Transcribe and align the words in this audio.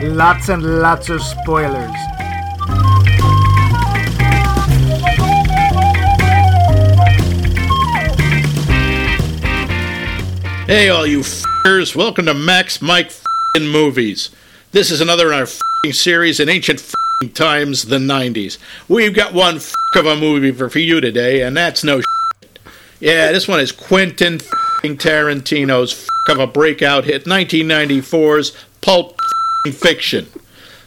Lots 0.00 0.48
and 0.48 0.80
lots 0.80 1.08
of 1.08 1.20
spoilers. 1.20 1.90
Hey, 10.66 10.88
all 10.88 11.04
you 11.04 11.20
f***ers, 11.20 11.96
welcome 11.96 12.26
to 12.26 12.34
Max 12.34 12.80
Mike 12.80 13.06
f***ing 13.06 13.66
Movies. 13.66 14.30
This 14.70 14.92
is 14.92 15.00
another 15.00 15.32
in 15.32 15.34
our 15.34 15.42
f***ing 15.42 15.92
series 15.92 16.38
in 16.38 16.48
ancient 16.48 16.78
f***ing 16.78 17.32
times, 17.32 17.86
the 17.86 17.98
90s. 17.98 18.56
We've 18.88 19.14
got 19.14 19.34
one 19.34 19.56
f*** 19.56 19.72
of 19.96 20.06
a 20.06 20.14
movie 20.14 20.52
for, 20.52 20.70
for 20.70 20.78
you 20.78 21.00
today, 21.00 21.42
and 21.42 21.56
that's 21.56 21.82
no 21.82 22.02
shit. 22.02 22.58
Yeah, 23.00 23.32
this 23.32 23.48
one 23.48 23.58
is 23.58 23.72
Quentin 23.72 24.34
f***ing 24.34 24.96
Tarantino's 24.96 25.92
f*** 25.92 26.36
of 26.36 26.38
a 26.38 26.46
breakout 26.46 27.04
hit, 27.04 27.24
1994's 27.24 28.56
Pulp 28.80 29.17
Fiction. 29.72 30.28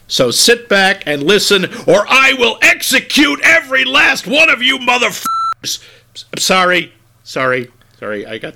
So 0.07 0.29
sit 0.29 0.67
back 0.67 1.03
and 1.05 1.23
listen, 1.23 1.65
or 1.87 2.05
I 2.07 2.33
will 2.37 2.57
execute 2.61 3.39
every 3.43 3.85
last 3.85 4.27
one 4.27 4.49
of 4.49 4.61
you 4.61 4.77
motherfuckers. 4.77 5.81
Sorry, 6.37 6.91
sorry, 7.23 7.71
sorry. 7.97 8.25
I 8.25 8.37
got, 8.37 8.55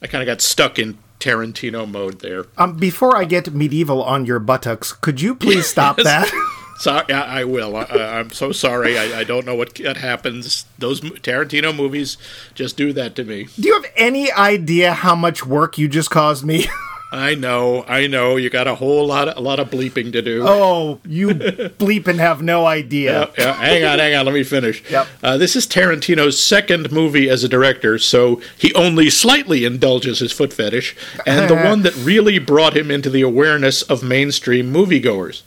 I 0.00 0.06
kind 0.06 0.22
of 0.22 0.26
got 0.26 0.40
stuck 0.40 0.78
in 0.78 0.96
Tarantino 1.20 1.90
mode 1.90 2.20
there. 2.20 2.46
Um, 2.56 2.76
before 2.78 3.16
I 3.16 3.24
get 3.24 3.52
medieval 3.52 4.02
on 4.02 4.24
your 4.24 4.38
buttocks, 4.38 4.92
could 4.92 5.20
you 5.20 5.34
please 5.34 5.66
stop 5.76 5.98
that? 5.98 6.30
Sorry, 6.78 7.10
I, 7.10 7.40
I 7.40 7.44
will. 7.44 7.74
I, 7.74 7.84
I'm 7.84 8.30
so 8.32 8.52
sorry. 8.52 8.98
I, 8.98 9.20
I 9.20 9.24
don't 9.24 9.46
know 9.46 9.54
what, 9.54 9.80
what 9.80 9.96
happens. 9.96 10.66
Those 10.78 11.00
Tarantino 11.00 11.74
movies 11.74 12.18
just 12.54 12.76
do 12.76 12.92
that 12.92 13.14
to 13.16 13.24
me. 13.24 13.48
Do 13.58 13.68
you 13.68 13.74
have 13.74 13.90
any 13.96 14.30
idea 14.30 14.92
how 14.92 15.14
much 15.14 15.46
work 15.46 15.78
you 15.78 15.88
just 15.88 16.10
caused 16.10 16.44
me? 16.44 16.66
I 17.12 17.34
know, 17.36 17.84
I 17.86 18.08
know. 18.08 18.36
You 18.36 18.50
got 18.50 18.66
a 18.66 18.74
whole 18.74 19.06
lot, 19.06 19.28
of, 19.28 19.36
a 19.36 19.40
lot 19.40 19.60
of 19.60 19.70
bleeping 19.70 20.12
to 20.12 20.22
do. 20.22 20.42
oh, 20.46 21.00
you 21.06 21.28
bleep 21.78 22.08
and 22.08 22.18
have 22.18 22.42
no 22.42 22.66
idea. 22.66 23.30
Yeah, 23.38 23.44
yeah, 23.46 23.52
hang 23.54 23.84
on, 23.84 23.98
hang 23.98 24.14
on. 24.16 24.26
Let 24.26 24.34
me 24.34 24.42
finish. 24.42 24.82
Yep. 24.90 25.06
Uh, 25.22 25.36
this 25.38 25.54
is 25.54 25.66
Tarantino's 25.66 26.38
second 26.38 26.90
movie 26.90 27.30
as 27.30 27.44
a 27.44 27.48
director, 27.48 27.98
so 27.98 28.40
he 28.58 28.74
only 28.74 29.08
slightly 29.08 29.64
indulges 29.64 30.18
his 30.18 30.32
foot 30.32 30.52
fetish, 30.52 30.96
and 31.26 31.48
the 31.48 31.54
one 31.64 31.82
that 31.82 31.94
really 31.96 32.38
brought 32.38 32.76
him 32.76 32.90
into 32.90 33.08
the 33.08 33.22
awareness 33.22 33.82
of 33.82 34.02
mainstream 34.02 34.72
moviegoers. 34.72 35.42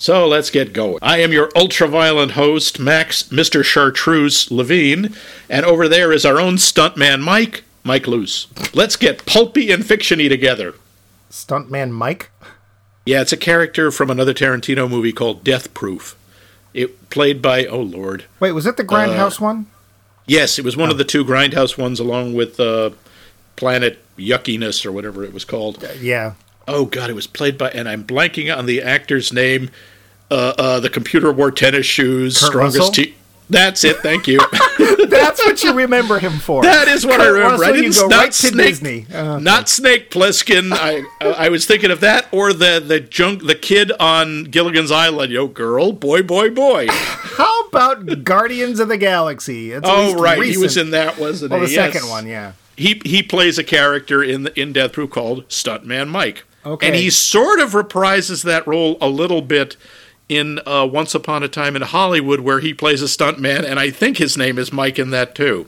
So 0.00 0.28
let's 0.28 0.50
get 0.50 0.72
going. 0.72 1.00
I 1.02 1.18
am 1.18 1.32
your 1.32 1.50
ultra-violent 1.56 2.32
host, 2.32 2.78
Max 2.78 3.24
Mr. 3.24 3.64
Chartreuse 3.64 4.48
Levine, 4.48 5.12
and 5.50 5.66
over 5.66 5.88
there 5.88 6.12
is 6.12 6.24
our 6.24 6.40
own 6.40 6.54
stuntman, 6.54 7.20
Mike, 7.20 7.64
Mike 7.84 8.06
Luce. 8.06 8.46
Let's 8.74 8.96
get 8.96 9.26
pulpy 9.26 9.70
and 9.70 9.82
fictiony 9.84 10.28
together. 10.28 10.74
Stuntman 11.30 11.90
Mike? 11.90 12.30
Yeah, 13.04 13.22
it's 13.22 13.32
a 13.32 13.36
character 13.38 13.90
from 13.90 14.10
another 14.10 14.34
Tarantino 14.34 14.88
movie 14.88 15.12
called 15.12 15.44
Death 15.44 15.72
Proof. 15.74 16.16
It 16.74 17.08
played 17.10 17.40
by 17.40 17.64
oh 17.66 17.80
lord, 17.80 18.24
Wait, 18.40 18.52
was 18.52 18.66
it 18.66 18.76
the 18.76 18.84
Grindhouse 18.84 19.40
one? 19.40 19.66
Yes, 20.26 20.58
it 20.58 20.64
was 20.64 20.76
one 20.76 20.90
of 20.90 20.98
the 20.98 21.04
two 21.04 21.24
Grindhouse 21.24 21.78
ones, 21.78 21.98
along 21.98 22.34
with 22.34 22.60
uh, 22.60 22.90
Planet 23.56 23.98
Yuckiness 24.18 24.84
or 24.84 24.92
whatever 24.92 25.24
it 25.24 25.32
was 25.32 25.44
called. 25.46 25.82
Yeah. 25.98 26.34
Oh 26.66 26.84
God, 26.84 27.08
it 27.08 27.14
was 27.14 27.26
played 27.26 27.56
by, 27.56 27.70
and 27.70 27.88
I'm 27.88 28.04
blanking 28.04 28.54
on 28.54 28.66
the 28.66 28.82
actor's 28.82 29.32
name. 29.32 29.70
Uh, 30.30 30.52
uh, 30.58 30.80
the 30.80 30.90
computer 30.90 31.32
wore 31.32 31.50
tennis 31.50 31.86
shoes, 31.86 32.38
Kurt 32.38 32.50
strongest 32.50 32.78
Russell? 32.78 32.92
teeth. 32.92 33.16
That's 33.50 33.82
it. 33.84 33.96
Thank 33.98 34.26
you. 34.26 34.38
That's 35.08 35.44
what 35.44 35.62
you 35.64 35.72
remember 35.72 36.18
him 36.18 36.32
for. 36.38 36.62
that 36.62 36.86
is 36.88 37.06
what 37.06 37.20
I 37.20 37.24
Kurt 37.24 37.34
remember. 37.34 37.64
I 37.64 37.72
didn't 37.72 37.94
go 37.94 38.06
not 38.08 38.18
right 38.18 38.32
to 38.32 38.46
Snake, 38.48 38.66
Disney. 38.66 39.06
Uh, 39.12 39.38
not 39.38 39.68
Snake 39.68 40.10
Plissken. 40.10 40.70
I 40.72 41.02
I 41.20 41.48
was 41.48 41.64
thinking 41.66 41.90
of 41.90 42.00
that 42.00 42.26
or 42.32 42.52
the 42.52 42.82
the 42.84 43.00
junk 43.00 43.46
the 43.46 43.54
kid 43.54 43.90
on 43.98 44.44
Gilligan's 44.44 44.90
Island. 44.92 45.32
Yo, 45.32 45.46
girl, 45.46 45.92
boy, 45.92 46.22
boy, 46.22 46.50
boy. 46.50 46.86
How 46.90 47.62
about 47.66 48.24
Guardians 48.24 48.80
of 48.80 48.88
the 48.88 48.98
Galaxy? 48.98 49.72
It's 49.72 49.86
oh 49.88 50.14
right, 50.20 50.42
he 50.42 50.56
was 50.58 50.76
in 50.76 50.90
that, 50.90 51.18
wasn't 51.18 51.50
Well, 51.52 51.60
he? 51.60 51.66
the 51.66 51.72
Yes. 51.72 51.92
second 51.94 52.08
one, 52.10 52.26
yeah. 52.26 52.52
he 52.76 53.00
he 53.04 53.22
plays 53.22 53.58
a 53.58 53.64
character 53.64 54.22
in 54.22 54.42
the, 54.44 54.60
in 54.60 54.72
Death 54.72 54.92
Proof 54.92 55.10
called 55.10 55.48
Stuntman 55.48 56.08
Mike. 56.08 56.44
Okay. 56.66 56.86
And 56.88 56.96
he 56.96 57.08
sort 57.08 57.60
of 57.60 57.70
reprises 57.70 58.42
that 58.44 58.66
role 58.66 58.98
a 59.00 59.08
little 59.08 59.40
bit 59.40 59.76
in 60.28 60.60
uh, 60.66 60.86
Once 60.90 61.14
Upon 61.14 61.42
a 61.42 61.48
Time 61.48 61.74
in 61.76 61.82
Hollywood, 61.82 62.40
where 62.40 62.60
he 62.60 62.74
plays 62.74 63.02
a 63.02 63.06
stuntman, 63.06 63.64
and 63.64 63.78
I 63.80 63.90
think 63.90 64.18
his 64.18 64.36
name 64.36 64.58
is 64.58 64.72
Mike 64.72 64.98
in 64.98 65.10
that 65.10 65.34
too. 65.34 65.66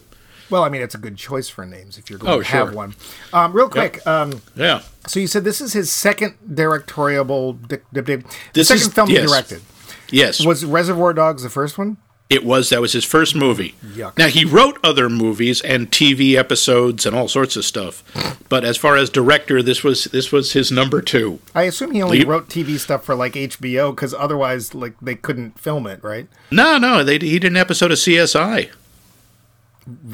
Well, 0.50 0.65
I 0.65 0.69
mean, 0.69 0.82
it's 0.82 0.94
a 0.97 0.98
good 0.98 1.16
choice 1.16 1.48
for 1.48 1.65
names 1.65 1.97
if 1.97 2.10
you're 2.10 2.19
going 2.19 2.32
Oh, 2.32 2.38
to 2.43 2.47
have 2.48 2.75
one. 2.75 2.94
Um, 3.32 3.53
real 3.53 3.69
quick, 3.69 4.04
um, 4.06 4.43
Yeah. 4.56 4.82
so 5.06 5.21
you 5.21 5.28
said 5.28 5.44
this 5.44 5.60
is 5.60 5.72
his 5.72 5.93
second 5.93 6.34
directorial, 6.53 7.53
di- 7.53 7.76
di- 7.93 8.00
di- 8.00 8.16
the 8.16 8.25
This 8.53 8.69
second 8.69 8.88
is- 8.88 8.93
film 8.94 9.09
he 9.09 9.16
directed. 9.19 9.62
Yes. 10.10 10.44
Was 10.44 10.65
Reservoir 10.65 11.12
Dogs 11.15 11.44
the 11.44 11.50
first 11.50 11.78
one? 11.78 11.98
It 12.31 12.45
was 12.45 12.71
that 12.71 12.81
was 12.81 12.93
his 12.93 13.05
first 13.05 13.35
movie. 13.35 13.75
Yuck. 13.85 14.17
Now 14.17 14.29
he 14.29 14.45
wrote 14.45 14.79
other 14.85 15.09
movies 15.11 15.61
and 15.63 15.91
TV 15.91 16.35
episodes 16.37 17.05
and 17.05 17.15
all 17.17 17.27
sorts 17.27 17.57
of 17.57 17.65
stuff, 17.65 18.05
but 18.49 18.65
as 18.65 18.77
far 18.77 18.97
as 18.97 19.11
director, 19.11 19.63
this 19.65 19.83
was 19.83 20.05
this 20.05 20.31
was 20.31 20.53
his 20.53 20.71
number 20.71 21.03
two. 21.03 21.41
I 21.57 21.63
assume 21.65 21.91
he 21.91 22.01
only 22.03 22.25
wrote 22.25 22.49
TV 22.49 22.79
stuff 22.79 23.05
for 23.05 23.17
like 23.17 23.33
HBO 23.33 23.91
because 23.95 24.15
otherwise, 24.15 24.75
like 24.77 24.95
they 25.03 25.17
couldn't 25.17 25.59
film 25.59 25.89
it, 25.89 26.05
right? 26.05 26.29
No, 26.53 26.79
no, 26.79 27.03
they, 27.03 27.19
he 27.19 27.41
did 27.41 27.51
an 27.51 27.57
episode 27.57 27.91
of 27.91 27.99
CSI. 27.99 28.71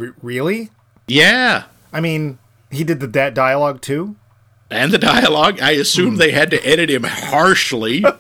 R- 0.01 0.15
really? 0.23 0.71
Yeah, 1.07 1.65
I 1.93 2.01
mean, 2.01 2.39
he 2.71 2.83
did 2.83 3.01
the 3.01 3.07
da- 3.09 3.29
dialogue 3.31 3.83
too. 3.83 4.17
and 4.71 4.91
the 4.91 4.99
dialogue. 4.99 5.61
I 5.61 5.73
assume 5.73 6.13
Hmm. 6.15 6.17
they 6.17 6.31
had 6.33 6.51
to 6.51 6.67
edit 6.67 6.89
him 6.91 7.05
harshly. 7.05 8.05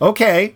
Okay. 0.00 0.54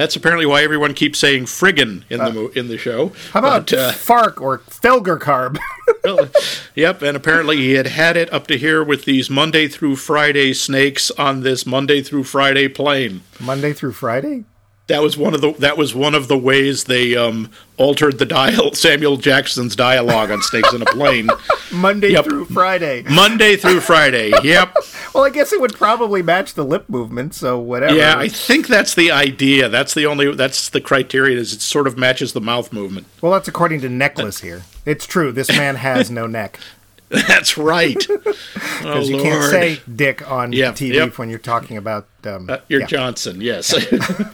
That's 0.00 0.16
apparently 0.16 0.46
why 0.46 0.62
everyone 0.62 0.94
keeps 0.94 1.18
saying 1.18 1.44
friggin' 1.44 2.04
in 2.08 2.20
the 2.20 2.32
mo- 2.32 2.50
in 2.54 2.68
the 2.68 2.78
show. 2.78 3.08
Uh, 3.08 3.30
How 3.32 3.40
about 3.40 3.66
But, 3.68 3.78
uh, 3.78 3.92
Fark 3.92 4.40
or 4.40 4.60
Felgercarb? 4.60 5.58
yep, 6.74 7.02
and 7.02 7.18
apparently 7.18 7.58
he 7.58 7.72
had 7.72 7.86
had 7.86 8.16
it 8.16 8.32
up 8.32 8.46
to 8.46 8.56
here 8.56 8.82
with 8.82 9.04
these 9.04 9.28
Monday 9.28 9.68
through 9.68 9.96
Friday 9.96 10.54
snakes 10.54 11.10
on 11.18 11.42
this 11.42 11.66
Monday 11.66 12.00
through 12.00 12.24
Friday 12.24 12.66
plane. 12.66 13.20
Monday 13.38 13.74
through 13.74 13.92
Friday? 13.92 14.44
That 14.90 15.02
was 15.02 15.16
one 15.16 15.34
of 15.34 15.40
the 15.40 15.52
that 15.60 15.78
was 15.78 15.94
one 15.94 16.14
of 16.16 16.26
the 16.28 16.36
ways 16.36 16.84
they 16.84 17.16
um, 17.16 17.50
altered 17.76 18.18
the 18.18 18.26
dial 18.26 18.74
Samuel 18.74 19.16
Jackson's 19.16 19.74
dialogue 19.76 20.30
on 20.30 20.42
Snakes 20.42 20.72
in 20.72 20.82
a 20.82 20.86
Plane. 20.86 21.30
Monday 21.72 22.10
Yep. 22.10 22.24
through 22.24 22.44
Friday. 22.46 23.04
Monday 23.08 23.56
through 23.56 23.80
Friday. 23.80 24.32
Yep. 24.42 24.74
Well, 25.14 25.24
I 25.24 25.30
guess 25.30 25.52
it 25.52 25.60
would 25.60 25.74
probably 25.74 26.22
match 26.22 26.54
the 26.54 26.64
lip 26.64 26.88
movement, 26.88 27.34
so 27.34 27.58
whatever. 27.58 27.94
Yeah, 27.94 28.16
I 28.16 28.28
think 28.28 28.66
that's 28.68 28.94
the 28.94 29.10
idea. 29.12 29.68
That's 29.68 29.94
the 29.94 30.06
only 30.06 30.34
that's 30.34 30.68
the 30.68 30.80
criterion 30.80 31.38
is 31.38 31.52
it 31.52 31.60
sort 31.60 31.86
of 31.86 31.96
matches 31.96 32.32
the 32.32 32.40
mouth 32.40 32.72
movement. 32.72 33.06
Well, 33.20 33.32
that's 33.32 33.46
according 33.48 33.80
to 33.82 33.88
Necklace 33.88 34.40
here. 34.40 34.62
It's 34.84 35.06
true. 35.06 35.30
This 35.30 35.48
man 35.50 35.76
has 35.76 36.10
no 36.10 36.26
neck. 36.26 36.58
That's 37.28 37.58
right. 37.58 37.96
oh 38.10 38.16
Because 38.82 39.08
you 39.08 39.16
Lord. 39.16 39.28
can't 39.28 39.50
say 39.50 39.80
dick 39.92 40.28
on 40.30 40.52
Yeah, 40.52 40.70
TV 40.72 40.94
yep. 40.94 41.18
when 41.18 41.28
you're 41.28 41.38
talking 41.40 41.76
about 41.76 42.06
um, 42.24 42.48
Uh, 42.48 42.58
you're 42.68 42.80
yeah, 42.82 42.86
Johnson, 42.86 43.40
yes. 43.40 43.74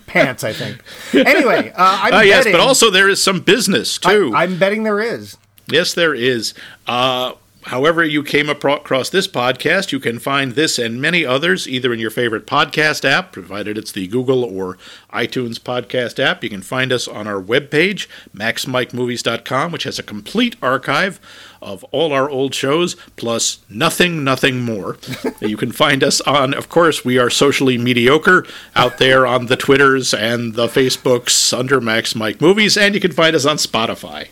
pants, 0.07 0.45
I 0.45 0.53
think. 0.53 0.83
Anyway, 1.15 1.71
uh, 1.71 1.75
I'm 2.03 2.15
Uh, 2.15 2.21
yes, 2.21 2.45
betting, 2.45 2.53
but 2.53 2.61
also 2.61 2.91
there 2.91 3.09
is 3.09 3.23
some 3.23 3.41
business 3.41 3.97
too. 3.99 4.33
I, 4.35 4.45
am 4.45 4.59
betting 4.59 4.83
there 4.83 5.01
is. 5.01 5.37
yes, 5.71 5.95
there 5.95 6.15
is. 6.15 6.53
Uh, 6.87 7.33
however, 7.67 8.05
you 8.05 8.23
came 8.23 8.49
across 8.49 9.11
this 9.11 9.29
podcast, 9.29 9.93
you 9.93 10.01
can 10.01 10.19
find 10.19 10.53
this 10.53 10.79
and 10.79 11.01
many 11.01 11.25
others 11.25 11.69
either 11.69 11.93
in 11.93 12.01
your 12.01 12.11
favorite 12.11 12.47
podcast 12.47 13.05
app, 13.05 13.33
provided 13.33 13.79
it's 13.79 13.93
the 13.93 14.07
Google 14.07 14.45
or 14.45 14.79
iTunes 15.13 15.59
podcast 15.59 16.19
app. 16.19 16.43
You 16.43 16.51
can 16.51 16.63
find 16.63 16.93
us 16.93 17.07
on 17.07 17.27
our 17.27 17.41
webpage, 17.41 18.07
maxmikemovies.com, 18.35 19.73
which 19.73 19.85
has 19.85 19.99
a 19.99 20.03
complete 20.03 20.57
archive 20.63 21.21
of 21.63 21.85
all 21.85 22.13
our 22.13 22.29
old 22.29 22.55
shows, 22.55 22.95
plus 23.17 23.59
nothing, 23.69 24.23
nothing 24.23 24.61
more. 24.61 24.99
you 25.41 25.57
can 25.57 25.73
find 25.73 26.05
us 26.05 26.21
on, 26.23 26.55
of 26.55 26.69
course, 26.69 27.05
we 27.05 27.19
are 27.19 27.31
socially 27.31 27.79
mediocre 27.79 28.47
out 28.75 28.99
there 28.99 29.27
on 29.27 29.47
the 29.47 29.57
Twitters 29.57 30.15
and 30.15 30.55
the 30.55 30.67
Facebooks 30.67 31.57
under 31.57 31.81
Max 31.81 32.15
Mike 32.15 32.41
Movies, 32.41 32.77
and 32.77 32.95
you 32.95 33.01
can 33.01 33.13
find 33.13 33.35
us 33.35 33.47
on 33.47 33.57
Spotify. 33.57 34.29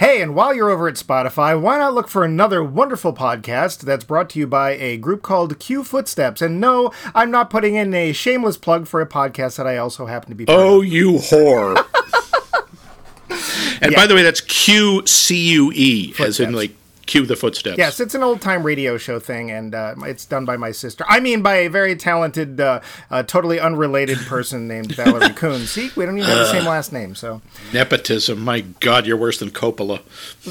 Hey, 0.00 0.22
and 0.22 0.34
while 0.34 0.54
you're 0.54 0.70
over 0.70 0.88
at 0.88 0.94
Spotify, 0.94 1.60
why 1.60 1.76
not 1.76 1.92
look 1.92 2.08
for 2.08 2.24
another 2.24 2.64
wonderful 2.64 3.12
podcast 3.12 3.80
that's 3.80 4.02
brought 4.02 4.30
to 4.30 4.38
you 4.38 4.46
by 4.46 4.70
a 4.70 4.96
group 4.96 5.20
called 5.20 5.58
Cue 5.58 5.84
Footsteps? 5.84 6.40
And 6.40 6.58
no, 6.58 6.90
I'm 7.14 7.30
not 7.30 7.50
putting 7.50 7.74
in 7.74 7.92
a 7.92 8.14
shameless 8.14 8.56
plug 8.56 8.86
for 8.86 9.02
a 9.02 9.06
podcast 9.06 9.58
that 9.58 9.66
I 9.66 9.76
also 9.76 10.06
happen 10.06 10.30
to 10.30 10.34
be 10.34 10.46
part 10.46 10.58
oh, 10.58 10.62
of. 10.62 10.72
Oh, 10.72 10.80
you 10.80 11.10
whore. 11.16 11.86
and 13.82 13.92
Yeah. 13.92 13.98
by 13.98 14.06
the 14.06 14.14
way, 14.14 14.22
that's 14.22 14.40
Q 14.40 15.06
C 15.06 15.36
U 15.50 15.70
E, 15.74 16.14
as 16.18 16.40
in 16.40 16.54
like 16.54 16.74
Cue 17.10 17.26
the 17.26 17.34
footsteps. 17.34 17.76
Yes, 17.76 17.98
it's 17.98 18.14
an 18.14 18.22
old 18.22 18.40
time 18.40 18.62
radio 18.62 18.96
show 18.96 19.18
thing, 19.18 19.50
and 19.50 19.74
uh, 19.74 19.96
it's 20.02 20.24
done 20.24 20.44
by 20.44 20.56
my 20.56 20.70
sister. 20.70 21.04
I 21.08 21.18
mean, 21.18 21.42
by 21.42 21.56
a 21.56 21.68
very 21.68 21.96
talented, 21.96 22.60
uh, 22.60 22.80
uh, 23.10 23.24
totally 23.24 23.58
unrelated 23.58 24.18
person 24.18 24.68
named 24.68 24.94
Valerie 24.94 25.30
Kuhn. 25.34 25.66
See, 25.66 25.90
we 25.96 26.06
don't 26.06 26.16
even 26.16 26.30
have 26.30 26.38
the 26.38 26.52
same 26.52 26.66
last 26.66 26.92
name, 26.92 27.16
so. 27.16 27.42
Nepotism. 27.72 28.38
My 28.38 28.60
God, 28.60 29.06
you're 29.06 29.16
worse 29.16 29.40
than 29.40 29.50
Coppola. 29.50 30.02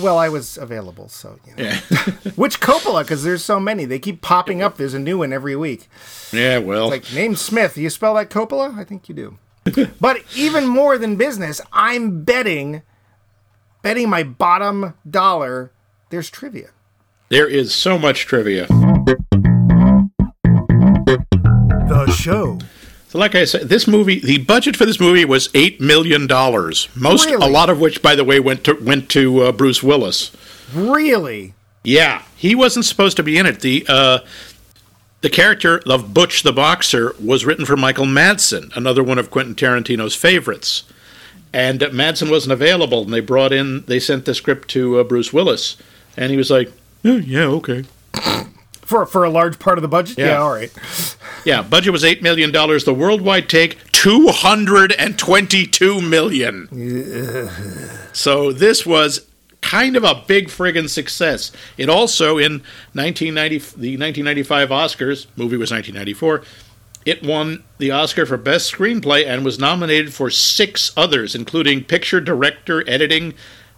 Well, 0.01 0.17
I 0.17 0.27
was 0.27 0.57
available, 0.57 1.07
so. 1.07 1.39
You 1.47 1.55
know. 1.55 1.63
Yeah. 1.63 1.79
Which 2.35 2.59
Coppola? 2.59 3.03
Because 3.03 3.23
there's 3.23 3.41
so 3.41 3.57
many. 3.57 3.85
They 3.85 3.97
keep 3.97 4.19
popping 4.19 4.61
up. 4.61 4.75
There's 4.75 4.93
a 4.93 4.99
new 4.99 5.19
one 5.19 5.31
every 5.31 5.55
week. 5.55 5.87
yeah, 6.33 6.57
well. 6.57 6.89
Like, 6.89 7.13
name 7.13 7.37
Smith. 7.37 7.77
You 7.77 7.89
spell 7.89 8.15
that 8.15 8.29
Coppola? 8.29 8.77
I 8.77 8.83
think 8.83 9.07
you 9.07 9.15
do. 9.15 9.37
but 10.01 10.23
even 10.35 10.67
more 10.67 10.97
than 10.97 11.15
business, 11.15 11.61
I'm 11.71 12.25
betting, 12.25 12.81
betting 13.81 14.09
my 14.09 14.23
bottom 14.23 14.95
dollar, 15.09 15.71
there's 16.09 16.29
trivia. 16.29 16.69
there 17.29 17.47
is 17.47 17.73
so 17.73 17.97
much 17.99 18.25
trivia. 18.25 18.67
The 21.87 22.11
show. 22.17 22.59
So, 23.09 23.17
like 23.17 23.33
I 23.35 23.45
said, 23.45 23.69
this 23.69 23.87
movie, 23.87 24.19
the 24.19 24.37
budget 24.39 24.75
for 24.77 24.85
this 24.85 24.99
movie 24.99 25.25
was 25.25 25.49
eight 25.55 25.81
million 25.81 26.27
dollars. 26.27 26.87
Most, 26.95 27.25
Really? 27.25 27.45
a 27.47 27.49
lot 27.49 27.69
of 27.69 27.79
which, 27.79 28.01
by 28.03 28.15
the 28.15 28.23
way, 28.23 28.39
went 28.39 28.63
to 28.65 28.73
went 28.75 29.09
to 29.09 29.41
uh, 29.43 29.51
Bruce 29.51 29.81
Willis. 29.81 30.31
Really? 30.73 31.53
Yeah, 31.83 32.23
he 32.35 32.53
wasn't 32.55 32.85
supposed 32.85 33.17
to 33.17 33.23
be 33.23 33.37
in 33.37 33.45
it. 33.47 33.61
The 33.61 33.85
uh, 33.89 34.19
the 35.21 35.29
character 35.29 35.81
of 35.87 36.13
Butch 36.13 36.43
the 36.43 36.53
boxer 36.53 37.15
was 37.23 37.45
written 37.45 37.65
for 37.65 37.75
Michael 37.75 38.05
Madsen, 38.05 38.75
another 38.77 39.03
one 39.03 39.17
of 39.17 39.31
Quentin 39.31 39.55
Tarantino's 39.55 40.13
favorites. 40.15 40.83
And 41.51 41.81
uh, 41.81 41.89
Madsen 41.89 42.29
wasn't 42.29 42.53
available, 42.53 43.01
and 43.01 43.11
they 43.11 43.21
brought 43.21 43.51
in, 43.51 43.83
they 43.87 43.99
sent 43.99 44.25
the 44.25 44.35
script 44.35 44.67
to 44.69 44.99
uh, 44.99 45.03
Bruce 45.03 45.33
Willis, 45.33 45.77
and 46.19 46.29
he 46.29 46.37
was 46.37 46.51
like, 46.51 46.71
"Oh, 47.03 47.17
"Yeah, 47.17 47.45
okay." 47.45 47.85
For, 48.81 49.05
for 49.05 49.23
a 49.23 49.29
large 49.29 49.59
part 49.59 49.77
of 49.77 49.83
the 49.83 49.87
budget? 49.87 50.17
Yeah. 50.17 50.25
yeah 50.27 50.37
all 50.37 50.51
right. 50.51 50.71
Yeah, 51.45 51.61
budget 51.61 51.93
was 51.93 52.03
eight 52.03 52.21
million 52.21 52.51
dollars. 52.51 52.83
The 52.83 52.93
worldwide 52.93 53.47
take 53.47 53.91
two 53.91 54.27
hundred 54.27 54.91
and 54.93 55.17
twenty-two 55.17 56.01
million. 56.01 56.67
So 58.13 58.51
this 58.51 58.85
was 58.85 59.27
kind 59.61 59.95
of 59.95 60.03
a 60.03 60.23
big 60.27 60.47
friggin' 60.47 60.89
success. 60.89 61.51
It 61.77 61.89
also 61.89 62.37
in 62.37 62.63
1990, 62.93 63.57
the 63.79 63.97
1995 63.97 64.69
Oscars, 64.69 65.27
movie 65.35 65.57
was 65.57 65.71
1994. 65.71 66.43
It 67.05 67.23
won 67.23 67.63
the 67.77 67.91
Oscar 67.91 68.25
for 68.25 68.37
Best 68.37 68.71
Screenplay 68.71 69.25
and 69.25 69.45
was 69.45 69.59
nominated 69.59 70.13
for 70.13 70.29
six 70.29 70.91
others, 70.97 71.35
including 71.35 71.83
Picture 71.83 72.21
Director, 72.21 72.87
Editing, 72.89 73.33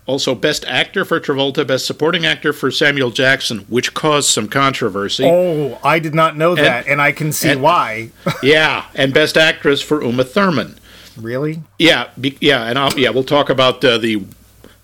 also 0.06 0.36
Best 0.36 0.66
Actor 0.66 1.06
for 1.06 1.20
Travolta, 1.20 1.66
Best 1.66 1.86
Supporting 1.86 2.26
Actor 2.26 2.54
for 2.54 2.72
Samuel 2.72 3.12
Jackson, 3.12 3.60
which 3.70 3.94
caused 3.94 4.30
some 4.30 4.48
controversy. 4.48 5.24
Oh, 5.26 5.80
I 5.84 6.00
did 6.00 6.14
not 6.16 6.38
know 6.38 6.56
that, 6.56 6.88
and 6.88 7.02
I 7.02 7.12
can 7.12 7.32
see 7.32 7.50
and- 7.50 7.62
why. 7.62 8.10
Yeah, 8.44 8.86
and 8.96 9.14
Best 9.14 9.38
Actress 9.38 9.82
for 9.82 10.04
Uma 10.04 10.24
Thurman. 10.24 10.78
really? 11.18 11.62
Yeah, 11.78 12.10
be, 12.20 12.38
yeah, 12.42 12.64
and 12.64 12.78
I'll, 12.80 12.98
yeah, 13.00 13.10
we'll 13.12 13.24
talk 13.24 13.50
about 13.50 13.84
uh, 13.86 13.98
the. 13.98 14.24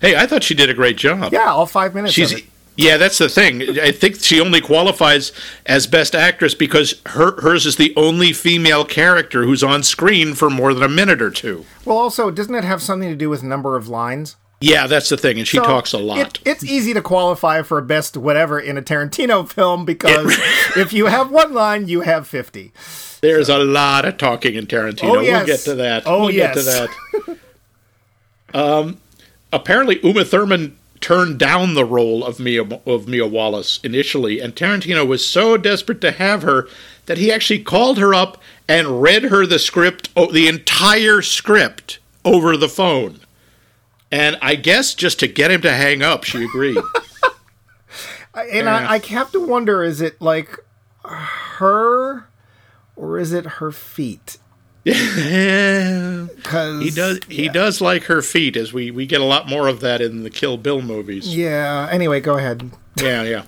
Hey, 0.00 0.14
I 0.16 0.26
thought 0.26 0.44
she 0.44 0.54
did 0.54 0.70
a 0.70 0.74
great 0.74 0.96
job. 0.96 1.32
Yeah, 1.32 1.50
all 1.50 1.66
five 1.66 1.94
minutes. 1.94 2.14
she's. 2.14 2.42
Yeah, 2.76 2.96
that's 2.96 3.18
the 3.18 3.28
thing. 3.28 3.76
I 3.80 3.90
think 3.90 4.22
she 4.22 4.40
only 4.40 4.60
qualifies 4.60 5.32
as 5.66 5.88
Best 5.88 6.14
Actress 6.14 6.54
because 6.54 7.02
her 7.06 7.40
hers 7.40 7.66
is 7.66 7.74
the 7.74 7.92
only 7.96 8.32
female 8.32 8.84
character 8.84 9.42
who's 9.42 9.64
on 9.64 9.82
screen 9.82 10.34
for 10.34 10.48
more 10.48 10.72
than 10.72 10.84
a 10.84 10.88
minute 10.88 11.20
or 11.20 11.30
two. 11.32 11.66
Well, 11.84 11.98
also, 11.98 12.30
doesn't 12.30 12.54
it 12.54 12.62
have 12.62 12.80
something 12.80 13.08
to 13.08 13.16
do 13.16 13.28
with 13.28 13.42
number 13.42 13.76
of 13.76 13.88
lines? 13.88 14.36
Yeah, 14.60 14.88
that's 14.88 15.08
the 15.08 15.16
thing, 15.16 15.38
and 15.38 15.46
she 15.46 15.58
So, 15.58 15.62
talks 15.62 15.92
a 15.92 15.98
lot. 15.98 16.18
It, 16.18 16.40
it's 16.44 16.64
easy 16.64 16.92
to 16.92 17.00
qualify 17.00 17.62
for 17.62 17.80
best 17.80 18.16
whatever 18.16 18.58
in 18.58 18.76
a 18.76 18.82
Tarantino 18.82 19.48
film 19.48 19.84
because 19.84 20.36
if 20.76 20.92
you 20.92 21.06
have 21.06 21.30
one 21.30 21.54
line, 21.54 21.86
you 21.86 22.00
have 22.00 22.26
50. 22.26 22.72
There's 23.20 23.48
a 23.48 23.58
lot 23.58 24.04
of 24.04 24.16
talking 24.16 24.54
in 24.54 24.66
Tarantino. 24.66 25.18
Oh, 25.18 25.20
yes. 25.20 25.38
We'll 25.38 25.46
get 25.46 25.60
to 25.60 25.74
that. 25.76 26.02
Oh, 26.06 26.20
we'll 26.22 26.32
get 26.32 26.54
to 26.54 26.62
yes. 26.62 26.88
that. 27.24 27.38
um, 28.54 28.98
apparently, 29.52 30.00
Uma 30.02 30.24
Thurman 30.24 30.76
turned 31.00 31.38
down 31.38 31.74
the 31.74 31.84
role 31.84 32.24
of 32.24 32.40
Mia 32.40 32.64
of 32.64 33.06
Mia 33.06 33.26
Wallace 33.26 33.78
initially, 33.84 34.40
and 34.40 34.56
Tarantino 34.56 35.06
was 35.06 35.24
so 35.24 35.56
desperate 35.56 36.00
to 36.00 36.10
have 36.10 36.42
her 36.42 36.68
that 37.06 37.18
he 37.18 37.32
actually 37.32 37.62
called 37.62 37.98
her 37.98 38.12
up 38.12 38.42
and 38.66 39.00
read 39.00 39.24
her 39.24 39.46
the 39.46 39.58
script, 39.58 40.10
oh, 40.16 40.30
the 40.30 40.48
entire 40.48 41.22
script, 41.22 41.98
over 42.24 42.56
the 42.56 42.68
phone. 42.68 43.20
And 44.10 44.38
I 44.40 44.54
guess 44.54 44.94
just 44.94 45.18
to 45.20 45.28
get 45.28 45.50
him 45.50 45.60
to 45.62 45.72
hang 45.72 46.02
up, 46.02 46.24
she 46.24 46.44
agreed. 46.44 46.78
And 48.34 48.66
Yeah. 48.66 48.86
I, 48.88 48.94
I 48.94 48.98
have 49.08 49.32
to 49.32 49.40
wonder 49.44 49.82
is 49.82 50.00
it 50.00 50.20
like 50.20 50.60
her 51.04 52.28
or 52.94 53.18
is 53.18 53.32
it 53.32 53.44
her 53.46 53.72
feet? 53.72 54.38
Yeah. 54.84 56.26
Because 56.36 56.82
He 56.82 56.90
does. 56.90 57.20
He 57.28 57.48
does 57.48 57.80
like 57.80 58.04
her 58.04 58.22
feet, 58.22 58.56
as 58.56 58.72
we 58.72 58.90
we 58.90 59.06
get 59.06 59.20
a 59.20 59.24
lot 59.24 59.48
more 59.48 59.66
of 59.66 59.80
that 59.80 60.00
in 60.00 60.22
the 60.22 60.30
Kill 60.30 60.56
Bill 60.56 60.80
movies. 60.80 61.34
Yeah. 61.36 61.88
Anyway, 61.90 62.20
go 62.20 62.36
ahead. 62.38 62.70
Yeah, 62.96 63.22
yeah. 63.24 63.44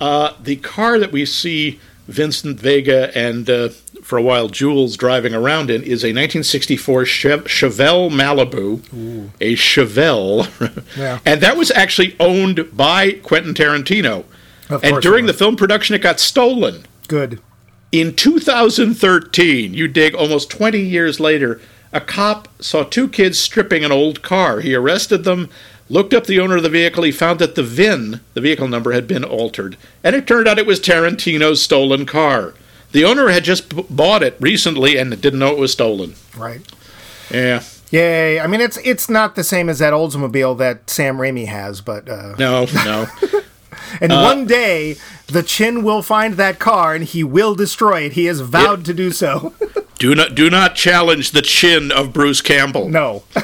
Uh, 0.00 0.32
the 0.42 0.56
car 0.56 0.98
that 0.98 1.12
we 1.12 1.24
see 1.24 1.78
Vincent 2.08 2.60
Vega 2.60 3.16
and 3.16 3.48
uh, 3.48 3.68
for 4.02 4.18
a 4.18 4.22
while 4.22 4.48
Jules 4.48 4.96
driving 4.96 5.34
around 5.34 5.70
in 5.70 5.82
is 5.82 6.02
a 6.04 6.08
1964 6.12 7.04
Chev- 7.06 7.44
Chevelle 7.44 8.10
Malibu, 8.10 9.30
a 9.40 9.54
Chevelle, 9.54 10.46
Yeah. 10.96 11.20
and 11.24 11.40
that 11.40 11.56
was 11.56 11.70
actually 11.70 12.14
owned 12.20 12.76
by 12.76 13.12
Quentin 13.22 13.54
Tarantino. 13.54 14.24
Of 14.68 14.82
and 14.84 15.00
during 15.02 15.26
the 15.26 15.32
film 15.34 15.56
production, 15.56 15.94
it 15.94 16.02
got 16.02 16.20
stolen. 16.20 16.84
Good. 17.08 17.40
In 17.92 18.14
2013, 18.14 19.72
you 19.74 19.88
dig 19.88 20.14
almost 20.14 20.50
20 20.50 20.80
years 20.80 21.20
later, 21.20 21.60
a 21.92 22.00
cop 22.00 22.48
saw 22.60 22.82
two 22.82 23.08
kids 23.08 23.38
stripping 23.38 23.84
an 23.84 23.92
old 23.92 24.20
car. 24.22 24.60
He 24.60 24.74
arrested 24.74 25.24
them, 25.24 25.48
looked 25.88 26.14
up 26.14 26.26
the 26.26 26.40
owner 26.40 26.56
of 26.56 26.62
the 26.62 26.68
vehicle. 26.68 27.02
He 27.04 27.12
found 27.12 27.38
that 27.40 27.54
the 27.54 27.62
VIN, 27.62 28.20
the 28.34 28.40
vehicle 28.40 28.68
number, 28.68 28.92
had 28.92 29.06
been 29.06 29.24
altered. 29.24 29.76
And 30.02 30.14
it 30.16 30.26
turned 30.26 30.48
out 30.48 30.58
it 30.58 30.66
was 30.66 30.80
Tarantino's 30.80 31.62
stolen 31.62 32.06
car. 32.06 32.54
The 32.92 33.04
owner 33.04 33.28
had 33.28 33.44
just 33.44 33.74
b- 33.74 33.84
bought 33.90 34.22
it 34.22 34.36
recently 34.40 34.96
and 34.96 35.20
didn't 35.20 35.38
know 35.40 35.52
it 35.52 35.58
was 35.58 35.72
stolen. 35.72 36.14
Right. 36.36 36.60
Yeah. 37.30 37.62
Yay. 37.90 38.40
I 38.40 38.46
mean, 38.46 38.60
it's 38.60 38.76
it's 38.78 39.08
not 39.08 39.34
the 39.34 39.44
same 39.44 39.68
as 39.68 39.78
that 39.80 39.92
Oldsmobile 39.92 40.56
that 40.58 40.88
Sam 40.90 41.18
Raimi 41.18 41.46
has, 41.46 41.80
but. 41.80 42.08
Uh, 42.08 42.34
No, 42.38 42.66
no. 42.84 43.06
and 44.00 44.12
one 44.12 44.46
day, 44.46 44.96
the 45.26 45.42
chin 45.42 45.82
will 45.84 46.02
find 46.02 46.34
that 46.34 46.58
car 46.58 46.94
and 46.94 47.04
he 47.04 47.22
will 47.24 47.54
destroy 47.54 48.02
it. 48.02 48.12
He 48.12 48.24
has 48.26 48.40
vowed 48.40 48.84
to 48.86 48.94
do 48.94 49.10
so. 49.12 49.54
do 49.98 50.14
not 50.14 50.34
do 50.34 50.48
not 50.50 50.74
challenge 50.74 51.32
the 51.32 51.42
chin 51.42 51.90
of 51.92 52.12
Bruce 52.12 52.40
Campbell. 52.40 52.88
no. 52.88 53.24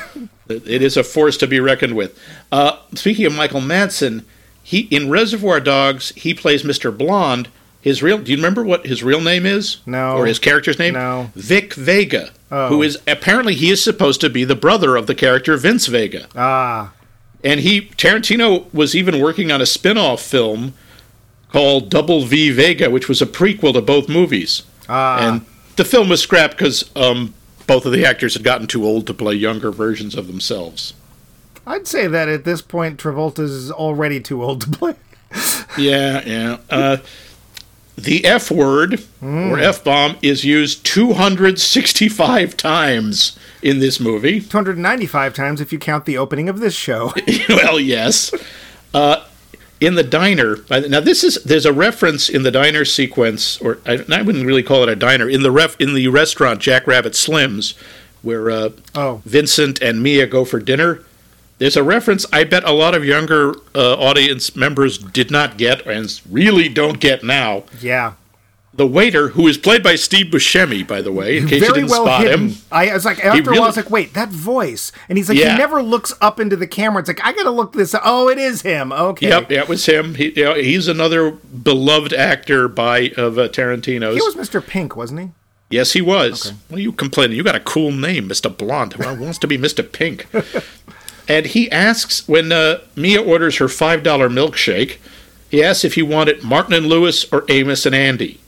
It 0.51 0.83
is 0.83 0.97
a 0.97 1.05
force 1.05 1.37
to 1.39 1.47
be 1.47 1.61
reckoned 1.61 1.95
with. 1.97 2.19
Uh, 2.51 2.79
speaking 2.95 3.27
of 3.27 3.35
Michael 3.35 3.61
Madsen, 3.61 4.25
he 4.63 4.81
in 4.91 5.11
Reservoir 5.11 5.61
Dogs 5.61 6.11
he 6.11 6.35
plays 6.35 6.63
Mr. 6.63 6.97
Blonde. 6.97 7.49
His 7.81 8.03
real 8.03 8.19
do 8.19 8.31
you 8.31 8.37
remember 8.37 8.63
what 8.63 8.87
his 8.87 9.03
real 9.03 9.21
name 9.21 9.47
is? 9.47 9.79
No. 9.87 10.17
Or 10.17 10.27
his 10.27 10.39
character's 10.39 10.79
name? 10.79 10.95
No. 10.95 11.31
Vic 11.35 11.75
Vega. 11.75 12.31
Oh. 12.51 12.69
Who 12.69 12.83
is 12.83 12.99
apparently 13.07 13.55
he 13.55 13.71
is 13.71 13.83
supposed 13.83 14.21
to 14.21 14.31
be 14.31 14.45
the 14.45 14.57
brother 14.57 14.97
of 14.97 15.07
the 15.07 15.15
character 15.15 15.57
Vince 15.57 15.87
Vega. 15.87 16.29
Ah. 16.37 16.93
And 17.43 17.61
he 17.61 17.83
Tarantino 17.83 18.73
was 18.75 18.95
even 18.95 19.21
working 19.21 19.51
on 19.51 19.63
a 19.63 19.67
spin-off 19.67 20.21
film 20.21 20.75
called 21.53 21.91
Double 21.91 22.25
V 22.25 22.51
Vega, 22.51 22.91
which 22.91 23.09
was 23.09 23.23
a 23.23 23.27
prequel 23.27 23.73
to 23.73 23.81
both 23.81 24.09
movies. 24.09 24.63
Ah. 24.89 25.27
And 25.27 25.47
the 25.77 25.85
film 25.85 26.09
was 26.09 26.21
scrapped 26.21 26.59
because 26.59 26.91
um, 26.95 27.33
both 27.71 27.87
of 27.87 27.93
the 27.93 28.05
actors 28.05 28.35
had 28.35 28.43
gotten 28.43 28.67
too 28.67 28.85
old 28.85 29.07
to 29.07 29.15
play 29.15 29.33
younger 29.33 29.71
versions 29.71 30.17
of 30.17 30.27
themselves. 30.27 30.93
I'd 31.65 31.87
say 31.87 32.09
that 32.09 32.29
at 32.29 32.45
this 32.45 32.61
point, 32.61 32.99
Travolta's 32.99 33.53
is 33.53 33.71
already 33.71 34.19
too 34.19 34.43
old 34.43 34.63
to 34.63 34.71
play. 34.71 34.97
Yeah, 35.79 36.21
yeah. 36.27 36.59
Uh, 36.69 36.97
the 37.97 38.25
F 38.25 38.51
word 38.51 39.05
or 39.23 39.57
F 39.57 39.85
bomb 39.85 40.17
is 40.21 40.45
used 40.45 40.85
265 40.85 42.57
times 42.57 43.39
in 43.63 43.79
this 43.79 44.01
movie. 44.01 44.41
295 44.41 45.33
times 45.33 45.61
if 45.61 45.73
you 45.73 45.79
count 45.79 46.07
the 46.07 46.19
opening 46.19 46.49
of 46.49 46.59
this 46.59 46.75
show. 46.75 47.13
well, 47.49 47.79
yes. 47.79 48.35
In 49.81 49.95
the 49.95 50.03
diner, 50.03 50.59
now 50.69 51.01
this 51.01 51.25
is 51.25 51.43
there's 51.43 51.65
a 51.65 51.73
reference 51.73 52.29
in 52.29 52.43
the 52.43 52.51
diner 52.51 52.85
sequence, 52.85 53.59
or 53.63 53.79
I, 53.87 54.05
I 54.13 54.21
wouldn't 54.21 54.45
really 54.45 54.63
call 54.63 54.83
it 54.83 54.89
a 54.91 54.97
diner. 54.97 55.27
In 55.29 55.43
the 55.43 55.51
ref 55.51 55.81
in 55.81 55.95
the 55.95 56.07
restaurant 56.09 56.61
Jack 56.61 56.87
Rabbit 56.87 57.15
Slims, 57.15 57.75
where 58.21 58.51
uh, 58.51 58.69
Oh. 58.95 59.23
Vincent 59.25 59.81
and 59.81 60.03
Mia 60.03 60.27
go 60.27 60.45
for 60.45 60.61
dinner. 60.61 61.03
There's 61.59 61.77
a 61.79 61.83
reference 61.83 62.27
I 62.33 62.45
bet 62.45 62.65
a 62.65 62.73
lot 62.73 62.95
of 62.95 63.05
younger 63.07 63.55
uh, 63.75 63.95
audience 63.95 64.55
members 64.55 64.99
did 64.99 65.31
not 65.31 65.57
get 65.57 65.87
and 65.87 66.21
really 66.31 66.69
don't 66.69 67.01
get 67.01 67.23
now. 67.25 67.65
yeah. 67.81 68.13
The 68.81 68.87
waiter, 68.87 69.29
who 69.29 69.47
is 69.47 69.59
played 69.59 69.83
by 69.83 69.95
Steve 69.95 70.33
Buscemi, 70.33 70.89
by 70.89 71.03
the 71.03 71.13
way, 71.13 71.37
in 71.37 71.47
case 71.47 71.61
you 71.61 71.75
didn't 71.75 71.91
well 71.91 72.07
spot 72.07 72.23
hidden. 72.23 72.49
him. 72.49 72.57
I, 72.73 72.89
I 72.89 72.95
was 72.95 73.05
like, 73.05 73.23
after 73.23 73.51
a 73.51 73.53
while, 73.53 73.65
I 73.65 73.67
was 73.67 73.77
like, 73.77 73.91
wait, 73.91 74.15
that 74.15 74.31
voice. 74.31 74.91
And 75.07 75.19
he's 75.19 75.29
like, 75.29 75.37
Yeah. 75.37 75.53
he 75.53 75.59
never 75.59 75.83
looks 75.83 76.15
up 76.23 76.41
into 76.41 76.57
the 76.57 76.67
camera. 76.67 77.01
It's 77.01 77.09
like, 77.09 77.23
I 77.23 77.33
gotta 77.35 77.51
look 77.51 77.75
this. 77.75 77.95
Oh, 78.03 78.31
it 78.31 78.39
is 78.39 78.63
him. 78.63 78.91
Okay. 78.91 79.29
Yep, 79.29 79.51
yeah, 79.51 79.59
it 79.61 79.69
was 79.69 79.85
him. 79.85 80.15
He, 80.15 80.31
you 80.31 80.45
know, 80.45 80.55
he's 80.55 80.89
another 80.89 81.31
beloved 81.33 82.15
actor 82.15 82.69
by 82.69 83.11
of 83.19 83.39
uh, 83.39 83.49
Tarantino's. 83.49 84.15
He 84.15 84.23
was 84.23 84.35
Mr. 84.35 84.67
Pink, 84.67 84.97
wasn't 84.97 85.21
he? 85.21 85.31
yes, 85.69 85.93
he 85.93 86.01
was. 86.01 86.55
What 86.69 86.79
are 86.79 86.83
you 86.83 86.93
complaining? 86.93 87.37
You 87.37 87.45
got 87.45 87.55
a 87.55 87.61
cool 87.61 87.93
name, 87.93 88.29
Mister 88.29 88.49
Blonde. 88.49 88.95
Who 88.95 89.23
wants 89.23 89.37
to 89.41 89.47
be 89.47 89.59
Mister 89.59 89.83
Pink? 89.83 90.27
and 91.29 91.45
he 91.45 91.71
asks 91.71 92.27
when 92.27 92.51
uh, 92.51 92.79
Mia 92.97 93.21
orders 93.21 93.59
her 93.59 93.69
five 93.69 94.03
dollar 94.03 94.31
milkshake. 94.31 94.97
He 95.51 95.63
asks 95.63 95.85
if 95.85 95.97
he 95.97 96.03
wanted 96.03 96.43
Martin 96.43 96.73
and 96.73 96.87
Lewis 96.87 97.31
or 97.31 97.45
Amos 97.51 97.85
and 97.85 97.95
Andy. 97.95 98.41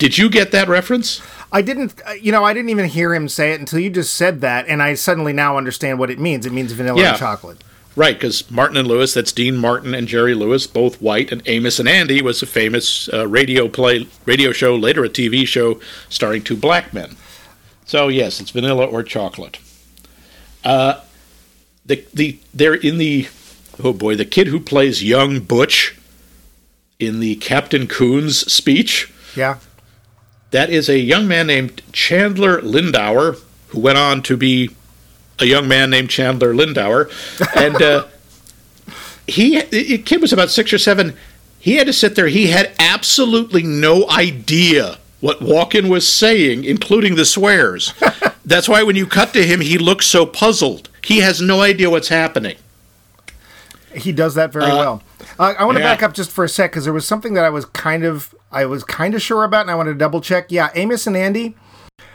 Did 0.00 0.16
you 0.16 0.30
get 0.30 0.50
that 0.52 0.66
reference? 0.66 1.20
I 1.52 1.60
didn't, 1.60 2.00
uh, 2.08 2.12
you 2.12 2.32
know, 2.32 2.42
I 2.42 2.54
didn't 2.54 2.70
even 2.70 2.86
hear 2.86 3.14
him 3.14 3.28
say 3.28 3.52
it 3.52 3.60
until 3.60 3.80
you 3.80 3.90
just 3.90 4.14
said 4.14 4.40
that, 4.40 4.66
and 4.66 4.82
I 4.82 4.94
suddenly 4.94 5.34
now 5.34 5.58
understand 5.58 5.98
what 5.98 6.08
it 6.10 6.18
means. 6.18 6.46
It 6.46 6.52
means 6.52 6.72
vanilla 6.72 6.98
Yeah. 6.98 7.10
and 7.10 7.18
chocolate. 7.18 7.62
Right, 7.94 8.14
because 8.16 8.50
Martin 8.50 8.78
and 8.78 8.88
Lewis, 8.88 9.12
that's 9.12 9.30
Dean 9.30 9.58
Martin 9.58 9.92
and 9.94 10.08
Jerry 10.08 10.32
Lewis, 10.34 10.66
both 10.66 11.02
white, 11.02 11.30
and 11.30 11.42
Amos 11.44 11.78
and 11.78 11.86
Andy 11.86 12.22
was 12.22 12.40
a 12.40 12.46
famous 12.46 13.10
uh, 13.12 13.28
radio 13.28 13.68
play, 13.68 14.08
radio 14.24 14.52
show, 14.52 14.74
later 14.74 15.04
a 15.04 15.08
TV 15.10 15.46
show 15.46 15.78
starring 16.08 16.40
two 16.42 16.56
black 16.56 16.94
men. 16.94 17.16
So 17.84 18.08
yes, 18.08 18.40
it's 18.40 18.50
vanilla 18.52 18.86
or 18.86 19.02
chocolate. 19.02 19.58
Uh, 20.64 21.00
the 21.84 22.04
the 22.14 22.38
they're 22.54 22.74
in 22.74 22.96
the 22.98 23.28
oh 23.82 23.92
boy, 23.92 24.14
the 24.14 24.24
kid 24.24 24.46
who 24.46 24.60
plays 24.60 25.02
young 25.02 25.40
Butch 25.40 25.98
in 27.00 27.20
the 27.20 27.34
Captain 27.36 27.86
Koons 27.86 28.48
speech. 28.48 29.12
Yeah. 29.34 29.58
That 30.50 30.70
is 30.70 30.88
a 30.88 30.98
young 30.98 31.28
man 31.28 31.46
named 31.46 31.82
Chandler 31.92 32.60
Lindauer, 32.60 33.40
who 33.68 33.80
went 33.80 33.98
on 33.98 34.22
to 34.22 34.36
be 34.36 34.70
a 35.38 35.44
young 35.44 35.68
man 35.68 35.90
named 35.90 36.10
Chandler 36.10 36.52
Lindauer, 36.52 37.10
and 37.56 37.80
uh, 37.80 38.06
he 39.26 39.60
the 39.62 39.98
kid 39.98 40.20
was 40.20 40.32
about 40.32 40.50
six 40.50 40.72
or 40.72 40.78
seven. 40.78 41.16
He 41.58 41.76
had 41.76 41.86
to 41.86 41.92
sit 41.92 42.14
there. 42.14 42.28
He 42.28 42.48
had 42.48 42.72
absolutely 42.78 43.62
no 43.62 44.08
idea 44.08 44.98
what 45.20 45.40
Walken 45.40 45.90
was 45.90 46.08
saying, 46.08 46.64
including 46.64 47.14
the 47.14 47.24
swears. 47.24 47.92
That's 48.44 48.68
why 48.68 48.82
when 48.82 48.96
you 48.96 49.06
cut 49.06 49.34
to 49.34 49.46
him, 49.46 49.60
he 49.60 49.76
looks 49.76 50.06
so 50.06 50.24
puzzled. 50.24 50.88
He 51.04 51.18
has 51.18 51.40
no 51.40 51.60
idea 51.60 51.90
what's 51.90 52.08
happening. 52.08 52.56
He 53.94 54.12
does 54.12 54.34
that 54.36 54.52
very 54.52 54.66
well. 54.66 55.02
Uh, 55.38 55.54
I 55.58 55.64
want 55.64 55.76
to 55.76 55.82
yeah. 55.82 55.94
back 55.94 56.02
up 56.02 56.14
just 56.14 56.30
for 56.30 56.44
a 56.44 56.48
sec 56.48 56.70
because 56.70 56.84
there 56.84 56.92
was 56.92 57.06
something 57.06 57.34
that 57.34 57.44
I 57.44 57.50
was 57.50 57.64
kind 57.66 58.04
of 58.04 58.34
I 58.52 58.66
was 58.66 58.82
kind 58.84 59.14
of 59.14 59.22
sure 59.22 59.44
about, 59.44 59.62
and 59.62 59.70
I 59.70 59.74
wanted 59.74 59.92
to 59.92 59.98
double 59.98 60.20
check. 60.20 60.46
Yeah, 60.50 60.70
Amos 60.74 61.06
and 61.06 61.16
Andy 61.16 61.54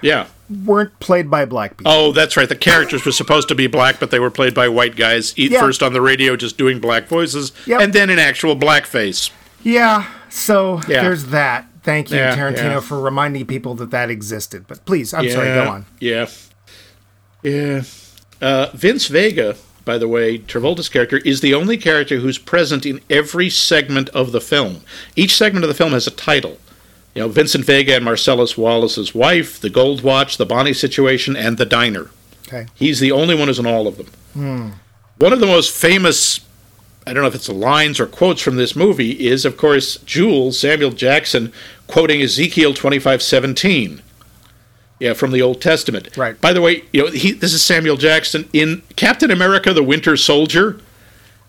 Yeah. 0.01 0.27
weren't 0.65 0.99
played 0.99 1.29
by 1.31 1.45
black 1.45 1.77
people. 1.77 1.91
Oh, 1.91 2.11
that's 2.11 2.35
right. 2.35 2.49
The 2.49 2.55
characters 2.55 3.05
were 3.05 3.11
supposed 3.11 3.47
to 3.49 3.55
be 3.55 3.67
black, 3.67 3.99
but 3.99 4.11
they 4.11 4.19
were 4.19 4.29
played 4.31 4.53
by 4.53 4.67
white 4.67 4.95
guys. 4.95 5.33
Eat 5.37 5.51
Yeah. 5.51 5.61
first 5.61 5.81
on 5.81 5.93
the 5.93 6.01
radio, 6.01 6.35
just 6.35 6.57
doing 6.57 6.79
black 6.79 7.07
voices, 7.07 7.51
Yep. 7.65 7.81
and 7.81 7.93
then 7.93 8.09
in 8.09 8.19
actual 8.19 8.55
blackface. 8.55 9.29
Yeah, 9.63 10.05
so 10.29 10.81
Yeah. 10.87 11.03
there's 11.03 11.25
that. 11.25 11.65
Thank 11.83 12.09
you, 12.11 12.17
Yeah, 12.17 12.35
Tarantino, 12.35 12.81
for 12.81 12.99
reminding 12.99 13.45
people 13.45 13.75
that 13.75 13.91
that 13.91 14.09
existed. 14.09 14.65
But 14.67 14.85
please, 14.85 15.13
I'm 15.13 15.29
sorry, 15.29 15.53
go 15.53 15.69
on. 15.69 15.85
Yeah. 15.99 16.25
Yeah. 17.43 17.83
Uh, 18.41 18.67
Vince 18.73 19.07
Vega, 19.07 19.55
by 19.85 19.97
the 19.97 20.07
way, 20.07 20.39
Travolta's 20.39 20.89
character, 20.89 21.17
is 21.17 21.41
the 21.41 21.53
only 21.53 21.77
character 21.77 22.17
who's 22.17 22.37
present 22.37 22.85
in 22.85 23.01
every 23.09 23.49
segment 23.49 24.09
of 24.09 24.31
the 24.31 24.41
film. 24.41 24.81
Each 25.15 25.37
segment 25.37 25.63
of 25.63 25.69
the 25.69 25.75
film 25.75 25.93
has 25.93 26.07
a 26.07 26.11
title. 26.11 26.57
You 27.13 27.21
know, 27.21 27.29
Vincent 27.29 27.63
Vega 27.63 27.95
and 27.95 28.03
Marcellus 28.03 28.57
Wallace's 28.57 29.15
wife, 29.15 29.59
the 29.61 29.69
Gold 29.69 30.01
Watch, 30.01 30.37
the 30.37 30.45
Bonnie 30.45 30.73
situation, 30.73 31.35
and 31.37 31.57
the 31.57 31.65
diner. 31.65 32.09
Okay. 32.47 32.65
He's 32.75 32.99
the 32.99 33.11
only 33.11 33.35
one 33.35 33.47
who's 33.47 33.59
in 33.59 33.65
all 33.65 33.87
of 33.87 33.97
them. 33.97 34.07
Hmm. 34.33 34.69
One 35.17 35.31
of 35.31 35.39
the 35.39 35.47
most 35.47 35.73
famous, 35.73 36.41
I 37.07 37.13
don't 37.13 37.23
know 37.23 37.29
if 37.29 37.35
it's 37.35 37.47
lines 37.47 37.99
or 37.99 38.05
quotes 38.05 38.41
from 38.41 38.57
this 38.57 38.75
movie, 38.75 39.11
is, 39.11 39.45
of 39.45 39.55
course, 39.55 39.97
Jules, 39.99 40.59
Samuel 40.59 40.91
Jackson, 40.91 41.53
quoting 41.87 42.21
Ezekiel 42.21 42.73
25:17. 42.73 44.01
Yeah, 44.99 45.13
from 45.13 45.31
the 45.31 45.41
Old 45.41 45.61
Testament. 45.61 46.15
Right. 46.15 46.39
By 46.39 46.53
the 46.53 46.61
way, 46.61 46.85
you 46.93 47.03
know, 47.03 47.11
he, 47.11 47.31
this 47.33 47.53
is 47.53 47.61
Samuel 47.61 47.97
Jackson 47.97 48.47
in 48.53 48.81
Captain 48.95 49.29
America 49.29 49.73
the 49.73 49.83
Winter 49.83 50.15
Soldier. 50.15 50.79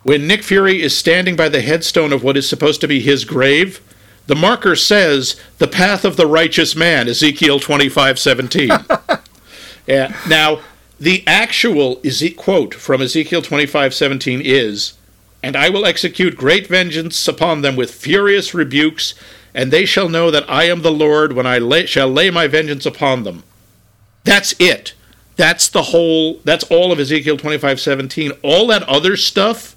When 0.02 0.26
Nick 0.26 0.42
Fury 0.42 0.82
is 0.82 0.96
standing 0.96 1.36
by 1.36 1.48
the 1.48 1.60
headstone 1.60 2.12
of 2.12 2.22
what 2.22 2.36
is 2.36 2.48
supposed 2.48 2.80
to 2.80 2.88
be 2.88 3.00
his 3.00 3.24
grave, 3.24 3.80
the 4.26 4.34
marker 4.36 4.74
says, 4.74 5.36
"The 5.58 5.68
path 5.68 6.04
of 6.04 6.16
the 6.16 6.26
righteous 6.26 6.74
man," 6.74 7.08
Ezekiel 7.08 7.60
25:17. 7.60 9.20
Yeah. 9.86 10.16
Now, 10.28 10.60
the 10.98 11.22
actual 11.28 12.00
Eze- 12.04 12.34
quote 12.36 12.74
from 12.74 13.00
Ezekiel 13.00 13.40
25:17 13.42 14.40
is, 14.44 14.94
"And 15.42 15.54
I 15.54 15.68
will 15.68 15.86
execute 15.86 16.36
great 16.36 16.66
vengeance 16.66 17.28
upon 17.28 17.62
them 17.62 17.76
with 17.76 17.94
furious 17.94 18.52
rebukes, 18.52 19.14
and 19.56 19.72
they 19.72 19.84
shall 19.84 20.08
know 20.08 20.30
that 20.30 20.48
I 20.48 20.64
am 20.64 20.82
the 20.82 20.92
Lord 20.92 21.32
when 21.32 21.46
I 21.46 21.58
lay, 21.58 21.86
shall 21.86 22.08
lay 22.08 22.30
my 22.30 22.46
vengeance 22.46 22.86
upon 22.86 23.24
them." 23.24 23.42
That's 24.22 24.54
it. 24.60 24.92
That's 25.36 25.68
the 25.68 25.82
whole. 25.82 26.40
That's 26.44 26.64
all 26.64 26.92
of 26.92 27.00
Ezekiel 27.00 27.36
25:17. 27.36 28.38
All 28.42 28.68
that 28.68 28.84
other 28.84 29.16
stuff, 29.16 29.74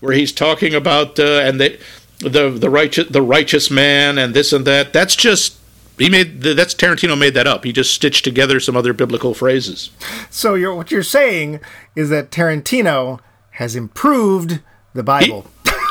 where 0.00 0.12
he's 0.12 0.32
talking 0.32 0.74
about 0.74 1.18
uh, 1.20 1.40
and 1.44 1.60
they, 1.60 1.78
the 2.18 2.50
the 2.50 2.70
righteous 2.70 3.08
the 3.08 3.22
righteous 3.22 3.70
man 3.70 4.18
and 4.18 4.34
this 4.34 4.52
and 4.52 4.66
that. 4.66 4.92
That's 4.92 5.14
just 5.14 5.56
he 5.98 6.08
made. 6.08 6.40
That's 6.40 6.74
Tarantino 6.74 7.18
made 7.18 7.34
that 7.34 7.46
up. 7.46 7.64
He 7.64 7.72
just 7.72 7.92
stitched 7.92 8.24
together 8.24 8.58
some 8.58 8.76
other 8.76 8.92
biblical 8.92 9.34
phrases. 9.34 9.90
So 10.30 10.54
you're, 10.54 10.74
what 10.74 10.90
you're 10.90 11.02
saying 11.02 11.60
is 11.94 12.08
that 12.08 12.30
Tarantino 12.30 13.20
has 13.52 13.76
improved 13.76 14.60
the 14.94 15.02
Bible. 15.02 15.46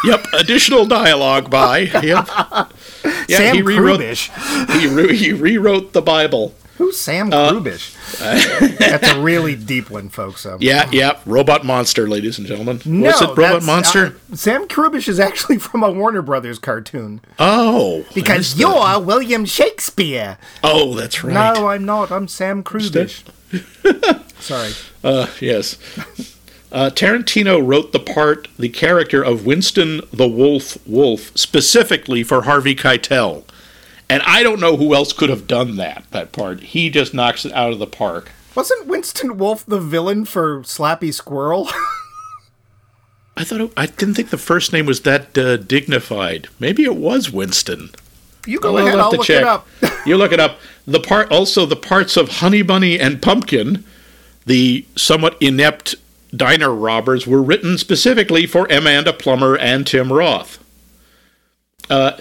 Yep, 0.05 0.25
additional 0.33 0.85
dialogue 0.85 1.49
by 1.49 1.79
yep. 1.79 2.27
Yeah, 3.27 3.37
Sam 3.37 3.55
he 3.55 3.61
rewrote 3.61 3.99
Krubish. 3.99 4.79
he, 4.79 4.87
re- 4.87 5.15
he 5.15 5.33
rewrote 5.33 5.93
the 5.93 6.01
Bible. 6.01 6.53
Who's 6.77 6.97
Sam 6.97 7.33
Uh, 7.33 7.51
Krubish? 7.51 7.93
That's 8.79 9.09
a 9.09 9.19
really 9.19 9.55
deep 9.57 9.89
one, 9.89 10.07
folks. 10.07 10.47
Yeah, 10.59 10.87
yeah, 10.93 11.19
Robot 11.25 11.65
Monster, 11.65 12.07
ladies 12.07 12.37
and 12.37 12.47
gentlemen. 12.47 12.81
No, 12.85 13.07
Was 13.07 13.21
it 13.21 13.29
Robot 13.37 13.63
Monster? 13.63 14.15
uh, 14.31 14.35
Sam 14.37 14.65
Krubish 14.67 15.09
is 15.09 15.19
actually 15.19 15.57
from 15.59 15.83
a 15.83 15.91
Warner 15.91 16.21
Brothers 16.21 16.57
cartoon. 16.59 17.19
oh, 17.37 18.05
Because 18.15 18.57
you're 18.57 18.99
William 19.01 19.43
Shakespeare. 19.43 20.37
Oh, 20.63 20.95
that's 20.95 21.21
right. 21.23 21.33
No, 21.33 21.67
I'm 21.67 21.83
not. 21.83 22.11
I'm 22.11 22.29
Sam 22.29 22.63
Krubish. 22.63 23.23
Sorry. 24.39 24.71
Uh, 25.03 25.27
yes. 25.41 25.77
Uh, 26.71 26.89
Tarantino 26.93 27.65
wrote 27.65 27.91
the 27.93 27.99
part, 27.99 28.47
the 28.57 28.69
character 28.69 29.23
of 29.23 29.45
Winston 29.45 30.01
the 30.13 30.27
Wolf 30.27 30.77
Wolf, 30.87 31.31
specifically 31.35 32.23
for 32.23 32.43
Harvey 32.43 32.75
Keitel. 32.75 33.43
And 34.07 34.21
I 34.25 34.43
don't 34.43 34.59
know 34.59 34.77
who 34.77 34.93
else 34.93 35.13
could 35.13 35.29
have 35.29 35.47
done 35.47 35.75
that, 35.77 36.03
that 36.11 36.31
part. 36.31 36.61
He 36.61 36.89
just 36.89 37.13
knocks 37.13 37.45
it 37.45 37.53
out 37.53 37.71
of 37.73 37.79
the 37.79 37.87
park. 37.87 38.31
Wasn't 38.55 38.87
Winston 38.87 39.37
Wolf 39.37 39.65
the 39.65 39.79
villain 39.79 40.25
for 40.25 40.61
Slappy 40.61 41.13
Squirrel? 41.13 41.69
I 43.37 43.43
thought 43.43 43.61
it, 43.61 43.71
I 43.77 43.85
didn't 43.85 44.15
think 44.15 44.29
the 44.31 44.37
first 44.37 44.73
name 44.73 44.85
was 44.85 45.01
that 45.01 45.37
uh, 45.37 45.57
dignified. 45.57 46.49
Maybe 46.59 46.83
it 46.83 46.95
was 46.97 47.31
Winston. 47.31 47.89
you 48.45 48.59
go 48.59 48.73
Well, 48.73 48.85
ahead. 48.87 48.99
I'll 48.99 49.11
look 49.11 49.25
check. 49.25 49.41
it 49.41 49.47
up. 49.47 49.67
you 50.05 50.17
look 50.17 50.31
it 50.33 50.39
up. 50.39 50.59
The 50.85 50.99
part, 50.99 51.31
also 51.31 51.65
the 51.65 51.75
parts 51.77 52.17
of 52.17 52.29
Honey 52.29 52.63
Bunny 52.63 52.99
and 52.99 53.21
Pumpkin, 53.21 53.85
the 54.45 54.85
somewhat 54.97 55.37
inept 55.41 55.95
diner 56.35 56.73
robbers, 56.73 57.25
were 57.25 57.41
written 57.41 57.77
specifically 57.77 58.45
for 58.45 58.65
Amanda 58.67 59.13
Plummer 59.13 59.57
and 59.57 59.85
Tim 59.85 60.11
Roth. 60.11 60.63
Uh, 61.89 62.19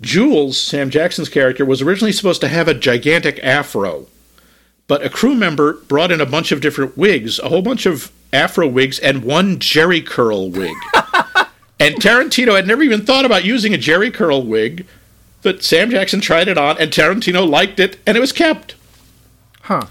Jules, 0.00 0.58
Sam 0.58 0.90
Jackson's 0.90 1.28
character, 1.28 1.64
was 1.64 1.82
originally 1.82 2.12
supposed 2.12 2.40
to 2.42 2.48
have 2.48 2.68
a 2.68 2.74
gigantic 2.74 3.40
afro, 3.42 4.06
but 4.86 5.04
a 5.04 5.10
crew 5.10 5.34
member 5.34 5.74
brought 5.74 6.12
in 6.12 6.20
a 6.20 6.26
bunch 6.26 6.52
of 6.52 6.60
different 6.60 6.96
wigs, 6.96 7.38
a 7.38 7.48
whole 7.48 7.62
bunch 7.62 7.86
of 7.86 8.12
afro 8.32 8.68
wigs, 8.68 8.98
and 8.98 9.24
one 9.24 9.58
Jerry 9.58 10.00
curl 10.00 10.50
wig. 10.50 10.76
and 11.80 11.96
Tarantino 11.96 12.54
had 12.54 12.66
never 12.66 12.82
even 12.82 13.04
thought 13.04 13.24
about 13.24 13.44
using 13.44 13.74
a 13.74 13.78
Jerry 13.78 14.10
curl 14.10 14.42
wig, 14.42 14.86
but 15.42 15.62
Sam 15.62 15.90
Jackson 15.90 16.20
tried 16.20 16.48
it 16.48 16.58
on, 16.58 16.78
and 16.78 16.92
Tarantino 16.92 17.48
liked 17.48 17.80
it, 17.80 17.98
and 18.06 18.16
it 18.16 18.20
was 18.20 18.32
kept. 18.32 18.74
Huh. 19.62 19.86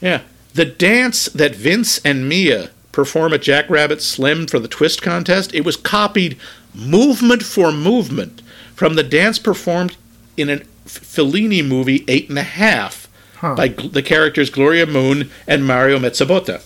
Yeah. 0.00 0.22
The 0.54 0.64
dance 0.64 1.26
that 1.26 1.54
Vince 1.54 1.98
and 2.04 2.28
Mia 2.28 2.70
perform 2.96 3.34
at 3.34 3.42
Jackrabbit 3.42 4.00
Slim 4.00 4.46
for 4.46 4.58
the 4.58 4.66
twist 4.66 5.02
contest, 5.02 5.54
it 5.54 5.66
was 5.66 5.76
copied 5.76 6.38
movement 6.74 7.42
for 7.42 7.70
movement 7.70 8.40
from 8.74 8.94
the 8.94 9.02
dance 9.02 9.38
performed 9.38 9.98
in 10.38 10.48
a 10.48 10.56
Fellini 10.86 11.62
movie, 11.62 12.06
Eight 12.08 12.30
and 12.30 12.38
a 12.38 12.42
Half, 12.42 13.06
by 13.42 13.68
gl- 13.68 13.92
the 13.92 14.02
characters 14.02 14.48
Gloria 14.48 14.86
Moon 14.86 15.30
and 15.46 15.66
Mario 15.66 15.98
Mezzabotta. 15.98 16.62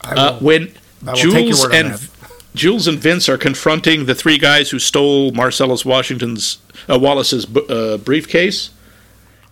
I 0.00 0.14
Uh, 0.14 0.38
when 0.40 0.74
I 1.06 1.12
will 1.12 1.16
take 1.16 1.24
your 1.24 1.32
Jules 1.32 1.64
and. 1.70 2.08
Jules 2.54 2.86
and 2.86 2.98
Vince 2.98 3.30
are 3.30 3.38
confronting 3.38 4.04
the 4.04 4.14
three 4.14 4.36
guys 4.36 4.70
who 4.70 4.78
stole 4.78 5.30
Marcellus 5.32 5.86
Washington's 5.86 6.58
uh, 6.86 6.98
Wallace's 6.98 7.46
uh, 7.56 7.98
briefcase. 8.04 8.70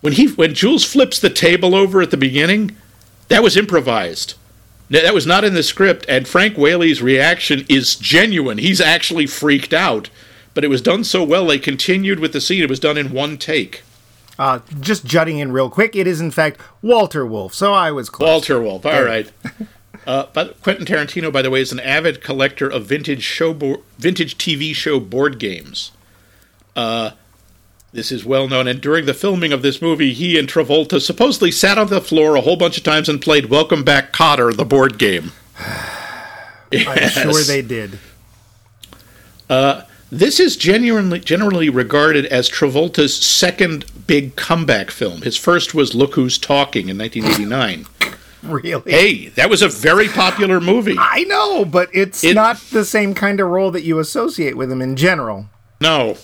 When 0.01 0.13
he 0.13 0.27
when 0.27 0.53
Jules 0.53 0.83
flips 0.83 1.19
the 1.19 1.29
table 1.31 1.73
over 1.73 2.01
at 2.01 2.11
the 2.11 2.17
beginning, 2.17 2.75
that 3.29 3.41
was 3.41 3.57
improvised. 3.57 4.35
That 4.91 5.13
was 5.13 5.25
not 5.25 5.45
in 5.45 5.53
the 5.53 5.63
script, 5.63 6.05
and 6.09 6.27
Frank 6.27 6.57
Whaley's 6.57 7.01
reaction 7.01 7.65
is 7.69 7.95
genuine. 7.95 8.57
He's 8.57 8.81
actually 8.81 9.25
freaked 9.25 9.73
out, 9.73 10.09
but 10.53 10.65
it 10.65 10.67
was 10.67 10.81
done 10.81 11.05
so 11.05 11.23
well 11.23 11.47
they 11.47 11.59
continued 11.59 12.19
with 12.19 12.33
the 12.33 12.41
scene. 12.41 12.61
It 12.61 12.69
was 12.69 12.79
done 12.79 12.97
in 12.97 13.13
one 13.13 13.37
take. 13.37 13.83
Uh, 14.37 14.59
just 14.81 15.05
jutting 15.05 15.39
in 15.39 15.53
real 15.53 15.69
quick, 15.69 15.95
it 15.95 16.07
is 16.07 16.19
in 16.19 16.29
fact 16.31 16.59
Walter 16.81 17.25
Wolf, 17.25 17.53
so 17.53 17.73
I 17.73 17.91
was 17.91 18.09
close. 18.09 18.27
Walter 18.27 18.61
Wolf. 18.61 18.85
All 18.85 19.03
right. 19.03 19.31
Uh, 20.07 20.25
but 20.33 20.59
Quentin 20.63 20.83
Tarantino, 20.83 21.31
by 21.31 21.43
the 21.43 21.51
way, 21.51 21.61
is 21.61 21.71
an 21.71 21.79
avid 21.79 22.23
collector 22.23 22.67
of 22.67 22.87
vintage 22.87 23.21
show 23.21 23.53
bo- 23.53 23.83
vintage 23.99 24.35
TV 24.35 24.73
show 24.73 24.99
board 24.99 25.37
games. 25.37 25.91
Uh, 26.75 27.11
this 27.93 28.11
is 28.11 28.23
well 28.25 28.47
known, 28.47 28.67
and 28.67 28.79
during 28.81 29.05
the 29.05 29.13
filming 29.13 29.51
of 29.51 29.61
this 29.61 29.81
movie, 29.81 30.13
he 30.13 30.37
and 30.39 30.47
Travolta 30.47 31.01
supposedly 31.01 31.51
sat 31.51 31.77
on 31.77 31.87
the 31.87 32.01
floor 32.01 32.35
a 32.35 32.41
whole 32.41 32.55
bunch 32.55 32.77
of 32.77 32.83
times 32.83 33.09
and 33.09 33.21
played 33.21 33.45
Welcome 33.47 33.83
Back, 33.83 34.13
Kotter, 34.13 34.55
the 34.55 34.65
board 34.65 34.97
game. 34.97 35.31
I'm 36.73 37.09
sure 37.09 37.43
they 37.43 37.61
did. 37.61 37.99
Uh, 39.49 39.83
this 40.09 40.39
is 40.39 40.55
genuinely 40.55 41.19
generally 41.19 41.69
regarded 41.69 42.25
as 42.27 42.49
Travolta's 42.49 43.15
second 43.15 43.85
big 44.07 44.35
comeback 44.35 44.89
film. 44.91 45.21
His 45.21 45.37
first 45.37 45.73
was 45.73 45.93
Look 45.95 46.15
Who's 46.15 46.37
Talking 46.37 46.89
in 46.89 46.97
1989. 46.97 47.85
Really. 48.43 48.91
hey, 48.91 49.27
that 49.35 49.51
was 49.51 49.61
a 49.61 49.67
very 49.69 50.07
popular 50.07 50.59
movie. 50.59 50.95
I 50.99 51.25
know, 51.25 51.63
but 51.63 51.89
it's 51.93 52.23
It- 52.23 52.33
not 52.33 52.57
the 52.71 52.83
same 52.83 53.13
kind 53.13 53.39
of 53.39 53.47
role 53.47 53.69
that 53.69 53.83
you 53.83 53.99
associate 53.99 54.57
with 54.57 54.71
him 54.71 54.81
in 54.81 54.95
general. 54.95 55.45
No. 55.79 56.17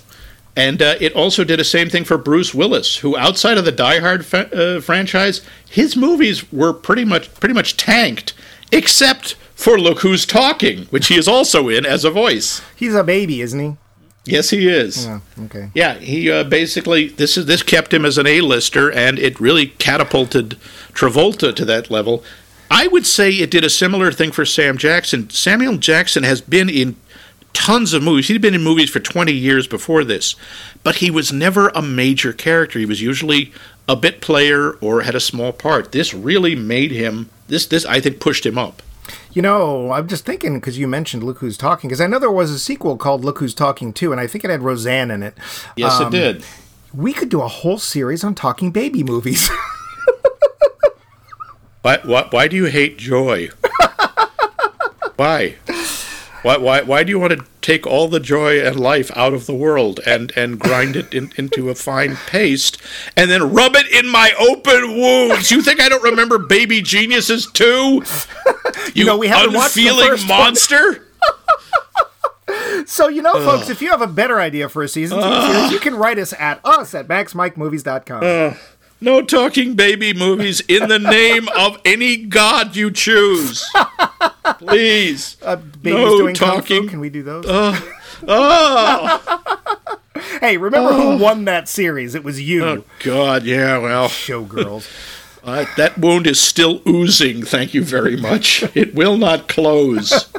And 0.57 0.81
uh, 0.81 0.95
it 0.99 1.13
also 1.13 1.43
did 1.43 1.59
the 1.59 1.63
same 1.63 1.87
thing 1.87 2.03
for 2.03 2.17
Bruce 2.17 2.51
Willis, 2.51 2.97
who, 2.97 3.15
outside 3.15 3.59
of 3.59 3.65
the 3.65 3.71
Die 3.71 3.99
Hard 3.99 4.25
fa- 4.25 4.51
uh, 4.51 4.81
franchise, 4.81 5.41
his 5.69 5.95
movies 5.95 6.51
were 6.51 6.73
pretty 6.73 7.05
much 7.05 7.31
pretty 7.35 7.53
much 7.53 7.77
tanked, 7.77 8.33
except 8.71 9.35
for 9.53 9.77
Look 9.79 9.99
Who's 9.99 10.25
Talking, 10.25 10.85
which 10.85 11.09
he 11.09 11.15
is 11.15 11.27
also 11.27 11.69
in 11.69 11.85
as 11.85 12.03
a 12.03 12.09
voice. 12.09 12.63
He's 12.75 12.95
a 12.95 13.03
baby, 13.03 13.41
isn't 13.41 13.59
he? 13.59 13.77
Yes, 14.25 14.49
he 14.49 14.67
is. 14.67 15.07
Oh, 15.07 15.21
okay. 15.45 15.69
Yeah, 15.75 15.93
he 15.99 16.29
uh, 16.31 16.43
basically 16.43 17.09
this 17.09 17.37
is 17.37 17.45
this 17.45 17.61
kept 17.61 17.93
him 17.93 18.03
as 18.03 18.17
an 18.17 18.25
A-lister, 18.25 18.91
and 18.91 19.19
it 19.19 19.39
really 19.39 19.67
catapulted 19.67 20.57
Travolta 20.91 21.55
to 21.55 21.65
that 21.65 21.91
level. 21.91 22.23
I 22.71 22.87
would 22.87 23.05
say 23.05 23.29
it 23.29 23.51
did 23.51 23.63
a 23.63 23.69
similar 23.69 24.11
thing 24.11 24.31
for 24.31 24.43
Sam 24.43 24.77
Jackson. 24.77 25.29
Samuel 25.29 25.77
Jackson 25.77 26.23
has 26.23 26.41
been 26.41 26.67
in 26.67 26.95
tons 27.57 27.91
of 27.93 28.03
movies. 28.03 28.27
He'd 28.27 28.41
been 28.41 28.53
in 28.53 28.63
movies 28.63 28.89
for 28.89 28.99
20 28.99 29.31
years 29.33 29.67
before 29.67 30.03
this, 30.03 30.35
but 30.83 30.97
he 30.97 31.09
was 31.09 31.33
never 31.33 31.69
a 31.69 31.81
major 31.81 32.31
character. 32.31 32.77
He 32.77 32.85
was 32.85 33.01
usually 33.01 33.51
a 33.89 33.95
bit 33.95 34.21
player 34.21 34.73
or 34.73 35.01
had 35.01 35.15
a 35.15 35.19
small 35.19 35.51
part. 35.51 35.91
This 35.91 36.13
really 36.13 36.55
made 36.55 36.91
him. 36.91 37.29
This 37.47 37.65
this 37.65 37.85
I 37.85 37.99
think 37.99 38.19
pushed 38.19 38.45
him 38.45 38.57
up. 38.57 38.81
You 39.33 39.41
know, 39.41 39.91
I'm 39.91 40.07
just 40.07 40.25
thinking 40.25 40.59
because 40.59 40.77
you 40.77 40.87
mentioned 40.87 41.23
Look 41.23 41.39
Who's 41.39 41.57
Talking, 41.57 41.87
because 41.89 42.01
I 42.01 42.07
know 42.07 42.19
there 42.19 42.31
was 42.31 42.51
a 42.51 42.59
sequel 42.59 42.97
called 42.97 43.23
Look 43.25 43.39
Who's 43.39 43.53
Talking 43.55 43.91
too, 43.93 44.11
and 44.11 44.19
I 44.21 44.27
think 44.27 44.43
it 44.43 44.49
had 44.49 44.61
Roseanne 44.61 45.09
in 45.11 45.23
it. 45.23 45.33
Yes, 45.75 45.99
Um, 45.99 46.07
it 46.07 46.11
did. 46.11 46.45
We 46.93 47.13
could 47.13 47.29
do 47.29 47.41
a 47.41 47.47
whole 47.47 47.77
series 47.79 48.23
on 48.23 48.35
talking 48.35 48.71
baby 48.71 49.03
movies. 49.03 49.49
Why, 51.83 51.99
why, 52.03 52.27
why 52.31 52.47
do 52.49 52.57
you 52.57 52.65
hate 52.65 52.97
joy? 52.97 53.49
why? 55.15 55.55
Why, 56.43 56.57
why? 56.57 56.81
why 56.81 57.03
do 57.03 57.09
you 57.09 57.19
want 57.19 57.33
to 57.33 57.45
take 57.61 57.85
all 57.85 58.07
the 58.07 58.19
joy 58.19 58.61
and 58.61 58.79
life 58.79 59.11
out 59.15 59.33
of 59.33 59.45
the 59.45 59.55
world 59.55 59.99
and, 60.05 60.31
and 60.35 60.59
grind 60.59 60.95
it 60.95 61.13
in, 61.13 61.31
into 61.35 61.69
a 61.69 61.75
fine 61.75 62.15
paste 62.27 62.81
and 63.15 63.29
then 63.29 63.53
rub 63.53 63.75
it 63.75 63.91
in 63.91 64.07
my 64.09 64.31
open 64.39 64.95
wounds? 64.95 65.51
You 65.51 65.61
think 65.61 65.81
I 65.81 65.89
don't 65.89 66.03
remember 66.03 66.37
Baby 66.37 66.81
Geniuses 66.81 67.51
too? 67.51 68.03
You, 68.93 69.05
know, 69.05 69.17
we 69.17 69.27
haven't 69.27 69.55
unfeeling 69.55 70.25
monster. 70.27 71.07
so, 72.85 73.07
you 73.07 73.21
know, 73.21 73.33
folks, 73.33 73.69
if 73.69 73.81
you 73.81 73.89
have 73.89 74.01
a 74.01 74.07
better 74.07 74.39
idea 74.39 74.69
for 74.69 74.83
a 74.83 74.87
season 74.87 75.21
series, 75.21 75.71
you 75.71 75.79
can 75.79 75.95
write 75.95 76.17
us 76.17 76.33
at 76.33 76.59
us 76.63 76.93
at 76.93 77.07
maxmikemovies.com. 77.07 78.57
No 78.99 79.21
talking 79.21 79.75
baby 79.75 80.13
movies 80.13 80.61
in 80.61 80.87
the 80.89 80.97
name 80.99 81.47
of 81.57 81.79
any 81.85 82.17
god 82.17 82.75
you 82.75 82.89
choose. 82.89 83.63
Please. 84.57 85.37
uh, 85.43 85.55
babies 85.57 85.93
no 85.93 86.17
doing 86.17 86.35
kung 86.35 86.49
fu, 86.49 86.55
talking. 86.61 86.89
can 86.89 86.99
we 86.99 87.09
do 87.09 87.23
those? 87.23 87.45
Oh, 88.29 89.45
hey, 90.41 90.57
remember 90.57 90.91
who 90.91 91.17
won 91.17 91.45
that 91.45 91.69
series? 91.69 92.15
It 92.15 92.23
was 92.23 92.41
you, 92.41 92.65
oh 92.65 92.83
God, 93.03 93.43
yeah, 93.43 93.77
well. 93.77 94.07
showgirls. 94.09 94.89
Uh, 95.43 95.65
that 95.77 95.99
wound 95.99 96.25
is 96.25 96.39
still 96.41 96.81
oozing. 96.87 97.43
Thank 97.43 97.75
you 97.75 97.83
very 97.83 98.17
much. 98.17 98.63
It 98.75 98.95
will 98.95 99.17
not 99.17 99.47
close. 99.47 100.33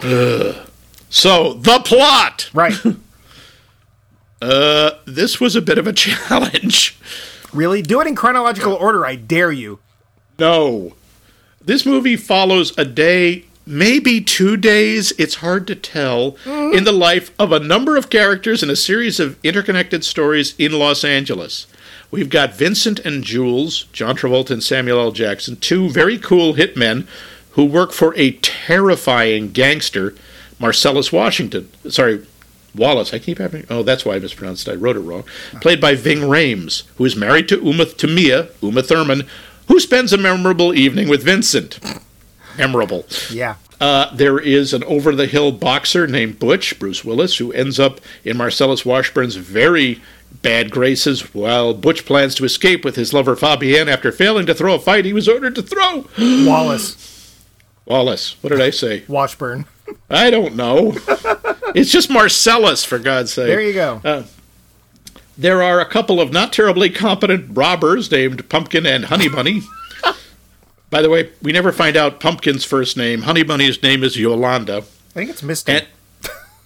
Ugh. 0.00 0.56
so 1.08 1.54
the 1.54 1.80
plot. 1.84 2.50
right. 2.52 2.74
Uh, 4.42 4.98
this 5.04 5.38
was 5.40 5.54
a 5.54 5.62
bit 5.62 5.78
of 5.78 5.86
a 5.86 5.92
challenge. 5.92 6.98
Really? 7.52 7.82
Do 7.82 8.00
it 8.00 8.06
in 8.06 8.14
chronological 8.14 8.74
order, 8.74 9.04
I 9.04 9.16
dare 9.16 9.52
you. 9.52 9.78
No, 10.38 10.94
this 11.64 11.86
movie 11.86 12.16
follows 12.16 12.76
a 12.76 12.84
day, 12.84 13.44
maybe 13.66 14.20
two 14.20 14.56
days. 14.56 15.12
It's 15.18 15.36
hard 15.36 15.66
to 15.68 15.76
tell 15.76 16.32
mm-hmm. 16.44 16.76
in 16.76 16.84
the 16.84 16.92
life 16.92 17.30
of 17.38 17.52
a 17.52 17.60
number 17.60 17.96
of 17.96 18.10
characters 18.10 18.62
in 18.62 18.70
a 18.70 18.76
series 18.76 19.20
of 19.20 19.38
interconnected 19.44 20.04
stories 20.04 20.54
in 20.58 20.72
Los 20.72 21.04
Angeles. 21.04 21.66
We've 22.10 22.30
got 22.30 22.54
Vincent 22.54 22.98
and 23.00 23.22
Jules, 23.22 23.84
John 23.92 24.16
Travolta 24.16 24.50
and 24.50 24.62
Samuel 24.62 25.00
L. 25.00 25.12
Jackson, 25.12 25.56
two 25.56 25.88
very 25.88 26.18
cool 26.18 26.54
hitmen 26.54 27.06
who 27.52 27.64
work 27.64 27.92
for 27.92 28.14
a 28.16 28.32
terrifying 28.32 29.52
gangster, 29.52 30.14
Marcellus 30.58 31.12
Washington. 31.12 31.70
Sorry, 31.88 32.26
Wallace. 32.74 33.12
I 33.12 33.18
keep 33.18 33.38
having. 33.38 33.66
Oh, 33.68 33.82
that's 33.82 34.04
why 34.04 34.14
I 34.14 34.18
mispronounced 34.18 34.66
it. 34.68 34.72
I 34.72 34.74
wrote 34.76 34.96
it 34.96 35.00
wrong. 35.00 35.24
Played 35.60 35.80
by 35.80 35.94
Ving 35.94 36.18
Rhames, 36.20 36.84
who 36.96 37.04
is 37.04 37.16
married 37.16 37.48
to 37.48 37.62
Uma 37.62 37.86
to 37.86 38.06
Mia, 38.06 38.48
Uma 38.62 38.82
Thurman, 38.82 39.26
who 39.68 39.78
spends 39.80 40.12
a 40.12 40.18
memorable 40.18 40.74
evening 40.74 41.08
with 41.08 41.22
Vincent. 41.22 41.78
Memorable. 42.56 43.06
Yeah. 43.30 43.56
Uh, 43.80 44.14
there 44.14 44.38
is 44.38 44.72
an 44.72 44.84
over 44.84 45.14
the 45.14 45.26
hill 45.26 45.50
boxer 45.50 46.06
named 46.06 46.38
Butch, 46.38 46.78
Bruce 46.78 47.04
Willis, 47.04 47.38
who 47.38 47.52
ends 47.52 47.80
up 47.80 48.00
in 48.24 48.36
Marcellus 48.36 48.84
Washburn's 48.84 49.34
very 49.34 50.00
bad 50.40 50.70
graces 50.70 51.34
while 51.34 51.74
Butch 51.74 52.06
plans 52.06 52.34
to 52.36 52.44
escape 52.44 52.84
with 52.84 52.96
his 52.96 53.12
lover 53.12 53.34
Fabienne 53.34 53.88
after 53.88 54.12
failing 54.12 54.46
to 54.46 54.54
throw 54.54 54.74
a 54.74 54.78
fight 54.78 55.04
he 55.04 55.12
was 55.12 55.28
ordered 55.28 55.54
to 55.56 55.62
throw. 55.62 56.06
Wallace. 56.46 57.36
Wallace, 57.84 58.36
what 58.40 58.50
did 58.50 58.60
I 58.60 58.70
say? 58.70 59.04
Washburn. 59.08 59.66
I 60.08 60.30
don't 60.30 60.54
know. 60.54 60.92
it's 61.76 61.90
just 61.90 62.10
Marcellus, 62.10 62.84
for 62.84 62.98
God's 62.98 63.32
sake. 63.32 63.46
There 63.46 63.60
you 63.60 63.72
go. 63.72 64.24
There 65.36 65.62
are 65.62 65.80
a 65.80 65.86
couple 65.86 66.20
of 66.20 66.30
not 66.32 66.52
terribly 66.52 66.90
competent 66.90 67.56
robbers 67.56 68.10
named 68.10 68.48
Pumpkin 68.48 68.86
and 68.86 69.06
Honey 69.06 69.28
Bunny. 69.28 69.62
By 70.90 71.00
the 71.00 71.08
way, 71.08 71.30
we 71.40 71.52
never 71.52 71.72
find 71.72 71.96
out 71.96 72.20
Pumpkin's 72.20 72.64
first 72.64 72.96
name. 72.96 73.22
Honey 73.22 73.42
Bunny's 73.42 73.82
name 73.82 74.04
is 74.04 74.18
Yolanda. 74.18 74.78
I 74.78 75.14
think 75.14 75.30
it's 75.30 75.42
Misty. 75.42 75.72
And 75.72 75.86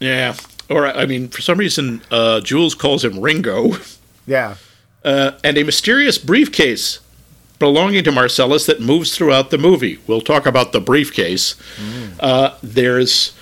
yeah, 0.01 0.35
or 0.69 0.87
I 0.87 1.07
mean, 1.07 1.29
for 1.29 1.41
some 1.43 1.59
reason, 1.59 2.03
uh, 2.11 2.41
Jules 2.41 2.75
calls 2.75 3.05
him 3.05 3.21
Ringo. 3.21 3.77
yeah. 4.27 4.57
Uh, 5.05 5.39
and 5.45 5.57
a 5.57 5.63
mysterious 5.63 6.19
briefcase 6.19 6.99
belonging 7.61 8.03
to 8.05 8.13
Marcellus 8.13 8.67
that 8.67 8.81
moves 8.81 9.17
throughout 9.17 9.51
the 9.51 9.59
movie. 9.59 10.01
We'll 10.07 10.21
talk 10.21 10.47
about 10.47 10.73
the 10.73 10.81
briefcase. 10.81 11.55
Uh, 12.19 12.57
there's 12.63 13.33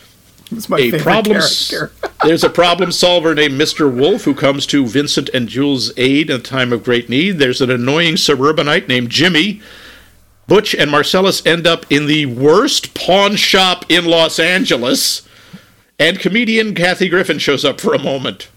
It's 0.56 0.68
my 0.68 0.78
a 0.78 0.90
favorite 0.90 1.02
problem. 1.02 1.40
character. 1.40 1.92
there's 2.24 2.44
a 2.44 2.50
problem 2.50 2.92
solver 2.92 3.34
named 3.34 3.60
Mr. 3.60 3.92
Wolf 3.92 4.24
who 4.24 4.34
comes 4.34 4.66
to 4.66 4.86
Vincent 4.86 5.28
and 5.34 5.48
Jules' 5.48 5.92
aid 5.96 6.30
in 6.30 6.36
a 6.36 6.42
time 6.42 6.72
of 6.72 6.84
great 6.84 7.08
need. 7.08 7.38
There's 7.38 7.60
an 7.60 7.70
annoying 7.70 8.16
suburbanite 8.16 8.88
named 8.88 9.10
Jimmy. 9.10 9.60
Butch 10.46 10.74
and 10.74 10.90
Marcellus 10.90 11.44
end 11.46 11.66
up 11.66 11.90
in 11.90 12.06
the 12.06 12.26
worst 12.26 12.94
pawn 12.94 13.36
shop 13.36 13.84
in 13.88 14.04
Los 14.04 14.38
Angeles, 14.38 15.26
and 15.98 16.18
comedian 16.18 16.74
Kathy 16.74 17.08
Griffin 17.08 17.38
shows 17.38 17.64
up 17.64 17.80
for 17.80 17.94
a 17.94 18.02
moment. 18.02 18.48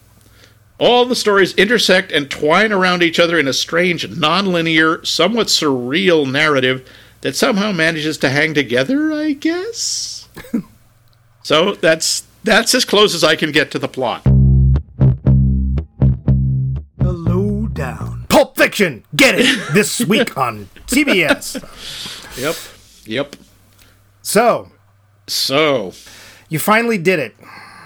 All 0.80 1.06
the 1.06 1.16
stories 1.16 1.56
intersect 1.56 2.12
and 2.12 2.30
twine 2.30 2.72
around 2.72 3.02
each 3.02 3.20
other 3.20 3.40
in 3.40 3.48
a 3.48 3.54
strange, 3.54 4.08
nonlinear, 4.10 5.06
somewhat 5.06 5.48
surreal 5.48 6.30
narrative 6.30 6.88
that 7.22 7.36
somehow 7.36 7.72
manages 7.72 8.18
to 8.20 8.30
hang 8.30 8.54
together, 8.54 9.12
I 9.12 9.34
guess. 9.34 10.28
so 11.48 11.76
that's 11.76 12.28
that's 12.44 12.76
as 12.76 12.84
close 12.84 13.16
as 13.16 13.24
I 13.24 13.38
can 13.38 13.54
get 13.54 13.72
to 13.72 13.80
the 13.80 13.88
plot. 13.88 14.22
The 16.98 17.14
lowdown. 17.14 18.26
Pulp 18.28 18.58
Fiction. 18.58 19.06
Get 19.16 19.36
it 19.38 19.58
this 19.74 20.02
week 20.02 20.38
on 20.38 20.68
CBS. 20.88 21.56
Yep. 22.38 22.56
Yep. 23.06 23.36
So, 24.22 24.70
So, 25.28 25.94
You 26.50 26.60
finally 26.60 26.98
did 26.98 27.20
it. 27.20 27.34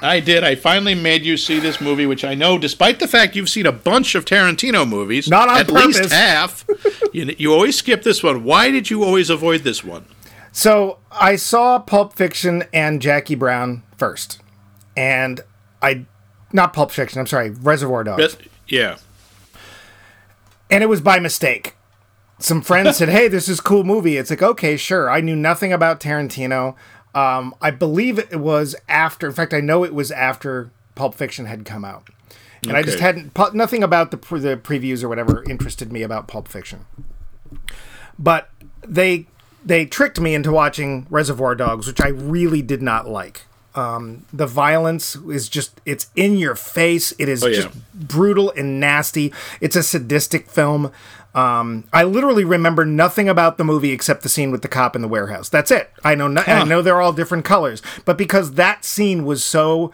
I 0.02 0.20
did. 0.22 0.44
I 0.44 0.56
finally 0.56 0.96
made 0.96 1.24
you 1.24 1.38
see 1.38 1.60
this 1.60 1.80
movie, 1.80 2.08
which 2.08 2.26
I 2.26 2.34
know, 2.34 2.58
despite 2.58 2.98
the 3.00 3.08
fact 3.08 3.36
you've 3.36 3.50
seen 3.50 3.68
a 3.68 3.72
bunch 3.72 4.16
of 4.16 4.26
Tarantino 4.26 4.90
movies, 4.90 5.30
Not 5.30 5.50
on 5.50 5.58
at 5.60 5.68
purpose. 5.68 6.00
least 6.00 6.12
half, 6.12 6.66
you, 7.14 7.36
you 7.38 7.54
always 7.54 7.78
skip 7.78 8.02
this 8.02 8.24
one. 8.24 8.44
Why 8.44 8.72
did 8.72 8.90
you 8.90 9.04
always 9.04 9.30
avoid 9.30 9.62
this 9.62 9.84
one? 9.84 10.06
So 10.52 11.00
I 11.12 11.36
saw 11.38 11.80
Pulp 11.80 12.14
Fiction 12.14 12.64
and 12.74 13.02
Jackie 13.02 13.36
Brown 13.36 13.84
first, 13.98 14.42
and 14.98 15.42
I, 15.82 16.06
not 16.52 16.74
Pulp 16.74 16.92
Fiction. 16.92 17.20
I'm 17.20 17.28
sorry, 17.28 17.50
Reservoir 17.52 18.04
Dogs, 18.04 18.36
But, 18.36 18.48
yeah. 18.68 18.98
and 20.70 20.84
it 20.84 20.88
was 20.88 21.02
by 21.02 21.20
mistake. 21.20 21.76
Some 22.40 22.62
friends 22.62 22.98
said, 22.98 23.10
"Hey, 23.10 23.28
this 23.28 23.48
is 23.48 23.60
a 23.60 23.64
cool 23.64 23.84
movie." 23.84 24.18
It's 24.18 24.30
like, 24.30 24.42
okay, 24.42 24.76
sure. 24.76 25.10
I 25.10 25.22
knew 25.22 25.36
nothing 25.36 25.72
about 25.72 26.00
Tarantino. 26.00 26.76
Um, 27.14 27.54
I 27.62 27.72
believe 27.72 28.18
it 28.20 28.40
was 28.40 28.76
after. 28.90 29.28
In 29.28 29.34
fact, 29.34 29.54
I 29.54 29.60
know 29.62 29.84
it 29.84 29.94
was 29.94 30.12
after 30.12 30.72
Pulp 30.96 31.14
Fiction 31.14 31.46
had 31.46 31.66
come 31.66 31.86
out, 31.86 32.10
and 32.64 32.76
I 32.76 32.82
just 32.82 33.00
hadn't 33.00 33.38
nothing 33.54 33.84
about 33.84 34.12
the 34.12 34.18
pre- 34.18 34.40
the 34.40 34.58
previews 34.58 35.04
or 35.04 35.08
whatever 35.10 35.44
interested 35.44 35.94
me 35.94 36.02
about 36.02 36.28
Pulp 36.28 36.48
Fiction. 36.48 36.86
But 38.18 38.50
they 38.86 39.28
they 39.64 39.86
tricked 39.86 40.20
me 40.20 40.34
into 40.34 40.52
watching 40.52 41.06
Reservoir 41.10 41.56
Dogs, 41.56 41.88
which 41.88 42.02
I 42.02 42.08
really 42.10 42.62
did 42.62 42.82
not 42.82 43.08
like. 43.08 43.44
Um, 43.74 44.26
the 44.34 44.48
violence 44.48 45.16
is 45.16 45.48
just 45.48 45.80
it's 45.86 46.10
in 46.16 46.38
your 46.38 46.56
face. 46.56 47.14
It 47.18 47.30
is 47.30 47.44
Oh, 47.44 47.48
yeah. 47.48 47.62
just 47.62 47.70
brutal 47.94 48.52
and 48.58 48.80
nasty. 48.82 49.32
It's 49.62 49.76
a 49.78 49.84
sadistic 49.84 50.50
film. 50.50 50.92
Um, 51.34 51.86
I 51.94 52.04
literally 52.04 52.44
remember 52.44 52.84
nothing 52.84 53.30
about 53.30 53.58
the 53.58 53.64
movie 53.64 53.92
except 53.94 54.24
the 54.24 54.28
scene 54.30 54.52
with 54.52 54.62
the 54.62 54.68
cop 54.68 54.98
in 54.98 55.02
the 55.02 55.08
warehouse. 55.08 55.48
That's 55.48 55.72
it. 55.72 55.90
I 56.04 56.16
know. 56.16 56.28
No, 56.28 56.44
I 56.46 56.66
know 56.66 56.82
they're 56.82 57.00
all 57.00 57.14
different 57.14 57.46
colors, 57.46 57.82
but 58.04 58.18
because 58.18 58.56
that 58.56 58.84
scene 58.84 59.24
was 59.24 59.42
so 59.42 59.94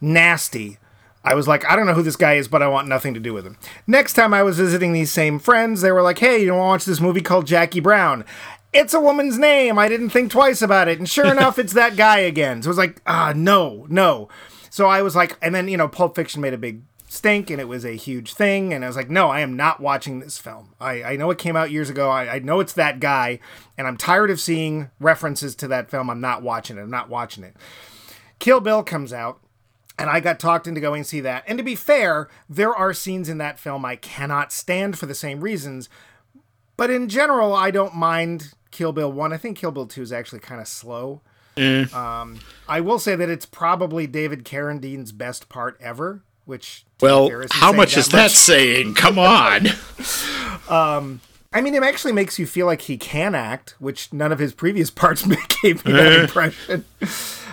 nasty, 0.00 0.76
I 1.24 1.34
was 1.34 1.48
like, 1.48 1.64
I 1.64 1.76
don't 1.76 1.86
know 1.86 1.94
who 1.94 2.02
this 2.02 2.16
guy 2.16 2.34
is, 2.34 2.48
but 2.48 2.62
I 2.62 2.68
want 2.68 2.88
nothing 2.88 3.14
to 3.14 3.20
do 3.20 3.32
with 3.32 3.46
him. 3.46 3.56
Next 3.86 4.12
time 4.12 4.34
I 4.34 4.42
was 4.42 4.58
visiting 4.58 4.92
these 4.92 5.10
same 5.10 5.38
friends, 5.38 5.80
they 5.80 5.90
were 5.92 6.02
like, 6.02 6.18
Hey, 6.18 6.44
you 6.44 6.52
want 6.52 6.60
to 6.60 6.66
watch 6.68 6.84
this 6.84 7.00
movie 7.00 7.22
called 7.22 7.46
Jackie 7.46 7.80
Brown? 7.80 8.24
It's 8.74 8.92
a 8.92 9.00
woman's 9.00 9.38
name. 9.38 9.78
I 9.78 9.88
didn't 9.88 10.10
think 10.10 10.32
twice 10.32 10.60
about 10.60 10.88
it, 10.88 10.98
and 10.98 11.08
sure 11.08 11.26
enough, 11.30 11.58
it's 11.58 11.72
that 11.74 11.96
guy 11.96 12.18
again. 12.18 12.62
So 12.62 12.66
it 12.66 12.70
was 12.70 12.78
like, 12.78 13.00
ah, 13.06 13.32
no, 13.34 13.86
no. 13.88 14.28
So 14.68 14.86
I 14.86 15.02
was 15.02 15.14
like, 15.14 15.38
and 15.40 15.54
then 15.54 15.68
you 15.68 15.76
know, 15.76 15.88
Pulp 15.88 16.16
Fiction 16.16 16.40
made 16.40 16.52
a 16.54 16.58
big 16.58 16.82
stink, 17.08 17.48
and 17.48 17.60
it 17.60 17.68
was 17.68 17.84
a 17.84 17.92
huge 17.92 18.34
thing, 18.34 18.74
and 18.74 18.84
I 18.84 18.88
was 18.88 18.96
like, 18.96 19.08
no, 19.08 19.30
I 19.30 19.40
am 19.40 19.56
not 19.56 19.80
watching 19.80 20.18
this 20.18 20.36
film. 20.36 20.74
I, 20.80 21.02
I 21.04 21.16
know 21.16 21.30
it 21.30 21.38
came 21.38 21.54
out 21.54 21.70
years 21.70 21.88
ago. 21.88 22.10
I, 22.10 22.34
I 22.34 22.38
know 22.40 22.58
it's 22.58 22.72
that 22.72 22.98
guy, 22.98 23.38
and 23.78 23.86
I'm 23.86 23.96
tired 23.96 24.30
of 24.30 24.40
seeing 24.40 24.90
references 24.98 25.54
to 25.56 25.68
that 25.68 25.90
film. 25.90 26.10
I'm 26.10 26.20
not 26.20 26.42
watching 26.42 26.76
it. 26.76 26.82
I'm 26.82 26.90
not 26.90 27.08
watching 27.08 27.44
it. 27.44 27.56
Kill 28.40 28.60
Bill 28.60 28.82
comes 28.82 29.12
out, 29.12 29.40
and 29.96 30.10
I 30.10 30.18
got 30.18 30.40
talked 30.40 30.66
into 30.66 30.80
going 30.80 31.04
to 31.04 31.08
see 31.08 31.20
that. 31.20 31.44
And 31.46 31.56
to 31.58 31.64
be 31.64 31.76
fair, 31.76 32.28
there 32.48 32.74
are 32.74 32.92
scenes 32.92 33.28
in 33.28 33.38
that 33.38 33.60
film 33.60 33.84
I 33.84 33.94
cannot 33.96 34.52
stand 34.52 34.98
for 34.98 35.06
the 35.06 35.14
same 35.14 35.40
reasons. 35.40 35.88
But 36.76 36.90
in 36.90 37.08
general, 37.08 37.54
I 37.54 37.70
don't 37.70 37.94
mind 37.94 38.54
Kill 38.74 38.92
Bill 38.92 39.10
1. 39.10 39.32
I 39.32 39.36
think 39.36 39.56
Kill 39.56 39.70
Bill 39.70 39.86
2 39.86 40.02
is 40.02 40.12
actually 40.12 40.40
kind 40.40 40.60
of 40.60 40.68
slow. 40.68 41.22
Mm. 41.56 41.92
Um, 41.94 42.40
I 42.68 42.80
will 42.80 42.98
say 42.98 43.14
that 43.14 43.30
it's 43.30 43.46
probably 43.46 44.06
David 44.06 44.44
Carradine's 44.44 45.12
best 45.12 45.48
part 45.48 45.78
ever, 45.80 46.24
which. 46.44 46.84
Well, 47.00 47.30
how 47.52 47.72
much 47.72 47.96
is 47.96 48.08
that 48.08 48.32
saying? 48.32 48.94
Come 48.94 49.18
on. 49.18 49.68
Um, 50.66 51.20
I 51.52 51.60
mean, 51.60 51.74
it 51.74 51.82
actually 51.82 52.12
makes 52.12 52.38
you 52.38 52.46
feel 52.46 52.64
like 52.64 52.80
he 52.82 52.96
can 52.96 53.34
act, 53.34 53.74
which 53.78 54.14
none 54.14 54.32
of 54.32 54.38
his 54.38 54.54
previous 54.54 54.90
parts 54.90 55.26
gave 55.62 55.84
me 55.84 55.92
that 55.92 56.12
eh. 56.12 56.20
impression. 56.22 56.84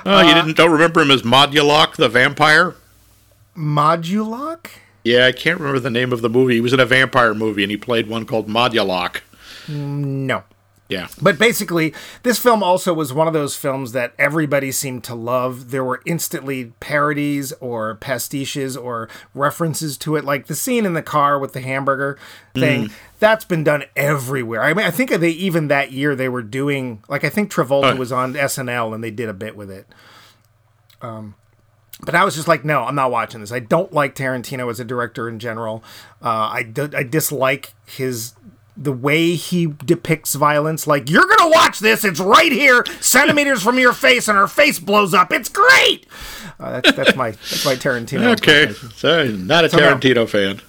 Oh, 0.06 0.22
you 0.22 0.30
uh, 0.30 0.34
didn't 0.34 0.56
don't 0.56 0.72
remember 0.72 1.02
him 1.02 1.12
as 1.12 1.24
Modulok 1.24 1.98
the 1.98 2.08
vampire? 2.08 2.76
Modulok? 3.56 4.68
Yeah, 5.04 5.26
I 5.26 5.34
can't 5.34 5.60
remember 5.60 5.82
the 5.82 5.90
name 5.90 6.14
of 6.14 6.22
the 6.22 6.30
movie. 6.30 6.54
He 6.54 6.62
was 6.62 6.72
in 6.72 6.80
a 6.80 6.86
vampire 6.86 7.34
movie 7.34 7.64
and 7.64 7.72
he 7.72 7.76
played 7.76 8.08
one 8.08 8.26
called 8.26 8.48
Modulok. 8.48 9.20
Mm, 9.68 10.26
no. 10.26 10.44
Yeah. 10.92 11.08
But 11.22 11.40
basically, 11.40 11.94
this 12.24 12.38
film 12.38 12.62
also 12.62 12.94
was 12.94 13.14
one 13.14 13.26
of 13.26 13.32
those 13.34 13.56
films 13.56 13.94
that 13.94 14.14
everybody 14.20 14.74
seemed 14.74 15.06
to 15.06 15.16
love. 15.16 15.72
There 15.72 15.86
were 15.86 16.02
instantly 16.06 16.74
parodies 16.82 17.54
or 17.62 17.96
pastiches 17.96 18.76
or 18.76 19.08
references 19.34 19.98
to 20.00 20.18
it, 20.18 20.26
like 20.26 20.48
the 20.48 20.56
scene 20.56 20.86
in 20.86 20.94
the 20.94 21.02
car 21.02 21.40
with 21.40 21.54
the 21.54 21.62
hamburger 21.62 22.20
thing. 22.54 22.90
That's 23.20 23.46
been 23.46 23.64
done 23.64 23.86
everywhere. 23.96 24.62
I 24.64 24.74
mean, 24.74 24.86
I 24.86 24.92
think 24.92 25.12
they 25.12 25.30
even 25.30 25.70
that 25.70 25.94
year 25.94 26.14
they 26.14 26.28
were 26.28 26.42
doing 26.44 27.02
like 27.08 27.24
I 27.24 27.30
think 27.30 27.50
Travolta 27.50 27.94
Oh. 27.94 27.96
was 27.96 28.12
on 28.12 28.34
SNL 28.34 28.94
and 28.94 29.02
they 29.02 29.12
did 29.12 29.30
a 29.30 29.34
bit 29.34 29.56
with 29.56 29.72
it. 29.72 29.88
Um, 31.02 31.36
but 32.04 32.16
I 32.16 32.26
was 32.26 32.36
just 32.36 32.48
like, 32.48 32.66
no, 32.66 32.84
I'm 32.84 32.96
not 32.96 33.12
watching 33.12 33.42
this. 33.42 33.52
I 33.52 33.60
don't 33.60 33.94
like 33.94 34.16
Tarantino 34.16 34.70
as 34.70 34.80
a 34.80 34.84
director 34.86 35.30
in 35.30 35.40
general. 35.40 35.84
Uh, 36.22 36.28
I 36.60 36.72
I 36.96 37.04
dislike 37.04 37.74
his 37.86 38.34
the 38.78 38.92
way 38.92 39.36
he 39.36 39.68
depicts 39.86 40.36
violence. 40.36 40.88
Like 40.88 41.10
you're 41.10 41.26
gonna 41.28 41.50
watch 41.52 41.80
this. 41.80 42.04
It's 42.04 42.20
right 42.20 42.52
here, 42.52 42.84
centimeters 43.00 43.62
from 43.62 43.78
your 43.80 43.94
face, 43.94 44.28
and 44.28 44.38
her 44.38 44.48
face 44.48 44.80
blows 44.80 45.14
up. 45.14 45.32
It's 45.32 45.50
great. 45.50 46.06
Uh, 46.60 46.80
that's, 46.80 46.92
that's 46.94 47.16
my 47.16 47.32
that's 47.32 47.66
my 47.66 47.76
Tarantino. 47.76 48.32
Okay. 48.32 48.72
sorry 48.96 49.32
not 49.32 49.66
a 49.66 49.76
no. 49.76 49.96
Tarantino 49.96 50.28
fan. 50.28 50.62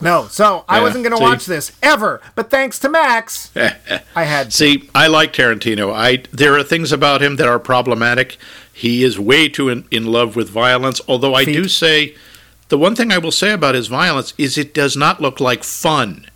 No, 0.00 0.26
so 0.28 0.64
I 0.68 0.80
wasn't 0.80 1.04
gonna 1.04 1.16
see. 1.16 1.22
watch 1.22 1.46
this 1.46 1.72
ever. 1.82 2.20
But 2.34 2.50
thanks 2.50 2.78
to 2.80 2.88
Max, 2.88 3.50
I 3.56 4.24
had. 4.24 4.46
to. 4.46 4.56
See, 4.56 4.90
I 4.94 5.06
like 5.06 5.32
Tarantino. 5.32 5.92
I 5.94 6.24
there 6.32 6.56
are 6.56 6.62
things 6.62 6.92
about 6.92 7.22
him 7.22 7.36
that 7.36 7.48
are 7.48 7.58
problematic. 7.58 8.36
He 8.72 9.04
is 9.04 9.18
way 9.18 9.48
too 9.48 9.68
in, 9.68 9.84
in 9.90 10.06
love 10.06 10.36
with 10.36 10.48
violence. 10.48 11.00
Although 11.06 11.34
I 11.34 11.44
do 11.44 11.68
say, 11.68 12.14
the 12.68 12.78
one 12.78 12.96
thing 12.96 13.12
I 13.12 13.18
will 13.18 13.32
say 13.32 13.52
about 13.52 13.74
his 13.74 13.88
violence 13.88 14.32
is 14.38 14.56
it 14.56 14.72
does 14.72 14.96
not 14.96 15.20
look 15.20 15.38
like 15.38 15.62
fun. 15.62 16.26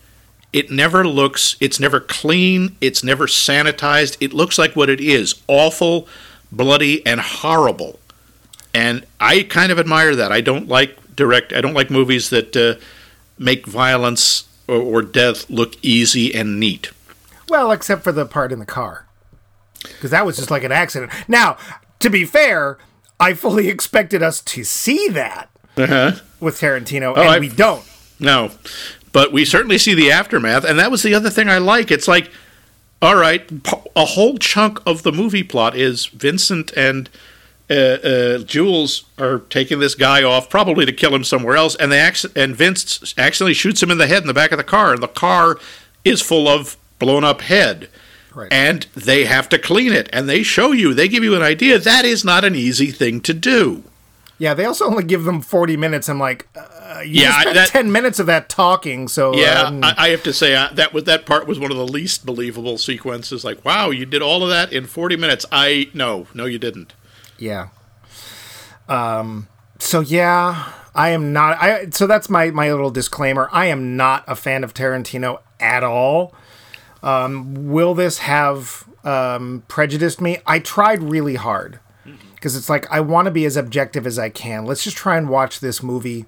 It 0.55 0.71
never 0.71 1.07
looks. 1.07 1.57
It's 1.61 1.81
never 1.81 1.99
clean. 2.01 2.77
It's 2.81 3.03
never 3.03 3.27
sanitized. 3.27 4.17
It 4.21 4.33
looks 4.33 4.57
like 4.57 4.75
what 4.77 4.89
it 4.89 5.01
is: 5.01 5.35
awful, 5.49 6.09
bloody, 6.53 7.05
and 7.05 7.21
horrible. 7.21 7.99
And 8.73 9.05
I 9.19 9.43
kind 9.43 9.71
of 9.73 9.79
admire 9.81 10.15
that. 10.15 10.31
I 10.33 10.41
don't 10.41 10.69
like 10.69 11.17
direct. 11.17 11.53
I 11.53 11.61
don't 11.61 11.75
like 11.75 11.91
movies 11.91 12.31
that 12.31 12.57
uh, 12.57 12.81
make 13.37 13.67
violence 13.67 14.45
or, 14.69 14.77
or 14.77 15.03
death 15.03 15.51
look 15.51 15.75
easy 15.83 16.33
and 16.35 16.59
neat. 16.61 16.91
Well, 17.49 17.73
except 17.73 18.05
for 18.05 18.13
the 18.13 18.25
part 18.25 18.53
in 18.53 18.61
the 18.61 18.67
car. 18.67 19.07
Because 19.83 20.13
that 20.13 20.25
was 20.25 20.37
just 20.37 20.51
like 20.51 20.65
an 20.65 20.73
accident. 20.73 21.13
Now, 21.29 21.57
to 21.99 22.09
be 22.11 22.25
fair, 22.25 22.79
I 23.21 23.35
fully 23.35 23.69
expected 23.77 24.23
us 24.23 24.41
to 24.43 24.63
see 24.65 25.09
that 25.09 25.51
with 25.77 26.61
Tarantino, 26.61 27.09
and 27.11 27.19
Uh-huh. 27.19 27.35
Oh, 27.37 27.41
we 27.41 27.49
don't. 27.49 27.85
No, 28.21 28.53
but 29.15 29.33
we 29.33 29.45
certainly 29.45 29.79
see 29.79 29.95
the 29.95 30.11
aftermath, 30.11 30.65
and 30.65 30.77
that 30.81 30.91
was 30.91 31.05
the 31.05 31.15
other 31.15 31.31
thing 31.31 31.49
I 31.49 31.59
like. 31.59 31.93
It's 31.93 32.09
like, 32.09 32.33
all 33.01 33.15
right, 33.15 33.49
a 33.95 34.05
whole 34.05 34.39
chunk 34.39 34.81
of 34.85 35.05
the 35.05 35.13
movie 35.13 35.45
plot 35.45 35.77
is 35.77 36.07
Vincent 36.07 36.73
and 36.73 37.09
uh, 37.71 37.75
uh, 37.75 38.39
Jules 38.39 39.05
are 39.17 39.39
taking 39.39 39.79
this 39.79 39.95
guy 39.95 40.25
off, 40.25 40.51
probably 40.51 40.85
to 40.85 40.93
kill 40.93 41.15
him 41.15 41.23
somewhere 41.23 41.55
else, 41.55 41.77
and 41.77 41.93
they 41.93 42.01
acc- 42.01 42.37
and 42.37 42.57
Vince 42.57 43.15
accidentally 43.17 43.55
shoots 43.55 43.81
him 43.81 43.93
in 43.93 43.99
the 43.99 44.09
head 44.09 44.23
in 44.23 44.27
the 44.27 44.35
back 44.35 44.51
of 44.51 44.59
the 44.59 44.65
car, 44.65 44.93
and 44.93 45.03
the 45.03 45.07
car 45.07 45.61
is 46.05 46.21
full 46.21 46.49
of 46.49 46.77
blown 46.99 47.23
up 47.23 47.41
head. 47.43 47.89
Right. 48.35 48.53
And 48.53 48.83
they 48.97 49.27
have 49.27 49.49
to 49.51 49.61
clean 49.61 49.93
it, 49.93 50.09
and 50.13 50.29
they 50.29 50.43
show 50.43 50.73
you, 50.73 50.93
they 50.93 51.07
give 51.07 51.23
you 51.23 51.37
an 51.37 51.43
idea. 51.43 51.79
That 51.79 52.05
is 52.05 52.25
not 52.25 52.45
an 52.45 52.57
easy 52.57 52.91
thing 52.91 53.21
to 53.21 53.33
do. 53.33 53.85
Yeah, 54.39 54.55
they 54.55 54.65
also 54.65 54.87
only 54.87 55.05
give 55.05 55.23
them 55.23 55.41
40 55.41 55.77
minutes. 55.77 56.09
I'm 56.09 56.19
like, 56.19 56.49
uh, 56.57 56.67
you 57.01 57.23
Yeah, 57.23 57.41
spent 57.41 57.55
that- 57.57 57.69
10 57.69 57.91
minutes 57.93 58.19
of 58.19 58.27
that 58.27 58.49
talking, 58.49 59.09
so. 59.09 59.35
Yeah, 59.35 59.63
um, 59.63 59.83
I, 59.83 59.95
I 59.97 60.09
have 60.11 60.23
to 60.25 60.33
say 60.33 60.55
uh, 60.55 60.69
that 60.75 60.93
was 60.93 61.05
that 61.05 61.27
part 61.27 61.47
was 61.47 61.59
one 61.59 61.71
of 61.71 61.77
the 61.77 61.87
least 61.87 62.25
believable 62.27 62.79
sequences. 62.79 63.45
Like, 63.45 63.65
wow, 63.65 63.91
you 63.91 64.07
did 64.07 64.23
all 64.23 64.43
of 64.43 64.49
that 64.51 64.73
in 64.73 64.87
forty 64.87 65.17
minutes. 65.17 65.45
I 65.51 65.91
no, 65.95 66.27
no, 66.35 66.45
you 66.45 66.59
didn't. 66.59 66.93
Yeah. 67.39 67.69
Um. 68.89 69.49
So 69.79 70.01
yeah, 70.01 70.73
I 70.95 71.11
am 71.11 71.33
not. 71.33 71.61
I 71.63 71.91
so 71.91 72.07
that's 72.07 72.29
my 72.29 72.51
my 72.51 72.71
little 72.71 72.91
disclaimer. 72.91 73.49
I 73.53 73.67
am 73.67 73.97
not 73.97 74.25
a 74.27 74.37
fan 74.37 74.65
of 74.65 74.75
Tarantino 74.75 75.41
at 75.61 75.83
all. 75.83 76.35
Um, 77.03 77.71
will 77.71 77.95
this 77.95 78.19
have 78.19 78.85
um, 79.05 79.63
prejudiced 79.69 80.21
me? 80.21 80.39
I 80.47 80.59
tried 80.59 81.03
really 81.03 81.35
hard 81.35 81.81
because 82.35 82.57
it's 82.57 82.69
like 82.71 82.91
I 82.91 83.01
want 83.01 83.27
to 83.27 83.31
be 83.31 83.45
as 83.45 83.57
objective 83.57 84.07
as 84.07 84.19
I 84.19 84.29
can. 84.31 84.65
Let's 84.65 84.85
just 84.85 84.97
try 84.97 85.17
and 85.19 85.29
watch 85.29 85.61
this 85.61 85.83
movie 85.83 86.27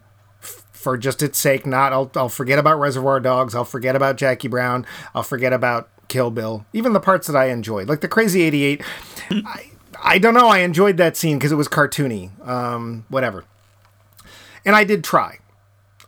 for 0.76 0.96
just 0.96 1.22
its 1.22 1.38
sake. 1.38 1.66
Not 1.66 1.92
I'll 1.92 2.10
I'll 2.14 2.28
forget 2.28 2.58
about 2.58 2.78
Reservoir 2.78 3.20
Dogs. 3.20 3.54
I'll 3.54 3.64
forget 3.64 3.96
about 3.96 4.16
Jackie 4.16 4.48
Brown. 4.48 4.86
I'll 5.14 5.22
forget 5.22 5.52
about 5.52 5.88
Kill 6.08 6.30
Bill. 6.30 6.64
Even 6.72 6.92
the 6.92 7.00
parts 7.00 7.26
that 7.26 7.36
I 7.36 7.46
enjoyed, 7.46 7.88
like 7.88 8.00
the 8.00 8.08
Crazy 8.08 8.42
Eighty 8.42 8.64
Eight. 8.64 8.82
I 9.30 9.70
I 10.02 10.18
don't 10.18 10.34
know. 10.34 10.48
I 10.48 10.58
enjoyed 10.58 10.98
that 10.98 11.16
scene 11.16 11.38
because 11.38 11.52
it 11.52 11.56
was 11.56 11.68
cartoony. 11.68 12.30
Um, 12.46 13.04
whatever. 13.08 13.44
And 14.64 14.76
I 14.76 14.84
did 14.84 15.02
try. 15.04 15.38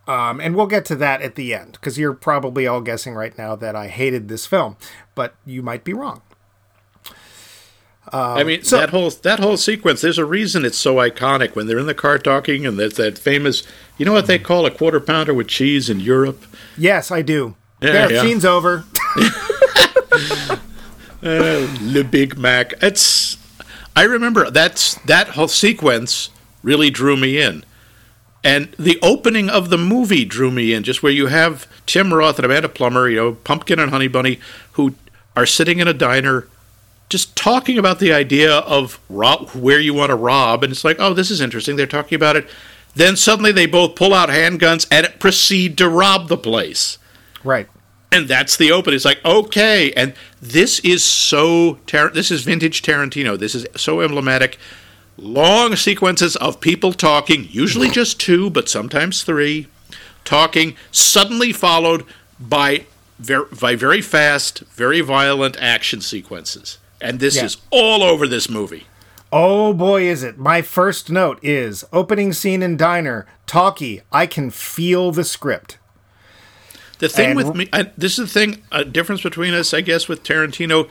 Um, 0.06 0.40
and 0.40 0.56
we'll 0.56 0.66
get 0.66 0.84
to 0.86 0.96
that 0.96 1.20
at 1.20 1.34
the 1.34 1.54
end 1.54 1.72
because 1.72 1.98
you're 1.98 2.14
probably 2.14 2.66
all 2.66 2.80
guessing 2.80 3.14
right 3.14 3.36
now 3.36 3.54
that 3.56 3.76
I 3.76 3.88
hated 3.88 4.28
this 4.28 4.46
film, 4.46 4.76
but 5.14 5.34
you 5.44 5.62
might 5.62 5.84
be 5.84 5.92
wrong. 5.92 6.22
I 8.12 8.44
mean 8.44 8.60
that 8.70 8.90
whole 8.90 9.10
that 9.10 9.40
whole 9.40 9.56
sequence. 9.56 10.00
There's 10.00 10.18
a 10.18 10.24
reason 10.24 10.64
it's 10.64 10.78
so 10.78 10.96
iconic 10.96 11.54
when 11.54 11.66
they're 11.66 11.78
in 11.78 11.86
the 11.86 11.94
car 11.94 12.18
talking, 12.18 12.66
and 12.66 12.78
there's 12.78 12.94
that 12.94 13.18
famous. 13.18 13.62
You 13.96 14.06
know 14.06 14.12
what 14.12 14.26
they 14.26 14.38
call 14.38 14.66
a 14.66 14.70
quarter 14.70 15.00
pounder 15.00 15.34
with 15.34 15.48
cheese 15.48 15.90
in 15.90 16.00
Europe? 16.00 16.44
Yes, 16.76 17.10
I 17.10 17.22
do. 17.22 17.56
Yeah, 17.80 17.92
there, 17.92 18.12
yeah. 18.12 18.22
scene's 18.22 18.44
over. 18.44 18.84
Uh, 21.22 21.66
Le 21.82 22.04
Big 22.04 22.38
Mac. 22.38 22.74
It's. 22.82 23.36
I 23.94 24.04
remember 24.04 24.50
that's 24.50 24.94
that 25.02 25.30
whole 25.30 25.48
sequence 25.48 26.30
really 26.62 26.90
drew 26.90 27.16
me 27.16 27.40
in, 27.40 27.64
and 28.44 28.72
the 28.78 28.98
opening 29.02 29.50
of 29.50 29.70
the 29.70 29.78
movie 29.78 30.24
drew 30.24 30.50
me 30.50 30.72
in. 30.72 30.84
Just 30.84 31.02
where 31.02 31.12
you 31.12 31.26
have 31.26 31.66
Tim 31.86 32.14
Roth 32.14 32.38
and 32.38 32.46
Amanda 32.46 32.68
Plummer, 32.68 33.08
you 33.08 33.16
know, 33.16 33.32
Pumpkin 33.32 33.78
and 33.80 33.90
Honey 33.90 34.08
Bunny, 34.08 34.38
who 34.72 34.94
are 35.34 35.46
sitting 35.46 35.80
in 35.80 35.88
a 35.88 35.94
diner, 35.94 36.46
just 37.08 37.34
talking 37.36 37.78
about 37.78 37.98
the 37.98 38.12
idea 38.12 38.58
of 38.58 39.00
rob, 39.08 39.50
where 39.50 39.80
you 39.80 39.94
want 39.94 40.10
to 40.10 40.16
rob, 40.16 40.62
and 40.62 40.70
it's 40.70 40.84
like, 40.84 40.96
oh, 40.98 41.14
this 41.14 41.30
is 41.30 41.40
interesting. 41.40 41.76
They're 41.76 41.86
talking 41.86 42.16
about 42.16 42.36
it. 42.36 42.48
Then 42.94 43.16
suddenly 43.16 43.52
they 43.52 43.66
both 43.66 43.94
pull 43.94 44.12
out 44.12 44.28
handguns 44.28 44.86
and 44.90 45.08
proceed 45.20 45.78
to 45.78 45.88
rob 45.88 46.28
the 46.28 46.36
place. 46.36 46.98
right. 47.44 47.68
And 48.10 48.26
that's 48.26 48.56
the 48.56 48.72
open. 48.72 48.94
It's 48.94 49.04
like 49.04 49.22
okay, 49.22 49.92
and 49.92 50.14
this 50.40 50.80
is 50.80 51.04
so 51.04 51.74
Tar- 51.86 52.08
this 52.08 52.30
is 52.30 52.42
vintage 52.42 52.80
Tarantino. 52.80 53.38
This 53.38 53.54
is 53.54 53.66
so 53.76 54.00
emblematic. 54.00 54.58
Long 55.18 55.76
sequences 55.76 56.34
of 56.36 56.58
people 56.58 56.94
talking, 56.94 57.48
usually 57.50 57.90
just 57.90 58.18
two, 58.18 58.48
but 58.48 58.66
sometimes 58.66 59.24
three, 59.24 59.66
talking, 60.24 60.74
suddenly 60.90 61.52
followed 61.52 62.04
by 62.40 62.86
very, 63.18 63.44
by 63.60 63.76
very 63.76 64.00
fast, 64.00 64.60
very 64.60 65.02
violent 65.02 65.58
action 65.60 66.00
sequences. 66.00 66.78
And 67.00 67.20
this 67.20 67.36
Yeah. 67.36 67.44
is 67.44 67.56
all 67.70 68.02
over 68.02 68.26
this 68.26 68.48
movie. 68.48 68.86
Oh 69.30 69.72
boy, 69.74 70.02
is 70.08 70.22
it. 70.22 70.38
My 70.38 70.62
first 70.62 71.10
note 71.10 71.38
is 71.42 71.84
opening 71.92 72.32
scene 72.32 72.62
in 72.62 72.76
diner, 72.76 73.26
talkie, 73.46 74.00
I 74.10 74.26
can 74.26 74.50
feel 74.50 75.12
the 75.12 75.24
script. 75.24 75.76
The 76.98 77.08
thing 77.08 77.30
And- 77.30 77.36
with 77.36 77.54
me, 77.54 77.68
I, 77.72 77.90
this 77.96 78.18
is 78.18 78.32
the 78.32 78.40
thing, 78.40 78.62
a 78.72 78.84
difference 78.84 79.20
between 79.22 79.54
us, 79.54 79.72
I 79.74 79.82
guess, 79.82 80.08
with 80.08 80.24
Tarantino. 80.24 80.88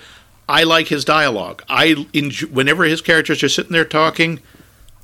I 0.47 0.63
like 0.63 0.87
his 0.87 1.03
dialogue. 1.03 1.63
I 1.67 2.05
enjoy, 2.13 2.47
whenever 2.47 2.85
his 2.85 3.01
characters 3.01 3.43
are 3.43 3.49
sitting 3.49 3.73
there 3.73 3.83
talking, 3.83 4.39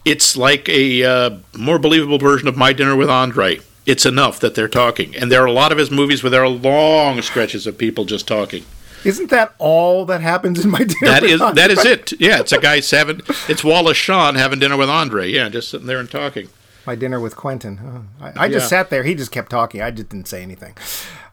it's 0.06 0.38
like 0.38 0.70
a 0.70 1.04
uh, 1.04 1.30
more 1.58 1.80
believable 1.80 2.20
version 2.20 2.48
of 2.48 2.56
My 2.56 2.72
Dinner 2.72 2.96
with 2.96 3.10
Andre. 3.10 3.60
It's 3.86 4.06
enough 4.06 4.40
that 4.40 4.56
they're 4.56 4.70
talking, 4.70 5.14
and 5.16 5.30
there 5.30 5.42
are 5.42 5.46
a 5.48 5.52
lot 5.52 5.74
of 5.74 5.78
his 5.78 5.92
movies 5.92 6.24
where 6.24 6.30
there 6.30 6.44
are 6.44 6.48
long 6.48 7.22
stretches 7.22 7.68
of 7.68 7.78
people 7.78 8.06
just 8.06 8.26
talking. 8.28 8.64
Isn't 9.06 9.30
that 9.32 9.54
all 9.58 10.06
that 10.06 10.22
happens 10.22 10.64
in 10.64 10.72
my 10.72 10.78
dinner? 10.84 10.96
That 11.02 11.24
is 11.24 11.42
Andre? 11.42 11.62
that 11.62 11.72
is 11.72 11.86
it. 11.86 12.14
Yeah, 12.20 12.40
it's 12.40 12.52
a 12.52 12.60
guy 12.60 12.82
having 12.82 13.22
it's 13.50 13.64
Wallace 13.64 13.98
Shawn 13.98 14.36
having 14.36 14.60
dinner 14.60 14.78
with 14.78 14.90
Andre. 14.90 15.30
Yeah, 15.30 15.50
just 15.50 15.70
sitting 15.70 15.88
there 15.88 16.00
and 16.00 16.10
talking. 16.10 16.50
My 16.86 16.96
dinner 16.96 17.20
with 17.20 17.36
Quentin. 17.36 17.80
Oh, 18.22 18.26
I, 18.26 18.46
I 18.46 18.48
just 18.50 18.66
Yeah. 18.66 18.68
sat 18.82 18.90
there. 18.90 19.04
He 19.04 19.16
just 19.16 19.32
kept 19.32 19.50
talking. 19.50 19.82
I 19.82 19.90
just 19.92 20.10
didn't 20.10 20.28
say 20.28 20.42
anything. 20.42 20.76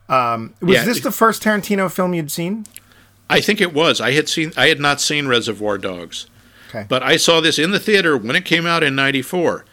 Um, 0.08 0.54
was 0.60 0.74
Yeah. 0.76 0.84
this 0.84 1.00
the 1.00 1.12
first 1.12 1.42
Tarantino 1.42 1.90
film 1.90 2.14
you'd 2.14 2.30
seen? 2.30 2.66
I 3.28 3.40
think 3.40 3.60
it 3.60 3.72
was. 3.72 4.00
I 4.00 4.12
had 4.12 4.28
seen. 4.28 4.52
I 4.56 4.66
had 4.68 4.80
not 4.80 5.00
seen 5.00 5.28
Reservoir 5.28 5.78
Dogs, 5.78 6.26
Okay. 6.68 6.86
but 6.88 7.02
I 7.02 7.16
saw 7.16 7.40
this 7.40 7.58
in 7.58 7.70
the 7.70 7.78
theater 7.78 8.16
when 8.16 8.34
it 8.34 8.44
came 8.44 8.66
out 8.66 8.82
in 8.82 8.94
'94. 8.96 9.64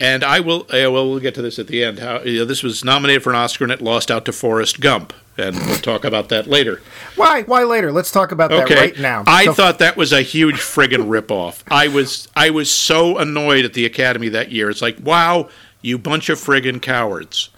And 0.00 0.22
I 0.22 0.38
will. 0.40 0.62
Uh, 0.62 0.90
well, 0.92 1.10
we'll 1.10 1.18
get 1.18 1.34
to 1.34 1.42
this 1.42 1.58
at 1.58 1.66
the 1.66 1.82
end. 1.82 1.98
How 1.98 2.20
you 2.22 2.40
know, 2.40 2.44
this 2.44 2.62
was 2.62 2.84
nominated 2.84 3.22
for 3.24 3.30
an 3.30 3.36
Oscar 3.36 3.64
and 3.64 3.72
it 3.72 3.82
lost 3.82 4.10
out 4.12 4.24
to 4.26 4.32
Forrest 4.32 4.80
Gump, 4.80 5.12
and 5.36 5.56
we'll 5.56 5.76
talk 5.78 6.04
about 6.04 6.28
that 6.28 6.46
later. 6.46 6.80
Why? 7.16 7.42
Why 7.42 7.64
later? 7.64 7.90
Let's 7.90 8.12
talk 8.12 8.30
about 8.30 8.50
that 8.50 8.70
right 8.70 8.96
now. 8.98 9.24
I 9.26 9.46
So- 9.46 9.54
thought 9.54 9.80
that 9.80 9.96
was 9.96 10.12
a 10.12 10.22
huge 10.22 10.56
friggin' 10.56 11.08
ripoff. 11.08 11.62
I 11.68 11.88
was. 11.88 12.28
I 12.36 12.50
was 12.50 12.70
so 12.70 13.18
annoyed 13.18 13.64
at 13.64 13.72
the 13.72 13.84
Academy 13.86 14.28
that 14.28 14.52
year. 14.52 14.70
It's 14.70 14.80
like, 14.82 14.98
wow, 15.02 15.48
you 15.82 15.98
bunch 15.98 16.28
of 16.28 16.38
friggin' 16.38 16.80
cowards. 16.80 17.48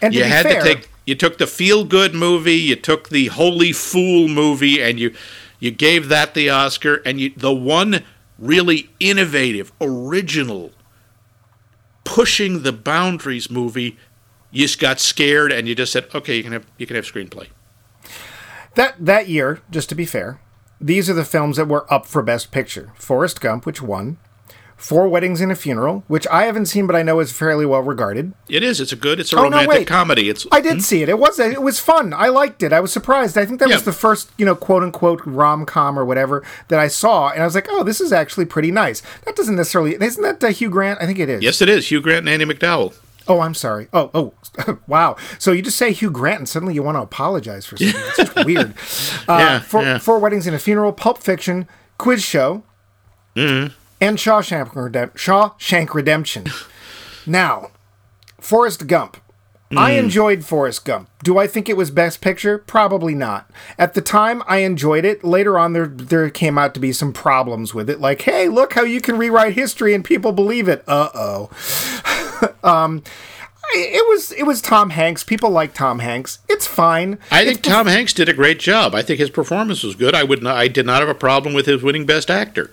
and 0.00 0.14
you 0.14 0.24
had 0.24 0.46
fair, 0.46 0.62
to 0.62 0.66
take 0.74 0.88
you 1.04 1.14
took 1.14 1.36
the 1.36 1.46
feel 1.46 1.84
good 1.84 2.14
movie 2.14 2.54
you 2.56 2.76
took 2.76 3.10
the 3.10 3.26
holy 3.26 3.72
fool 3.72 4.26
movie 4.28 4.80
and 4.82 4.98
you 4.98 5.12
you 5.58 5.70
gave 5.70 6.08
that 6.08 6.32
the 6.32 6.48
oscar 6.48 7.02
and 7.04 7.20
you 7.20 7.30
the 7.36 7.52
one 7.52 8.02
really 8.38 8.88
innovative 9.00 9.70
original 9.80 10.70
pushing 12.10 12.62
the 12.62 12.72
boundaries 12.72 13.50
movie 13.50 13.96
you 14.50 14.66
just 14.66 14.80
got 14.80 14.98
scared 14.98 15.52
and 15.52 15.68
you 15.68 15.74
just 15.74 15.92
said 15.92 16.06
okay 16.14 16.36
you 16.36 16.42
can 16.42 16.52
have 16.52 16.66
you 16.76 16.86
can 16.86 16.96
have 16.96 17.04
screenplay 17.04 17.46
that 18.74 18.94
that 19.04 19.28
year, 19.28 19.60
just 19.70 19.88
to 19.88 19.94
be 19.94 20.06
fair, 20.06 20.40
these 20.80 21.10
are 21.10 21.14
the 21.14 21.24
films 21.24 21.56
that 21.56 21.68
were 21.68 21.92
up 21.92 22.06
for 22.06 22.22
Best 22.22 22.52
Picture: 22.52 22.92
Forrest 22.96 23.40
Gump, 23.40 23.66
which 23.66 23.82
won. 23.82 24.18
Four 24.80 25.08
Weddings 25.10 25.42
and 25.42 25.52
a 25.52 25.54
Funeral, 25.54 26.04
which 26.08 26.26
I 26.28 26.44
haven't 26.46 26.64
seen, 26.66 26.86
but 26.86 26.96
I 26.96 27.02
know 27.02 27.20
is 27.20 27.30
fairly 27.32 27.66
well 27.66 27.82
regarded. 27.82 28.32
it 28.48 28.62
is 28.62 28.80
it's 28.80 28.92
a 28.92 28.96
good 28.96 29.20
it's 29.20 29.30
a 29.32 29.36
Oh, 29.36 29.40
no, 29.42 29.44
romantic 29.50 29.68
wait. 29.70 29.86
comedy 29.86 30.30
it's 30.30 30.46
I 30.50 30.60
did 30.62 30.82
see 30.82 31.02
it. 31.02 31.08
It 31.10 31.18
was 31.18 31.38
it 31.38 31.60
was 31.62 31.78
fun. 31.78 32.14
I 32.14 32.28
liked 32.28 32.62
it. 32.62 32.72
I 32.72 32.80
was 32.80 32.90
surprised. 32.90 33.36
I 33.36 33.44
think 33.44 33.60
that 33.60 33.68
was 33.68 33.82
the 33.84 33.92
first, 33.92 34.30
you 34.38 34.46
know, 34.46 34.54
quote 34.56 34.82
unquote 34.82 35.20
rom 35.26 35.66
com 35.66 35.98
or 35.98 36.04
whatever 36.06 36.42
that 36.68 36.80
I 36.80 36.88
saw, 36.88 37.28
and 37.28 37.42
I 37.42 37.44
was 37.44 37.54
like, 37.54 37.66
oh, 37.68 37.84
this 37.84 38.00
is 38.00 38.10
actually 38.12 38.46
pretty 38.46 38.70
nice. 38.70 39.02
That 39.26 39.36
doesn't 39.36 39.54
necessarily 39.56 39.96
isn't 40.00 40.22
that 40.22 40.42
uh, 40.42 40.48
Hugh 40.48 40.70
Grant? 40.70 40.98
I 41.02 41.06
think 41.06 41.18
it 41.18 41.28
is. 41.28 41.42
yes 41.42 41.60
it 41.60 41.68
is 41.68 41.90
hugh 41.90 42.00
grant 42.00 42.26
and 42.26 42.40
andie 42.42 42.50
macdowell 42.50 42.94
Oh, 43.28 43.40
I'm 43.40 43.54
sorry. 43.54 43.86
Oh, 43.92 44.10
oh, 44.14 44.78
wow. 44.88 45.14
So 45.38 45.52
you 45.52 45.60
just 45.62 45.76
say 45.76 45.92
Hugh 45.92 46.10
Grant, 46.10 46.38
and 46.40 46.48
suddenly 46.48 46.74
you 46.74 46.82
want 46.82 46.96
to 46.96 47.02
apologize 47.02 47.64
for 47.66 47.76
something. 47.76 48.00
It's 48.08 48.16
just 48.16 48.44
weird. 48.46 48.74
Uh, 49.28 49.38
Yeah, 49.38 49.60
four, 49.60 49.82
yeah. 49.82 49.98
four 49.98 50.18
weddings 50.18 50.46
and 50.48 50.56
a 50.56 50.58
funeral, 50.58 50.92
Pulp 50.92 51.18
Fiction, 51.18 51.68
Quiz 51.98 52.22
Show, 52.24 52.64
Mm-hmm. 53.36 53.74
And 54.00 54.16
Shawshank, 54.18 54.68
Redem- 54.74 55.12
Shawshank 55.14 55.94
Redemption. 55.94 56.46
now, 57.26 57.70
Forrest 58.40 58.86
Gump. 58.86 59.18
I 59.76 59.92
Mm. 59.92 59.98
enjoyed 59.98 60.44
Forrest 60.44 60.84
Gump. 60.84 61.08
Do 61.22 61.38
I 61.38 61.46
think 61.46 61.68
it 61.68 61.76
was 61.76 61.92
Best 61.92 62.20
Picture? 62.20 62.58
Probably 62.58 63.14
not. 63.14 63.48
At 63.78 63.94
the 63.94 64.00
time, 64.00 64.42
I 64.48 64.58
enjoyed 64.58 65.04
it. 65.04 65.22
Later 65.22 65.60
on, 65.60 65.74
there 65.74 65.86
there 65.86 66.28
came 66.28 66.58
out 66.58 66.74
to 66.74 66.80
be 66.80 66.92
some 66.92 67.12
problems 67.12 67.72
with 67.72 67.88
it. 67.88 68.00
Like, 68.00 68.22
hey, 68.22 68.48
look 68.48 68.72
how 68.72 68.82
you 68.82 69.00
can 69.00 69.16
rewrite 69.16 69.52
history 69.54 69.94
and 69.94 70.04
people 70.04 70.32
believe 70.32 70.66
it. 70.68 70.82
Uh 70.88 71.10
oh. 71.14 71.50
um, 72.64 73.04
it 73.72 74.08
was 74.08 74.32
it 74.32 74.42
was 74.42 74.60
Tom 74.60 74.90
Hanks. 74.90 75.22
People 75.22 75.50
like 75.50 75.72
Tom 75.72 76.00
Hanks. 76.00 76.40
It's 76.48 76.66
fine. 76.66 77.20
I 77.30 77.44
think 77.44 77.62
Tom 77.62 77.86
Hanks 77.86 78.12
did 78.12 78.28
a 78.28 78.32
great 78.34 78.58
job. 78.58 78.92
I 78.96 79.02
think 79.02 79.20
his 79.20 79.30
performance 79.30 79.84
was 79.84 79.94
good. 79.94 80.16
I 80.16 80.24
would 80.24 80.42
not, 80.42 80.56
I 80.56 80.66
did 80.66 80.84
not 80.84 80.98
have 80.98 81.08
a 81.08 81.14
problem 81.14 81.54
with 81.54 81.66
his 81.66 81.80
winning 81.80 82.06
Best 82.06 82.28
Actor. 82.28 82.72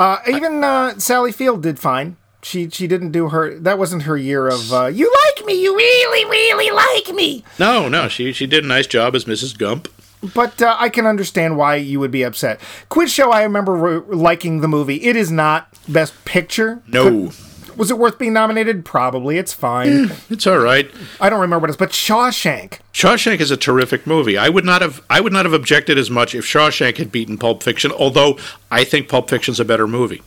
Uh, 0.00 0.18
even 0.26 0.64
uh, 0.64 0.98
Sally 0.98 1.30
Field 1.30 1.62
did 1.62 1.78
fine. 1.78 2.16
She 2.42 2.70
she 2.70 2.86
didn't 2.86 3.12
do 3.12 3.28
her. 3.28 3.58
That 3.58 3.78
wasn't 3.78 4.04
her 4.04 4.16
year 4.16 4.48
of. 4.48 4.72
Uh, 4.72 4.86
you 4.86 5.12
like 5.26 5.44
me. 5.44 5.62
You 5.62 5.76
really 5.76 6.24
really 6.24 6.70
like 6.70 7.14
me. 7.14 7.44
No, 7.58 7.86
no, 7.86 8.08
she 8.08 8.32
she 8.32 8.46
did 8.46 8.64
a 8.64 8.66
nice 8.66 8.86
job 8.86 9.14
as 9.14 9.26
Mrs. 9.26 9.56
Gump. 9.56 9.88
But 10.34 10.60
uh, 10.62 10.74
I 10.78 10.88
can 10.88 11.04
understand 11.06 11.58
why 11.58 11.76
you 11.76 12.00
would 12.00 12.10
be 12.10 12.22
upset. 12.22 12.60
Quiz 12.88 13.12
Show. 13.12 13.30
I 13.30 13.42
remember 13.42 13.74
re- 13.74 14.16
liking 14.16 14.62
the 14.62 14.68
movie. 14.68 15.02
It 15.02 15.16
is 15.16 15.30
not 15.30 15.68
Best 15.86 16.14
Picture. 16.24 16.82
No, 16.86 17.30
Was 17.76 17.90
it 17.90 17.98
worth 17.98 18.18
being 18.18 18.32
nominated? 18.32 18.84
Probably. 18.84 19.38
It's 19.38 19.52
fine. 19.52 20.10
it's 20.30 20.46
all 20.46 20.58
right. 20.58 20.90
I 21.20 21.30
don't 21.30 21.40
remember 21.40 21.60
what 21.60 21.70
it 21.70 21.72
is. 21.72 21.76
But 21.76 21.90
Shawshank. 21.90 22.78
Shawshank 22.92 23.40
is 23.40 23.50
a 23.50 23.56
terrific 23.56 24.06
movie. 24.06 24.36
I 24.36 24.48
would 24.48 24.64
not 24.64 24.82
have 24.82 25.02
I 25.10 25.20
would 25.20 25.32
not 25.32 25.44
have 25.44 25.52
objected 25.54 25.98
as 25.98 26.10
much 26.10 26.34
if 26.34 26.44
Shawshank 26.44 26.96
had 26.98 27.10
beaten 27.12 27.38
Pulp 27.38 27.62
Fiction. 27.62 27.92
Although 27.92 28.38
I 28.70 28.84
think 28.84 29.08
Pulp 29.08 29.28
Fiction's 29.30 29.60
a 29.60 29.64
better 29.64 29.86
movie. 29.86 30.22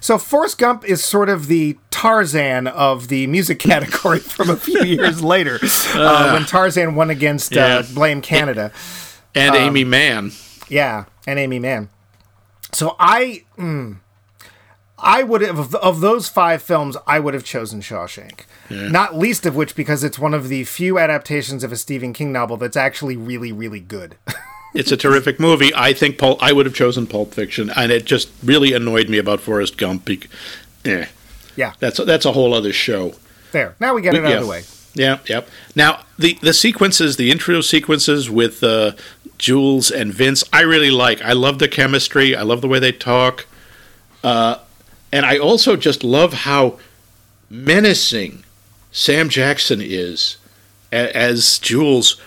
So 0.00 0.18
Forrest 0.18 0.58
Gump 0.58 0.84
is 0.84 1.02
sort 1.04 1.28
of 1.28 1.46
the 1.46 1.78
Tarzan 1.92 2.66
of 2.66 3.06
the 3.06 3.28
music 3.28 3.58
category 3.60 4.18
from 4.18 4.50
a 4.50 4.56
few 4.56 4.82
years 4.82 5.22
later, 5.24 5.60
uh, 5.94 6.32
when 6.32 6.44
Tarzan 6.44 6.96
won 6.96 7.08
against 7.08 7.56
uh, 7.56 7.84
Blame 7.94 8.20
Canada. 8.20 8.72
And 9.34 9.54
Aimee 9.54 9.84
Mann. 9.84 10.32
Yeah, 10.68 11.04
and 11.24 11.38
Aimee 11.38 11.60
Mann. 11.60 11.88
So 12.72 12.96
I, 12.98 13.44
mm, 13.56 13.98
I 15.02 15.22
would 15.24 15.40
have 15.42 15.74
of, 15.74 16.00
those 16.00 16.28
five 16.28 16.62
films, 16.62 16.96
I 17.06 17.18
would 17.18 17.34
have 17.34 17.44
chosen 17.44 17.80
Shawshank. 17.80 18.42
Not 18.70 19.18
least 19.18 19.44
of 19.44 19.54
which 19.56 19.74
because 19.74 20.02
it's 20.04 20.18
one 20.18 20.32
of 20.32 20.48
the 20.48 20.64
few 20.64 20.98
adaptations 20.98 21.62
of 21.64 21.72
a 21.72 21.76
Stephen 21.76 22.12
King 22.12 22.32
novel 22.32 22.56
that's 22.56 22.76
actually 22.76 23.16
really, 23.16 23.52
really 23.52 23.80
good. 23.80 24.16
It's 24.74 24.90
a 24.90 24.96
terrific 24.96 25.38
movie. 25.38 25.70
I 25.74 25.92
think 25.92 26.16
Pulp, 26.16 26.42
I 26.42 26.52
would 26.52 26.64
have 26.64 26.74
chosen 26.74 27.06
Pulp 27.06 27.34
Fiction, 27.34 27.70
and 27.76 27.92
it 27.92 28.06
just 28.06 28.30
really 28.42 28.72
annoyed 28.72 29.10
me 29.10 29.18
about 29.18 29.40
Forrest 29.40 29.76
Gump. 29.76 30.06
bec- 30.06 30.28
Eh, 30.84 31.04
yeah, 31.56 31.74
that's 31.78 32.02
that's 32.04 32.24
a 32.24 32.32
whole 32.32 32.54
other 32.54 32.72
show. 32.72 33.12
there. 33.52 33.76
Now 33.80 33.94
we 33.94 34.00
get 34.00 34.14
it 34.14 34.24
out 34.24 34.30
yeah. 34.30 34.36
of 34.36 34.42
the 34.44 34.48
way. 34.48 34.62
Yeah, 34.94 35.18
yep. 35.28 35.48
Now 35.76 36.04
the 36.18 36.38
the 36.40 36.54
sequences, 36.54 37.16
the 37.16 37.30
intro 37.30 37.60
sequences 37.60 38.30
with 38.30 38.64
uh, 38.64 38.92
Jules 39.36 39.90
and 39.90 40.12
Vince, 40.12 40.42
I 40.54 40.62
really 40.62 40.90
like. 40.90 41.20
I 41.20 41.34
love 41.34 41.58
the 41.58 41.68
chemistry. 41.68 42.34
I 42.34 42.40
love 42.42 42.62
the 42.62 42.68
way 42.68 42.78
they 42.78 42.92
talk, 42.92 43.44
uh, 44.24 44.56
and 45.12 45.26
I 45.26 45.38
also 45.38 45.76
just 45.76 46.02
love 46.02 46.32
how 46.32 46.78
menacing 47.50 48.44
Sam 48.90 49.28
Jackson 49.28 49.80
is 49.80 50.38
as 50.90 51.58
Jules, 51.58 52.20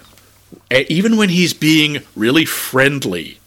even 0.72 1.18
when 1.18 1.30
he's 1.30 1.54
being 1.54 2.00
really 2.16 2.46
friendly. 2.46 3.40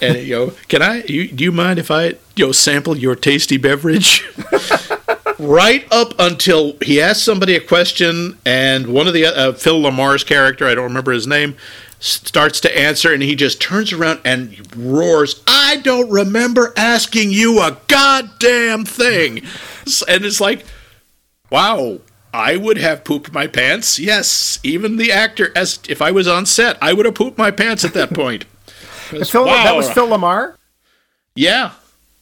and 0.00 0.18
you 0.18 0.34
know, 0.34 0.52
can 0.68 0.82
I? 0.82 1.02
You, 1.04 1.28
do 1.28 1.44
you 1.44 1.52
mind 1.52 1.78
if 1.78 1.90
I 1.90 2.14
you 2.34 2.46
know 2.46 2.52
sample 2.52 2.96
your 2.96 3.14
tasty 3.14 3.58
beverage? 3.58 4.24
right 5.38 5.86
up 5.90 6.14
until 6.18 6.76
he 6.82 7.00
asks 7.00 7.22
somebody 7.22 7.56
a 7.56 7.60
question, 7.60 8.38
and 8.46 8.86
one 8.86 9.06
of 9.06 9.12
the 9.12 9.26
uh, 9.26 9.52
Phil 9.52 9.80
LaMarr's 9.80 10.24
character, 10.24 10.66
I 10.66 10.74
don't 10.74 10.84
remember 10.84 11.12
his 11.12 11.26
name, 11.26 11.56
starts 12.02 12.60
to 12.60 12.78
answer, 12.78 13.12
and 13.12 13.22
he 13.22 13.34
just 13.34 13.60
turns 13.60 13.92
around 13.92 14.20
and 14.24 14.76
roars, 14.76 15.40
"I 15.46 15.76
don't 15.76 16.10
remember 16.10 16.72
asking 16.76 17.30
you 17.30 17.60
a 17.60 17.78
goddamn 17.88 18.84
thing," 18.84 19.42
and 20.08 20.24
it's 20.24 20.40
like, 20.40 20.64
wow. 21.50 22.00
I 22.34 22.56
would 22.56 22.78
have 22.78 23.04
pooped 23.04 23.30
my 23.32 23.46
pants. 23.46 23.98
Yes, 23.98 24.58
even 24.62 24.96
the 24.96 25.12
actor, 25.12 25.52
as 25.54 25.80
if 25.86 26.00
I 26.00 26.10
was 26.10 26.26
on 26.26 26.46
set, 26.46 26.78
I 26.80 26.94
would 26.94 27.04
have 27.04 27.14
pooped 27.14 27.36
my 27.36 27.50
pants 27.50 27.84
at 27.84 27.92
that 27.92 28.14
point. 28.14 28.44
Phil, 28.44 29.44
wow. 29.44 29.64
That 29.64 29.76
was 29.76 29.90
Phil 29.90 30.08
LaMarr? 30.08 30.56
Yeah. 31.34 31.72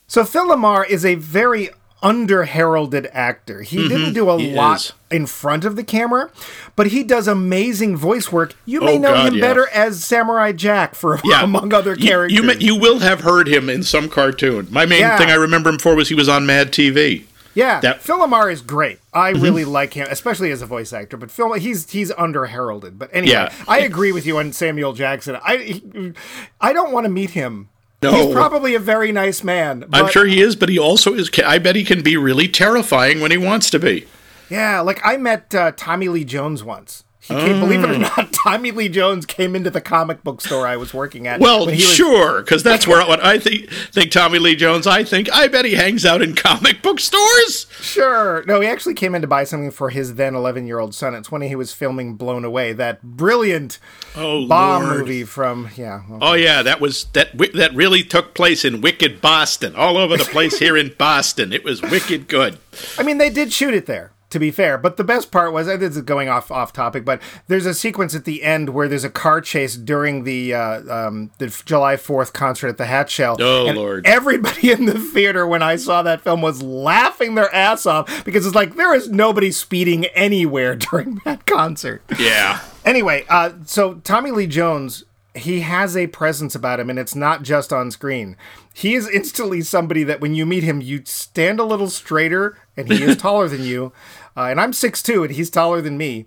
So 0.08 0.24
Phil 0.24 0.48
LaMarr 0.48 0.88
is 0.88 1.04
a 1.04 1.14
very 1.14 1.70
under 2.02 2.44
heralded 2.44 3.08
actor. 3.12 3.62
He 3.62 3.78
mm-hmm. 3.78 3.88
didn't 3.88 4.12
do 4.14 4.28
a 4.30 4.38
he 4.38 4.52
lot 4.54 4.80
is. 4.80 4.92
in 5.10 5.26
front 5.26 5.64
of 5.64 5.76
the 5.76 5.84
camera, 5.84 6.30
but 6.76 6.88
he 6.88 7.02
does 7.02 7.28
amazing 7.28 7.96
voice 7.96 8.32
work. 8.32 8.54
You 8.64 8.80
may 8.80 8.96
oh, 8.96 9.00
know 9.00 9.14
God, 9.14 9.28
him 9.28 9.34
yeah. 9.34 9.40
better 9.40 9.68
as 9.70 10.04
Samurai 10.04 10.52
Jack 10.52 10.94
for 10.94 11.20
yeah. 11.24 11.42
among 11.42 11.72
other 11.72 11.96
characters. 11.96 12.36
You, 12.36 12.42
you, 12.42 12.46
may, 12.46 12.58
you, 12.58 12.76
will 12.76 13.00
have 13.00 13.20
heard 13.20 13.48
him 13.48 13.68
in 13.68 13.82
some 13.82 14.08
cartoon. 14.08 14.68
My 14.70 14.86
main 14.86 15.00
yeah. 15.00 15.18
thing 15.18 15.30
I 15.30 15.34
remember 15.34 15.70
him 15.70 15.78
for 15.78 15.94
was 15.94 16.08
he 16.08 16.14
was 16.14 16.28
on 16.28 16.46
Mad 16.46 16.72
TV. 16.72 17.24
Yeah, 17.52 17.80
that, 17.80 18.00
Phil 18.00 18.18
LaMarr 18.18 18.52
is 18.52 18.62
great. 18.62 19.00
I 19.12 19.32
mm-hmm. 19.32 19.42
really 19.42 19.64
like 19.64 19.94
him, 19.94 20.06
especially 20.08 20.52
as 20.52 20.62
a 20.62 20.66
voice 20.66 20.92
actor. 20.92 21.16
But 21.16 21.32
Phil, 21.32 21.52
he's 21.54 21.90
he's 21.90 22.12
under 22.12 22.46
heralded. 22.46 22.98
But 22.98 23.10
anyway, 23.12 23.32
yeah. 23.32 23.52
I 23.66 23.80
agree 23.80 24.12
with 24.12 24.24
you 24.24 24.38
on 24.38 24.52
Samuel 24.52 24.92
Jackson. 24.92 25.36
I 25.44 25.56
he, 25.56 26.12
I 26.60 26.72
don't 26.72 26.92
want 26.92 27.06
to 27.06 27.10
meet 27.10 27.30
him. 27.30 27.68
No. 28.02 28.12
He's 28.12 28.32
probably 28.32 28.74
a 28.74 28.78
very 28.78 29.12
nice 29.12 29.44
man. 29.44 29.84
I'm 29.92 30.08
sure 30.08 30.24
he 30.24 30.40
is, 30.40 30.56
but 30.56 30.68
he 30.70 30.78
also 30.78 31.12
is. 31.14 31.30
I 31.44 31.58
bet 31.58 31.76
he 31.76 31.84
can 31.84 32.02
be 32.02 32.16
really 32.16 32.48
terrifying 32.48 33.20
when 33.20 33.30
he 33.30 33.36
wants 33.36 33.68
to 33.70 33.78
be. 33.78 34.06
Yeah, 34.48 34.80
like 34.80 35.00
I 35.04 35.16
met 35.16 35.54
uh, 35.54 35.72
Tommy 35.76 36.08
Lee 36.08 36.24
Jones 36.24 36.64
once. 36.64 37.04
Came, 37.30 37.60
believe 37.60 37.84
it 37.84 37.90
or 37.90 37.94
mm. 37.94 38.16
not, 38.16 38.32
Tommy 38.44 38.72
Lee 38.72 38.88
Jones 38.88 39.24
came 39.24 39.54
into 39.54 39.70
the 39.70 39.80
comic 39.80 40.24
book 40.24 40.40
store 40.40 40.66
I 40.66 40.76
was 40.76 40.92
working 40.92 41.26
at. 41.26 41.40
Well, 41.40 41.66
was... 41.66 41.80
sure, 41.80 42.42
because 42.42 42.62
that's 42.62 42.86
where 42.86 43.06
what 43.06 43.24
I 43.24 43.38
think. 43.38 43.70
Think 43.70 44.10
Tommy 44.10 44.38
Lee 44.38 44.56
Jones. 44.56 44.86
I 44.86 45.04
think 45.04 45.32
I 45.32 45.48
bet 45.48 45.64
he 45.64 45.74
hangs 45.74 46.04
out 46.04 46.22
in 46.22 46.34
comic 46.34 46.82
book 46.82 46.98
stores. 46.98 47.66
Sure. 47.80 48.44
No, 48.46 48.60
he 48.60 48.68
actually 48.68 48.94
came 48.94 49.14
in 49.14 49.22
to 49.22 49.28
buy 49.28 49.44
something 49.44 49.70
for 49.70 49.90
his 49.90 50.16
then 50.16 50.34
11 50.34 50.66
year 50.66 50.80
old 50.80 50.94
son. 50.94 51.14
It's 51.14 51.30
when 51.30 51.42
he 51.42 51.54
was 51.54 51.72
filming 51.72 52.14
Blown 52.14 52.44
Away, 52.44 52.72
that 52.72 53.02
brilliant 53.02 53.78
oh, 54.16 54.46
bomb 54.46 54.84
Lord. 54.84 54.98
movie 54.98 55.24
from 55.24 55.70
yeah. 55.76 56.02
Okay. 56.10 56.18
Oh 56.20 56.34
yeah, 56.34 56.62
that 56.62 56.80
was 56.80 57.04
that 57.12 57.36
that 57.54 57.74
really 57.74 58.02
took 58.02 58.34
place 58.34 58.64
in 58.64 58.80
wicked 58.80 59.20
Boston, 59.20 59.76
all 59.76 59.96
over 59.96 60.16
the 60.16 60.24
place 60.24 60.58
here 60.58 60.76
in 60.76 60.94
Boston. 60.98 61.52
It 61.52 61.64
was 61.64 61.80
wicked 61.82 62.28
good. 62.28 62.58
I 62.98 63.02
mean, 63.02 63.18
they 63.18 63.30
did 63.30 63.52
shoot 63.52 63.74
it 63.74 63.86
there 63.86 64.12
to 64.30 64.38
be 64.38 64.50
fair. 64.50 64.78
But 64.78 64.96
the 64.96 65.04
best 65.04 65.30
part 65.30 65.52
was 65.52 65.68
I 65.68 65.76
this 65.76 65.96
is 65.96 66.02
going 66.02 66.28
off 66.28 66.50
off 66.50 66.72
topic, 66.72 67.04
but 67.04 67.20
there's 67.48 67.66
a 67.66 67.74
sequence 67.74 68.14
at 68.14 68.24
the 68.24 68.42
end 68.42 68.70
where 68.70 68.88
there's 68.88 69.04
a 69.04 69.10
car 69.10 69.40
chase 69.40 69.76
during 69.76 70.24
the 70.24 70.54
uh, 70.54 71.06
um, 71.08 71.30
the 71.38 71.48
July 71.64 71.96
Fourth 71.96 72.32
concert 72.32 72.68
at 72.68 72.78
the 72.78 72.86
Hatch 72.86 73.10
Shell. 73.10 73.36
Oh 73.40 73.66
and 73.66 73.76
Lord! 73.76 74.06
Everybody 74.06 74.70
in 74.72 74.86
the 74.86 74.98
theater 74.98 75.46
when 75.46 75.62
I 75.62 75.76
saw 75.76 76.02
that 76.02 76.22
film 76.22 76.40
was 76.40 76.62
laughing 76.62 77.34
their 77.34 77.52
ass 77.54 77.86
off 77.86 78.24
because 78.24 78.46
it's 78.46 78.54
like 78.54 78.76
there 78.76 78.94
is 78.94 79.08
nobody 79.08 79.50
speeding 79.50 80.06
anywhere 80.06 80.76
during 80.90 81.20
that 81.24 81.46
concert. 81.46 82.02
Yeah. 82.18 82.60
Anyway, 82.84 83.26
uh, 83.28 83.52
so 83.66 83.94
Tommy 83.94 84.30
Lee 84.30 84.46
Jones 84.46 85.04
he 85.34 85.60
has 85.60 85.96
a 85.96 86.08
presence 86.08 86.54
about 86.54 86.80
him 86.80 86.90
and 86.90 86.98
it's 86.98 87.14
not 87.14 87.42
just 87.42 87.72
on 87.72 87.90
screen. 87.90 88.36
He 88.74 88.94
is 88.94 89.08
instantly 89.08 89.62
somebody 89.62 90.02
that 90.04 90.20
when 90.20 90.34
you 90.34 90.44
meet 90.44 90.64
him, 90.64 90.80
you 90.80 91.02
stand 91.04 91.60
a 91.60 91.64
little 91.64 91.88
straighter 91.88 92.58
and 92.76 92.90
he 92.90 93.02
is 93.02 93.16
taller 93.18 93.48
than 93.48 93.62
you. 93.62 93.92
Uh, 94.36 94.44
and 94.44 94.60
I'm 94.60 94.72
six 94.72 95.02
6'2 95.02 95.26
and 95.26 95.34
he's 95.34 95.50
taller 95.50 95.80
than 95.80 95.98
me. 95.98 96.26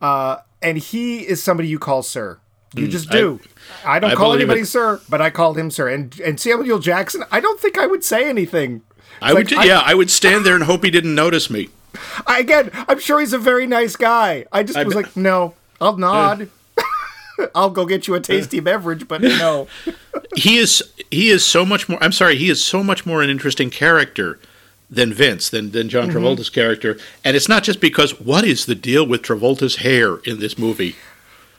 Uh, 0.00 0.38
and 0.62 0.78
he 0.78 1.20
is 1.20 1.42
somebody 1.42 1.68
you 1.68 1.78
call 1.78 2.02
sir. 2.02 2.38
You 2.74 2.88
mm, 2.88 2.90
just 2.90 3.10
do. 3.10 3.40
I, 3.84 3.96
I 3.96 3.98
don't 4.00 4.10
I 4.10 4.14
call 4.14 4.34
anybody 4.34 4.62
it. 4.62 4.66
sir, 4.66 5.00
but 5.08 5.20
I 5.20 5.30
called 5.30 5.56
him 5.56 5.70
sir. 5.70 5.88
And 5.88 6.18
and 6.20 6.40
Samuel 6.40 6.78
Jackson, 6.78 7.24
I 7.30 7.40
don't 7.40 7.60
think 7.60 7.78
I 7.78 7.86
would 7.86 8.02
say 8.02 8.28
anything. 8.28 8.82
I 9.22 9.32
would, 9.32 9.50
yeah, 9.50 9.78
I, 9.78 9.92
I, 9.92 9.94
would 9.94 10.10
stand 10.10 10.44
there 10.44 10.54
and 10.56 10.64
hope 10.64 10.84
he 10.84 10.90
didn't 10.90 11.14
notice 11.14 11.48
me. 11.48 11.68
I, 12.26 12.40
again, 12.40 12.70
I'm 12.88 12.98
sure 12.98 13.20
he's 13.20 13.32
a 13.32 13.38
very 13.38 13.66
nice 13.66 13.94
guy. 13.94 14.44
I 14.52 14.64
just 14.64 14.84
was 14.84 14.94
like, 14.94 15.16
no, 15.16 15.54
I'll 15.80 15.96
nod. 15.96 16.50
Uh, 16.76 16.82
I'll 17.54 17.70
go 17.70 17.86
get 17.86 18.08
you 18.08 18.14
a 18.14 18.20
tasty 18.20 18.58
uh, 18.58 18.62
beverage, 18.62 19.06
but 19.06 19.22
no. 19.22 19.68
he 20.36 20.58
is 20.58 20.82
he 21.10 21.30
is 21.30 21.46
so 21.46 21.64
much 21.64 21.88
more. 21.88 22.02
I'm 22.02 22.12
sorry, 22.12 22.36
he 22.36 22.50
is 22.50 22.62
so 22.62 22.82
much 22.82 23.06
more 23.06 23.22
an 23.22 23.30
interesting 23.30 23.70
character 23.70 24.38
than 24.90 25.12
Vince, 25.12 25.48
than, 25.50 25.70
than 25.70 25.88
John 25.88 26.08
mm-hmm. 26.08 26.18
Travolta's 26.18 26.50
character. 26.50 26.98
And 27.24 27.36
it's 27.36 27.48
not 27.48 27.62
just 27.62 27.80
because 27.80 28.20
what 28.20 28.44
is 28.44 28.66
the 28.66 28.74
deal 28.74 29.06
with 29.06 29.22
Travolta's 29.22 29.76
hair 29.76 30.16
in 30.18 30.40
this 30.40 30.58
movie? 30.58 30.96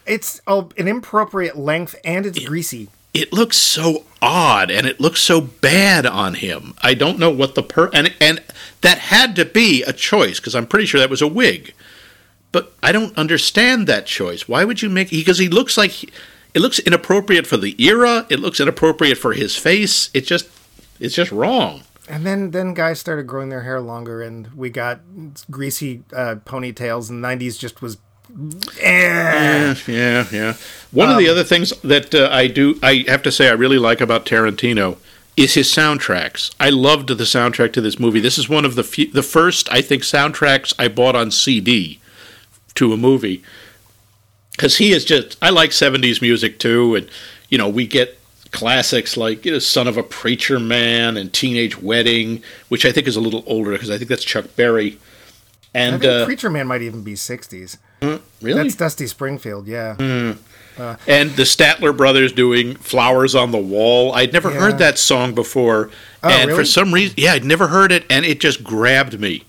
It's 0.05 0.41
oh, 0.45 0.69
an 0.77 0.87
inappropriate 0.87 1.57
length 1.57 1.95
and 2.03 2.25
it's 2.25 2.37
it, 2.37 2.45
greasy. 2.45 2.89
It 3.13 3.33
looks 3.33 3.57
so 3.57 4.05
odd 4.21 4.69
and 4.69 4.85
it 4.85 4.99
looks 4.99 5.21
so 5.21 5.41
bad 5.41 6.05
on 6.05 6.35
him. 6.35 6.75
I 6.81 6.93
don't 6.93 7.17
know 7.17 7.31
what 7.31 7.55
the 7.55 7.63
per 7.63 7.89
and 7.93 8.13
and 8.21 8.43
that 8.81 8.99
had 8.99 9.35
to 9.37 9.45
be 9.45 9.83
a 9.83 9.93
choice 9.93 10.39
because 10.39 10.53
I'm 10.53 10.67
pretty 10.67 10.85
sure 10.85 10.99
that 10.99 11.09
was 11.09 11.21
a 11.21 11.27
wig. 11.27 11.73
But 12.51 12.73
I 12.83 12.91
don't 12.91 13.17
understand 13.17 13.87
that 13.87 14.05
choice. 14.05 14.47
Why 14.47 14.63
would 14.63 14.81
you 14.81 14.89
make 14.89 15.09
because 15.09 15.39
he 15.39 15.49
looks 15.49 15.77
like 15.77 15.91
he, 15.91 16.09
it 16.53 16.59
looks 16.59 16.79
inappropriate 16.79 17.47
for 17.47 17.57
the 17.57 17.75
era, 17.83 18.27
it 18.29 18.39
looks 18.39 18.59
inappropriate 18.59 19.17
for 19.17 19.33
his 19.33 19.55
face. 19.55 20.09
It 20.13 20.21
just 20.21 20.47
it's 20.99 21.15
just 21.15 21.31
wrong 21.31 21.83
and 22.07 22.25
then 22.25 22.51
then 22.51 22.73
guys 22.73 22.99
started 22.99 23.23
growing 23.23 23.49
their 23.49 23.61
hair 23.61 23.81
longer 23.81 24.21
and 24.21 24.47
we 24.53 24.69
got 24.69 25.01
greasy 25.49 26.03
uh, 26.13 26.35
ponytails 26.45 27.09
and 27.09 27.23
the 27.23 27.27
90s 27.27 27.57
just 27.57 27.81
was 27.81 27.97
eh. 28.81 29.75
yeah 29.75 29.75
yeah 29.87 30.27
yeah. 30.31 30.53
One 30.91 31.09
um, 31.09 31.13
of 31.13 31.19
the 31.19 31.27
um, 31.27 31.31
other 31.31 31.43
things 31.43 31.71
that 31.81 32.13
uh, 32.13 32.29
i 32.31 32.47
do 32.47 32.79
i 32.83 33.05
have 33.07 33.23
to 33.23 33.31
say 33.31 33.49
i 33.49 33.53
really 33.53 33.79
like 33.79 34.01
about 34.01 34.25
tarantino 34.25 34.97
is 35.37 35.55
his 35.55 35.67
soundtracks. 35.67 36.55
I 36.61 36.69
loved 36.69 37.09
the 37.09 37.23
soundtrack 37.25 37.73
to 37.73 37.81
this 37.81 37.99
movie. 37.99 38.21
This 38.21 38.37
is 38.37 38.47
one 38.47 38.63
of 38.63 38.75
the 38.75 38.83
few, 38.83 39.11
the 39.11 39.23
first 39.23 39.71
i 39.71 39.81
think 39.81 40.03
soundtracks 40.03 40.73
i 40.79 40.87
bought 40.87 41.15
on 41.15 41.31
cd 41.31 41.99
to 42.75 42.93
a 42.93 42.97
movie. 42.97 43.43
Because 44.51 44.77
he 44.77 44.91
is 44.91 45.05
just 45.05 45.37
i 45.41 45.49
like 45.49 45.71
70s 45.71 46.21
music 46.21 46.59
too 46.59 46.95
and 46.95 47.09
you 47.49 47.57
know 47.57 47.69
we 47.69 47.87
get 47.87 48.14
classics 48.55 49.17
like 49.17 49.45
you 49.45 49.51
know, 49.51 49.59
Son 49.59 49.87
of 49.87 49.97
a 49.97 50.03
Preacher 50.03 50.59
Man 50.59 51.17
and 51.17 51.31
Teenage 51.31 51.79
Wedding, 51.79 52.41
which 52.69 52.85
I 52.85 52.91
think 52.91 53.05
is 53.05 53.15
a 53.15 53.21
little 53.21 53.43
older 53.45 53.71
because 53.71 53.89
I 53.91 53.97
think 53.97 54.09
that's 54.09 54.23
Chuck 54.23 54.55
Berry. 54.55 54.97
And 55.73 56.03
uh, 56.05 56.25
Preacher 56.25 56.49
Man 56.49 56.67
might 56.67 56.81
even 56.81 57.03
be 57.03 57.13
60s. 57.13 57.77
Mm, 58.01 58.21
really? 58.41 58.63
That's 58.63 58.75
Dusty 58.75 59.07
Springfield, 59.07 59.67
yeah. 59.67 59.95
Mm. 59.97 60.37
Uh, 60.77 60.95
and 61.07 61.31
the 61.31 61.43
Statler 61.43 61.95
brothers 61.95 62.31
doing 62.31 62.75
Flowers 62.75 63.35
on 63.35 63.51
the 63.51 63.57
Wall. 63.57 64.13
I'd 64.13 64.31
never 64.31 64.51
yeah. 64.51 64.59
heard 64.59 64.77
that 64.77 64.97
song 64.97 65.35
before. 65.35 65.89
Oh, 66.23 66.29
and 66.29 66.47
really? 66.47 66.61
for 66.61 66.65
some 66.65 66.93
reason, 66.93 67.15
yeah, 67.17 67.33
I'd 67.33 67.45
never 67.45 67.67
heard 67.67 67.91
it, 67.91 68.05
and 68.09 68.25
it 68.25 68.39
just 68.39 68.63
grabbed 68.63 69.19
me. 69.19 69.43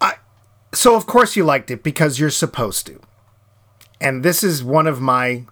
I, 0.00 0.14
so, 0.72 0.94
of 0.94 1.06
course, 1.06 1.36
you 1.36 1.44
liked 1.44 1.70
it 1.70 1.82
because 1.82 2.18
you're 2.18 2.30
supposed 2.30 2.86
to. 2.86 3.00
And 4.00 4.22
this 4.22 4.42
is 4.42 4.62
one 4.62 4.86
of 4.86 5.00
my 5.00 5.44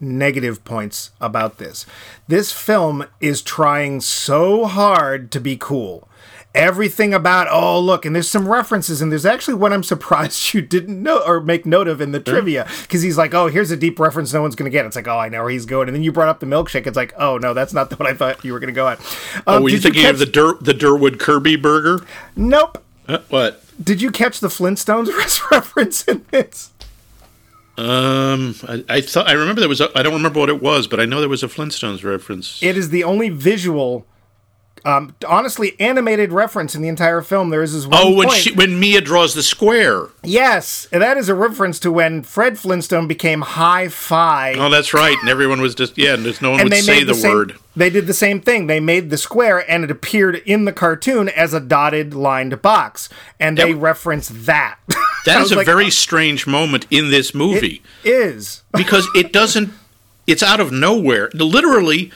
negative 0.00 0.64
points 0.64 1.10
about 1.20 1.58
this. 1.58 1.86
This 2.28 2.52
film 2.52 3.04
is 3.20 3.42
trying 3.42 4.00
so 4.00 4.64
hard 4.66 5.30
to 5.32 5.40
be 5.40 5.56
cool. 5.56 6.08
Everything 6.52 7.14
about 7.14 7.46
oh 7.48 7.78
look, 7.78 8.04
and 8.04 8.14
there's 8.14 8.28
some 8.28 8.48
references, 8.48 9.00
and 9.00 9.12
there's 9.12 9.24
actually 9.24 9.54
one 9.54 9.72
I'm 9.72 9.82
surprised 9.94 10.52
you 10.52 10.62
didn't 10.62 11.00
know 11.00 11.22
or 11.24 11.40
make 11.40 11.64
note 11.64 11.86
of 11.86 12.00
in 12.00 12.10
the 12.10 12.18
sure. 12.18 12.34
trivia 12.34 12.66
because 12.82 13.02
he's 13.02 13.16
like, 13.16 13.34
oh, 13.34 13.46
here's 13.46 13.70
a 13.70 13.76
deep 13.76 14.00
reference 14.00 14.32
no 14.32 14.42
one's 14.42 14.56
gonna 14.56 14.70
get. 14.70 14.84
It's 14.84 14.96
like, 14.96 15.06
oh, 15.06 15.18
I 15.18 15.28
know 15.28 15.42
where 15.42 15.50
he's 15.50 15.66
going, 15.66 15.88
and 15.88 15.94
then 15.94 16.02
you 16.02 16.10
brought 16.10 16.28
up 16.28 16.40
the 16.40 16.46
milkshake. 16.46 16.88
It's 16.88 16.96
like, 16.96 17.14
oh 17.16 17.38
no, 17.38 17.54
that's 17.54 17.72
not 17.72 17.90
the 17.90 17.96
one 17.96 18.08
I 18.08 18.14
thought 18.14 18.44
you 18.44 18.52
were 18.52 18.58
gonna 18.58 18.72
go 18.72 18.88
at. 18.88 18.98
Um, 19.36 19.42
oh, 19.46 19.62
were 19.62 19.68
you 19.68 19.78
thinking 19.78 20.00
you 20.00 20.06
catch... 20.06 20.14
of 20.14 20.18
the 20.18 20.26
Dur- 20.26 20.58
the 20.60 20.74
Durward 20.74 21.20
Kirby 21.20 21.54
burger? 21.54 22.04
Nope. 22.34 22.82
Uh, 23.06 23.18
what? 23.28 23.62
Did 23.82 24.02
you 24.02 24.10
catch 24.10 24.40
the 24.40 24.48
Flintstones 24.48 25.10
reference 25.50 26.02
in 26.04 26.24
this? 26.30 26.72
Um, 27.80 28.54
I, 28.68 28.84
I 28.88 29.00
thought 29.00 29.26
I 29.26 29.32
remember 29.32 29.60
there 29.60 29.68
was. 29.68 29.80
I 29.80 30.02
don't 30.02 30.12
remember 30.12 30.38
what 30.38 30.50
it 30.50 30.60
was, 30.60 30.86
but 30.86 31.00
I 31.00 31.06
know 31.06 31.20
there 31.20 31.30
was 31.30 31.42
a 31.42 31.48
Flintstones 31.48 32.04
reference. 32.04 32.62
It 32.62 32.76
is 32.76 32.90
the 32.90 33.04
only 33.04 33.30
visual 33.30 34.06
um, 34.84 35.14
honestly, 35.26 35.78
animated 35.78 36.32
reference 36.32 36.74
in 36.74 36.82
the 36.82 36.88
entire 36.88 37.22
film. 37.22 37.50
There 37.50 37.62
is 37.62 37.72
this 37.72 37.86
one. 37.86 37.98
Oh, 38.00 38.14
when 38.14 38.28
point. 38.28 38.40
she, 38.40 38.52
when 38.52 38.80
Mia 38.80 39.00
draws 39.00 39.34
the 39.34 39.42
square. 39.42 40.08
Yes, 40.22 40.88
and 40.92 41.02
that 41.02 41.16
is 41.16 41.28
a 41.28 41.34
reference 41.34 41.78
to 41.80 41.92
when 41.92 42.22
Fred 42.22 42.58
Flintstone 42.58 43.06
became 43.06 43.42
High 43.42 43.88
Fi. 43.88 44.54
Oh, 44.54 44.70
that's 44.70 44.94
right. 44.94 45.16
And 45.20 45.28
everyone 45.28 45.60
was 45.60 45.74
just 45.74 45.98
yeah. 45.98 46.16
There's 46.16 46.40
no 46.40 46.52
one 46.52 46.60
and 46.60 46.70
would 46.70 46.78
say 46.78 47.00
the, 47.00 47.06
the 47.06 47.14
same, 47.14 47.32
word. 47.32 47.56
They 47.76 47.90
did 47.90 48.06
the 48.06 48.14
same 48.14 48.40
thing. 48.40 48.66
They 48.66 48.80
made 48.80 49.10
the 49.10 49.18
square, 49.18 49.70
and 49.70 49.84
it 49.84 49.90
appeared 49.90 50.36
in 50.36 50.64
the 50.64 50.72
cartoon 50.72 51.28
as 51.28 51.52
a 51.52 51.60
dotted 51.60 52.14
lined 52.14 52.60
box, 52.62 53.08
and 53.38 53.58
they 53.58 53.70
yep. 53.70 53.80
referenced 53.80 54.46
that. 54.46 54.78
That 55.26 55.42
is 55.42 55.52
a 55.52 55.56
like, 55.56 55.66
very 55.66 55.86
oh. 55.86 55.90
strange 55.90 56.46
moment 56.46 56.86
in 56.90 57.10
this 57.10 57.34
movie. 57.34 57.82
It 58.02 58.08
is 58.08 58.62
because 58.72 59.06
it 59.14 59.34
doesn't. 59.34 59.70
It's 60.26 60.42
out 60.42 60.60
of 60.60 60.72
nowhere. 60.72 61.28
Literally 61.34 62.10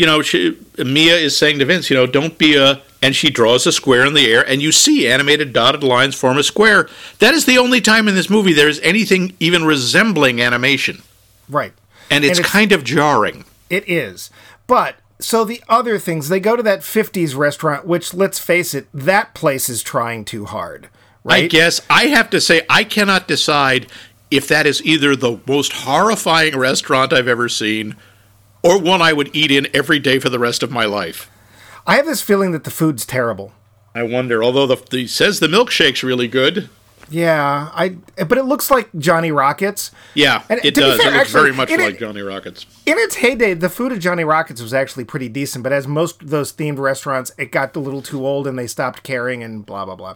you 0.00 0.06
know, 0.06 0.22
she, 0.22 0.56
Mia 0.78 1.14
is 1.14 1.36
saying 1.36 1.58
to 1.58 1.66
Vince, 1.66 1.90
you 1.90 1.96
know, 1.96 2.06
don't 2.06 2.38
be 2.38 2.56
a. 2.56 2.80
And 3.02 3.14
she 3.14 3.28
draws 3.30 3.66
a 3.66 3.72
square 3.72 4.04
in 4.06 4.12
the 4.12 4.30
air, 4.30 4.46
and 4.46 4.60
you 4.60 4.72
see 4.72 5.06
animated 5.08 5.54
dotted 5.54 5.82
lines 5.82 6.14
form 6.14 6.36
a 6.36 6.42
square. 6.42 6.86
That 7.18 7.32
is 7.32 7.46
the 7.46 7.56
only 7.56 7.80
time 7.80 8.08
in 8.08 8.14
this 8.14 8.28
movie 8.28 8.52
there 8.52 8.68
is 8.68 8.78
anything 8.80 9.34
even 9.40 9.64
resembling 9.64 10.40
animation. 10.40 11.02
Right. 11.48 11.72
And 12.10 12.24
it's, 12.24 12.38
And 12.38 12.40
it's- 12.40 12.52
kind 12.52 12.72
of 12.72 12.84
jarring. 12.84 13.44
It 13.70 13.88
is. 13.88 14.30
But 14.66 14.96
so 15.18 15.44
the 15.44 15.62
other 15.66 15.98
things, 15.98 16.28
they 16.28 16.40
go 16.40 16.56
to 16.56 16.62
that 16.62 16.80
50s 16.80 17.34
restaurant, 17.36 17.86
which 17.86 18.12
let's 18.12 18.38
face 18.38 18.74
it, 18.74 18.86
that 18.92 19.34
place 19.34 19.68
is 19.70 19.82
trying 19.82 20.24
too 20.26 20.44
hard. 20.46 20.88
Right? 21.24 21.44
I 21.44 21.46
guess 21.46 21.80
I 21.88 22.06
have 22.06 22.28
to 22.30 22.40
say 22.40 22.66
I 22.68 22.84
cannot 22.84 23.28
decide 23.28 23.86
if 24.30 24.46
that 24.48 24.66
is 24.66 24.82
either 24.84 25.16
the 25.16 25.40
most 25.46 25.72
horrifying 25.72 26.56
restaurant 26.56 27.12
I've 27.14 27.28
ever 27.28 27.48
seen 27.48 27.96
or 28.62 28.78
one 28.78 29.02
I 29.02 29.12
would 29.12 29.30
eat 29.34 29.50
in 29.50 29.68
every 29.74 29.98
day 29.98 30.18
for 30.18 30.28
the 30.28 30.38
rest 30.38 30.62
of 30.62 30.70
my 30.70 30.84
life. 30.84 31.30
I 31.86 31.96
have 31.96 32.06
this 32.06 32.22
feeling 32.22 32.52
that 32.52 32.64
the 32.64 32.70
food's 32.70 33.06
terrible. 33.06 33.52
I 33.94 34.02
wonder, 34.02 34.44
although 34.44 34.66
the, 34.66 34.76
the 34.90 35.06
says 35.06 35.40
the 35.40 35.48
milkshake's 35.48 36.02
really 36.02 36.28
good. 36.28 36.68
Yeah, 37.10 37.70
I 37.74 37.96
but 38.24 38.38
it 38.38 38.44
looks 38.44 38.70
like 38.70 38.88
Johnny 38.96 39.32
Rockets. 39.32 39.90
Yeah, 40.14 40.42
And 40.48 40.60
it 40.64 40.74
does. 40.74 41.00
fair, 41.00 41.08
it 41.12 41.16
looks 41.16 41.26
actually, 41.28 41.40
very 41.40 41.52
much 41.54 41.70
it- 41.70 41.80
like 41.80 41.98
Johnny 41.98 42.22
Rockets. 42.22 42.66
In 42.86 42.98
its 42.98 43.16
heyday, 43.16 43.54
the 43.54 43.68
food 43.68 43.92
at 43.92 43.98
Johnny 43.98 44.24
Rockets 44.24 44.60
was 44.62 44.72
actually 44.72 45.04
pretty 45.04 45.28
decent, 45.28 45.62
but 45.62 45.72
as 45.72 45.86
most 45.86 46.22
of 46.22 46.30
those 46.30 46.52
themed 46.52 46.78
restaurants, 46.78 47.30
it 47.38 47.52
got 47.52 47.74
a 47.76 47.80
little 47.80 48.02
too 48.02 48.24
old 48.26 48.46
and 48.46 48.58
they 48.58 48.66
stopped 48.66 49.02
caring 49.02 49.42
and 49.42 49.66
blah 49.66 49.84
blah 49.84 49.96
blah. 49.96 50.14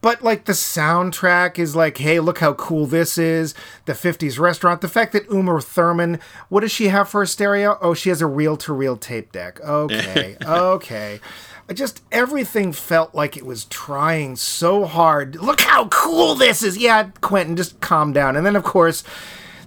But 0.00 0.22
like 0.22 0.44
the 0.46 0.52
soundtrack 0.52 1.58
is 1.58 1.74
like, 1.76 1.98
hey, 1.98 2.20
look 2.20 2.38
how 2.38 2.54
cool 2.54 2.86
this 2.86 3.18
is. 3.18 3.54
The 3.86 3.92
50s 3.92 4.38
restaurant. 4.38 4.80
The 4.80 4.88
fact 4.88 5.12
that 5.12 5.28
Uma 5.30 5.60
Thurman, 5.60 6.18
what 6.48 6.60
does 6.60 6.72
she 6.72 6.88
have 6.88 7.08
for 7.08 7.22
a 7.22 7.26
stereo? 7.26 7.78
Oh, 7.80 7.94
she 7.94 8.08
has 8.08 8.20
a 8.20 8.26
reel 8.26 8.56
to 8.58 8.72
reel 8.72 8.96
tape 8.96 9.32
deck. 9.32 9.60
Okay. 9.60 10.36
okay. 10.46 11.20
I 11.68 11.74
Just 11.74 12.02
everything 12.12 12.72
felt 12.72 13.14
like 13.14 13.36
it 13.36 13.46
was 13.46 13.64
trying 13.66 14.36
so 14.36 14.84
hard. 14.84 15.36
Look 15.36 15.60
how 15.62 15.86
cool 15.88 16.34
this 16.34 16.62
is. 16.62 16.76
Yeah, 16.76 17.10
Quentin, 17.20 17.56
just 17.56 17.80
calm 17.80 18.12
down. 18.12 18.36
And 18.36 18.44
then, 18.44 18.56
of 18.56 18.64
course, 18.64 19.04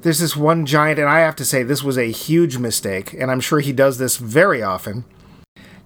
there's 0.01 0.19
this 0.19 0.35
one 0.35 0.65
giant, 0.65 0.99
and 0.99 1.09
I 1.09 1.19
have 1.21 1.35
to 1.37 1.45
say, 1.45 1.63
this 1.63 1.83
was 1.83 1.97
a 1.97 2.11
huge 2.11 2.57
mistake, 2.57 3.13
and 3.13 3.31
I'm 3.31 3.39
sure 3.39 3.59
he 3.59 3.73
does 3.73 3.97
this 3.97 4.17
very 4.17 4.61
often. 4.61 5.05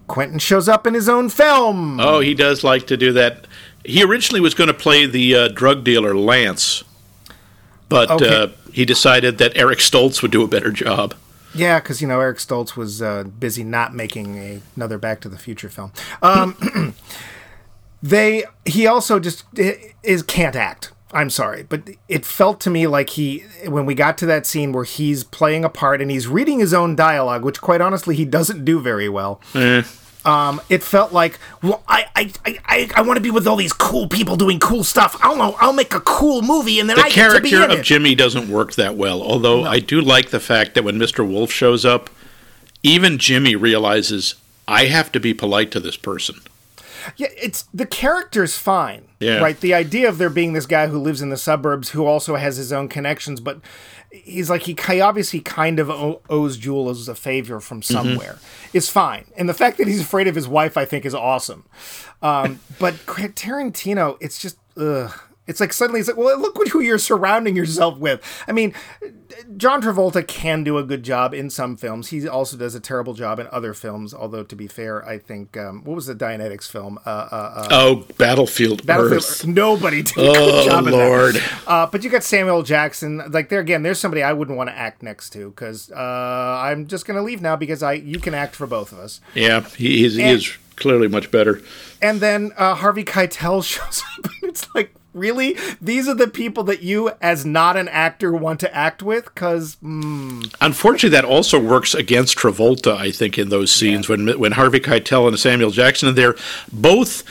Quentin 0.08 0.38
shows 0.40 0.68
up 0.68 0.86
in 0.86 0.92
his 0.94 1.08
own 1.08 1.28
film. 1.30 2.00
Oh, 2.00 2.20
he 2.20 2.34
does 2.34 2.62
like 2.64 2.86
to 2.88 2.96
do 2.96 3.12
that. 3.12 3.46
He 3.84 4.02
originally 4.02 4.40
was 4.40 4.54
going 4.54 4.68
to 4.68 4.74
play 4.74 5.06
the 5.06 5.34
uh, 5.34 5.48
drug 5.48 5.84
dealer 5.84 6.14
Lance, 6.14 6.84
but 7.88 8.10
Okay. 8.10 8.28
uh, 8.42 8.48
he 8.72 8.84
decided 8.84 9.38
that 9.38 9.56
Eric 9.56 9.78
Stoltz 9.78 10.20
would 10.20 10.32
do 10.32 10.42
a 10.42 10.48
better 10.48 10.70
job. 10.72 11.14
Yeah, 11.54 11.80
because 11.80 12.00
you 12.00 12.08
know 12.08 12.20
Eric 12.20 12.38
Stoltz 12.38 12.76
was 12.76 13.02
uh, 13.02 13.24
busy 13.24 13.64
not 13.64 13.94
making 13.94 14.36
a, 14.38 14.60
another 14.76 14.98
Back 14.98 15.20
to 15.22 15.28
the 15.28 15.38
Future 15.38 15.68
film. 15.68 15.92
Um, 16.22 16.94
they 18.02 18.44
he 18.64 18.86
also 18.86 19.18
just 19.18 19.44
is 20.02 20.22
can't 20.22 20.56
act. 20.56 20.92
I'm 21.12 21.30
sorry, 21.30 21.64
but 21.64 21.90
it 22.08 22.24
felt 22.24 22.60
to 22.60 22.70
me 22.70 22.86
like 22.86 23.10
he 23.10 23.44
when 23.66 23.84
we 23.84 23.94
got 23.94 24.16
to 24.18 24.26
that 24.26 24.46
scene 24.46 24.72
where 24.72 24.84
he's 24.84 25.24
playing 25.24 25.64
a 25.64 25.68
part 25.68 26.00
and 26.00 26.08
he's 26.10 26.28
reading 26.28 26.60
his 26.60 26.72
own 26.72 26.94
dialogue, 26.94 27.44
which 27.44 27.60
quite 27.60 27.80
honestly 27.80 28.14
he 28.14 28.24
doesn't 28.24 28.64
do 28.64 28.80
very 28.80 29.08
well. 29.08 29.40
Eh. 29.54 29.82
Um, 30.24 30.60
it 30.68 30.82
felt 30.82 31.12
like, 31.12 31.38
well, 31.62 31.82
I, 31.88 32.04
I, 32.14 32.32
I, 32.44 32.58
I, 32.66 32.90
I 32.96 33.02
want 33.02 33.16
to 33.16 33.22
be 33.22 33.30
with 33.30 33.46
all 33.46 33.56
these 33.56 33.72
cool 33.72 34.06
people 34.06 34.36
doing 34.36 34.60
cool 34.60 34.84
stuff. 34.84 35.16
I'll 35.22 35.36
know, 35.36 35.56
I'll 35.60 35.72
make 35.72 35.94
a 35.94 36.00
cool 36.00 36.42
movie, 36.42 36.78
and 36.78 36.90
then 36.90 36.96
The 36.96 37.04
I 37.04 37.08
get 37.08 37.32
to 37.32 37.40
be 37.40 37.50
character 37.50 37.72
of 37.72 37.80
it. 37.80 37.84
Jimmy 37.84 38.14
doesn't 38.14 38.48
work 38.48 38.74
that 38.74 38.96
well, 38.96 39.22
although 39.22 39.64
I 39.64 39.78
do 39.78 40.00
like 40.00 40.30
the 40.30 40.40
fact 40.40 40.74
that 40.74 40.84
when 40.84 40.96
Mr. 40.96 41.26
Wolf 41.26 41.50
shows 41.50 41.84
up, 41.84 42.10
even 42.82 43.18
Jimmy 43.18 43.56
realizes 43.56 44.34
I 44.68 44.86
have 44.86 45.10
to 45.12 45.20
be 45.20 45.34
polite 45.34 45.70
to 45.72 45.80
this 45.80 45.96
person. 45.96 46.36
Yeah, 47.16 47.28
it's 47.36 47.62
the 47.72 47.86
character's 47.86 48.56
fine. 48.56 49.04
Yeah. 49.20 49.38
Right. 49.38 49.58
The 49.58 49.74
idea 49.74 50.08
of 50.08 50.18
there 50.18 50.30
being 50.30 50.52
this 50.52 50.66
guy 50.66 50.86
who 50.88 50.98
lives 50.98 51.22
in 51.22 51.30
the 51.30 51.36
suburbs 51.36 51.90
who 51.90 52.04
also 52.06 52.36
has 52.36 52.56
his 52.56 52.72
own 52.72 52.88
connections, 52.88 53.40
but 53.40 53.60
he's 54.10 54.50
like 54.50 54.62
he 54.62 55.00
obviously 55.00 55.40
kind 55.40 55.78
of 55.78 55.90
owes 56.28 56.56
Jules 56.56 57.08
a 57.08 57.14
favor 57.14 57.60
from 57.60 57.80
Mm-hmm. 57.80 57.94
somewhere 57.94 58.38
is 58.72 58.88
fine, 58.88 59.24
and 59.36 59.48
the 59.48 59.54
fact 59.54 59.78
that 59.78 59.86
he's 59.88 60.00
afraid 60.02 60.28
of 60.28 60.34
his 60.34 60.46
wife, 60.48 60.76
I 60.76 60.84
think, 60.84 61.04
is 61.04 61.14
awesome. 61.14 61.64
Um, 62.22 62.60
but 62.78 62.94
Tarantino, 63.06 64.16
it's 64.20 64.40
just 64.40 64.58
ugh. 64.76 65.12
It's 65.46 65.58
like 65.58 65.72
suddenly 65.72 65.98
it's 66.00 66.08
like, 66.08 66.16
well, 66.18 66.38
look 66.38 66.56
what 66.56 66.68
who 66.68 66.80
you're 66.80 66.98
surrounding 66.98 67.56
yourself 67.56 67.98
with. 67.98 68.22
I 68.46 68.52
mean, 68.52 68.72
John 69.56 69.82
Travolta 69.82 70.26
can 70.26 70.64
do 70.64 70.78
a 70.78 70.82
good 70.82 71.02
job 71.02 71.34
in 71.34 71.50
some 71.50 71.76
films. 71.76 72.08
He 72.08 72.26
also 72.28 72.56
does 72.56 72.74
a 72.74 72.80
terrible 72.80 73.14
job 73.14 73.38
in 73.38 73.48
other 73.52 73.74
films. 73.74 74.12
Although 74.14 74.42
to 74.44 74.56
be 74.56 74.66
fair, 74.66 75.06
I 75.06 75.18
think 75.18 75.56
um, 75.56 75.82
what 75.84 75.94
was 75.94 76.06
the 76.06 76.14
Dianetics 76.14 76.68
film? 76.68 76.98
Uh, 77.06 77.10
uh, 77.10 77.52
uh, 77.56 77.68
Oh, 77.70 78.04
Battlefield, 78.18 78.86
Battlefield. 78.86 79.22
Earth. 79.22 79.46
Nobody 79.46 80.02
did 80.02 80.12
a 80.12 80.20
good 80.20 80.36
Oh, 80.36 80.64
job 80.66 80.86
in 80.86 80.92
Lord. 80.92 81.34
that. 81.36 81.62
Uh, 81.66 81.86
but 81.86 82.02
you 82.04 82.10
got 82.10 82.22
Samuel 82.24 82.62
Jackson. 82.62 83.22
Like 83.30 83.48
there 83.48 83.60
again, 83.60 83.82
there's 83.82 83.98
somebody 84.00 84.22
I 84.22 84.32
wouldn't 84.32 84.56
want 84.56 84.70
to 84.70 84.76
act 84.76 85.02
next 85.02 85.30
to 85.30 85.50
because 85.50 85.90
uh, 85.92 85.94
I'm 86.64 86.86
just 86.86 87.06
gonna 87.06 87.22
leave 87.22 87.40
now 87.42 87.56
because 87.56 87.82
I 87.82 87.94
you 87.94 88.18
can 88.18 88.34
act 88.34 88.54
for 88.56 88.66
both 88.66 88.92
of 88.92 88.98
us. 88.98 89.20
Yeah, 89.34 89.60
he 89.60 90.04
is, 90.04 90.16
he 90.16 90.22
is 90.24 90.56
clearly 90.76 91.08
much 91.08 91.30
better. 91.30 91.60
And 92.02 92.20
then 92.20 92.52
uh, 92.56 92.74
Harvey 92.74 93.04
Keitel 93.04 93.62
shows 93.64 94.02
up, 94.18 94.24
and 94.42 94.50
it's 94.50 94.66
like. 94.74 94.92
Really? 95.12 95.56
These 95.80 96.08
are 96.08 96.14
the 96.14 96.28
people 96.28 96.62
that 96.64 96.82
you, 96.82 97.10
as 97.20 97.44
not 97.44 97.76
an 97.76 97.88
actor, 97.88 98.32
want 98.32 98.60
to 98.60 98.74
act 98.74 99.02
with? 99.02 99.24
Because 99.26 99.76
hmm. 99.80 100.42
Unfortunately, 100.60 101.10
that 101.10 101.24
also 101.24 101.58
works 101.58 101.94
against 101.94 102.38
Travolta. 102.38 102.96
I 102.96 103.10
think 103.10 103.38
in 103.38 103.48
those 103.48 103.72
scenes 103.72 104.08
when 104.08 104.38
when 104.38 104.52
Harvey 104.52 104.80
Keitel 104.80 105.28
and 105.28 105.38
Samuel 105.38 105.70
Jackson 105.70 106.08
are 106.08 106.12
there, 106.12 106.34
both 106.72 107.24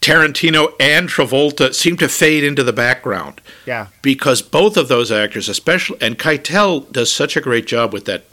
Tarantino 0.00 0.74
and 0.78 1.08
Travolta 1.08 1.74
seem 1.74 1.96
to 1.96 2.08
fade 2.08 2.44
into 2.44 2.62
the 2.62 2.74
background. 2.74 3.40
Yeah. 3.64 3.86
because 4.02 4.42
both 4.42 4.76
of 4.76 4.88
those 4.88 5.10
actors, 5.10 5.48
especially 5.48 5.96
and 6.02 6.18
Keitel, 6.18 6.92
does 6.92 7.10
such 7.10 7.36
a 7.36 7.40
great 7.40 7.66
job 7.66 7.92
with 7.94 8.04
that 8.04 8.24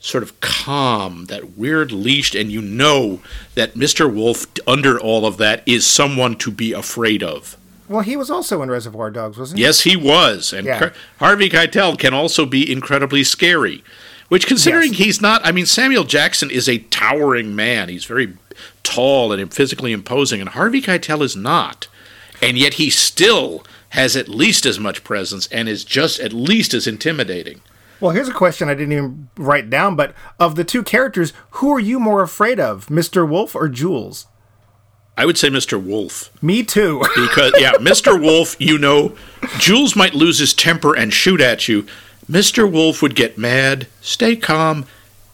sort 0.00 0.22
of 0.22 0.40
calm, 0.40 1.26
that 1.26 1.56
weird 1.56 1.92
leashed, 1.92 2.34
and 2.34 2.50
you 2.50 2.60
know 2.60 3.20
that 3.54 3.74
Mr. 3.74 4.12
Wolf, 4.12 4.46
under 4.66 4.98
all 5.00 5.26
of 5.26 5.36
that, 5.38 5.62
is 5.66 5.86
someone 5.86 6.36
to 6.36 6.50
be 6.50 6.72
afraid 6.72 7.22
of. 7.22 7.56
Well, 7.88 8.00
he 8.02 8.16
was 8.16 8.30
also 8.30 8.62
in 8.62 8.70
Reservoir 8.70 9.10
Dogs, 9.10 9.38
wasn't 9.38 9.58
he? 9.58 9.64
Yes, 9.64 9.80
he 9.82 9.96
was. 9.96 10.52
And 10.52 10.66
Yeah. 10.66 10.78
Car- 10.78 10.92
Harvey 11.18 11.48
Keitel 11.48 11.98
can 11.98 12.12
also 12.14 12.44
be 12.46 12.70
incredibly 12.70 13.22
scary. 13.24 13.84
Which, 14.28 14.46
considering 14.48 14.88
Yes. 14.92 14.98
he's 14.98 15.20
not, 15.22 15.40
I 15.46 15.52
mean, 15.52 15.66
Samuel 15.66 16.02
Jackson 16.04 16.50
is 16.50 16.68
a 16.68 16.78
towering 16.78 17.54
man. 17.54 17.88
He's 17.88 18.04
very 18.06 18.34
tall 18.82 19.32
and 19.32 19.52
physically 19.54 19.92
imposing, 19.92 20.40
and 20.40 20.50
Harvey 20.50 20.82
Keitel 20.82 21.22
is 21.22 21.36
not. 21.36 21.86
And 22.42 22.58
yet 22.58 22.74
he 22.74 22.90
still 22.90 23.64
has 23.90 24.16
at 24.16 24.28
least 24.28 24.66
as 24.66 24.80
much 24.80 25.04
presence 25.04 25.46
and 25.52 25.68
is 25.68 25.84
just 25.84 26.18
at 26.18 26.32
least 26.32 26.74
as 26.74 26.86
intimidating. 26.88 27.60
Well, 28.00 28.10
here's 28.10 28.28
a 28.28 28.32
question 28.32 28.68
I 28.68 28.74
didn't 28.74 28.92
even 28.92 29.28
write 29.38 29.70
down, 29.70 29.94
but 29.96 30.12
of 30.40 30.54
the 30.56 30.64
two 30.64 30.82
characters, 30.82 31.32
who 31.52 31.72
are 31.72 31.80
you 31.80 31.98
more 32.00 32.20
afraid 32.20 32.58
of, 32.60 32.86
Mr. 32.88 33.26
Wolf 33.26 33.54
or 33.54 33.68
Jules? 33.68 34.26
I 35.16 35.24
would 35.24 35.38
say 35.38 35.48
Mr. 35.48 35.82
Wolf. 35.82 36.30
Me 36.42 36.62
too. 36.62 37.02
Because, 37.16 37.52
yeah, 37.58 37.72
Mr. 37.74 38.20
Wolf, 38.20 38.54
you 38.58 38.78
know, 38.78 39.16
Jules 39.58 39.96
might 39.96 40.14
lose 40.14 40.38
his 40.38 40.52
temper 40.54 40.94
and 40.94 41.12
shoot 41.12 41.40
at 41.40 41.68
you. 41.68 41.86
Mr. 42.30 42.70
Wolf 42.70 43.02
would 43.02 43.14
get 43.14 43.38
mad, 43.38 43.86
stay 44.00 44.36
calm, 44.36 44.84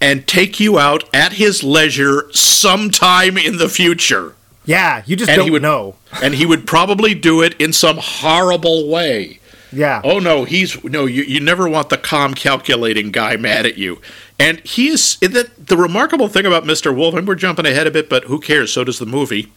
and 0.01 0.27
take 0.27 0.61
you 0.61 0.79
out 0.79 1.05
at 1.15 1.33
his 1.35 1.63
leisure 1.65 2.29
sometime 2.33 3.37
in 3.39 3.57
the 3.57 3.69
future. 3.69 4.35
yeah, 4.65 5.03
you 5.07 5.17
just 5.17 5.31
And 5.31 5.39
don't 5.39 5.45
he 5.47 5.51
would 5.51 5.63
know. 5.63 5.97
And 6.23 6.35
he 6.35 6.45
would 6.47 6.67
probably 6.67 7.15
do 7.15 7.41
it 7.43 7.59
in 7.61 7.73
some 7.73 7.99
horrible 8.01 8.89
way. 8.89 9.39
Yeah. 9.73 10.03
Oh 10.05 10.19
no, 10.19 10.45
he's 10.45 10.83
no. 10.85 11.07
You, 11.07 11.23
you 11.23 11.41
never 11.41 11.67
want 11.69 11.89
the 11.89 11.97
calm, 11.97 12.35
calculating 12.35 13.11
guy 13.11 13.37
mad 13.37 13.65
at 13.65 13.79
you. 13.79 14.01
And 14.39 14.61
he 14.61 14.89
is 14.89 15.17
the, 15.21 15.51
the 15.59 15.77
remarkable 15.79 16.29
thing 16.29 16.45
about 16.45 16.65
Mr. 16.65 16.95
Wolf. 16.95 17.15
And 17.15 17.27
we're 17.27 17.37
jumping 17.37 17.65
ahead 17.65 17.87
a 17.87 17.91
bit, 17.91 18.11
but 18.11 18.25
who 18.25 18.39
cares? 18.39 18.71
So 18.73 18.85
does 18.85 18.99
the 18.99 19.07
movie. 19.07 19.51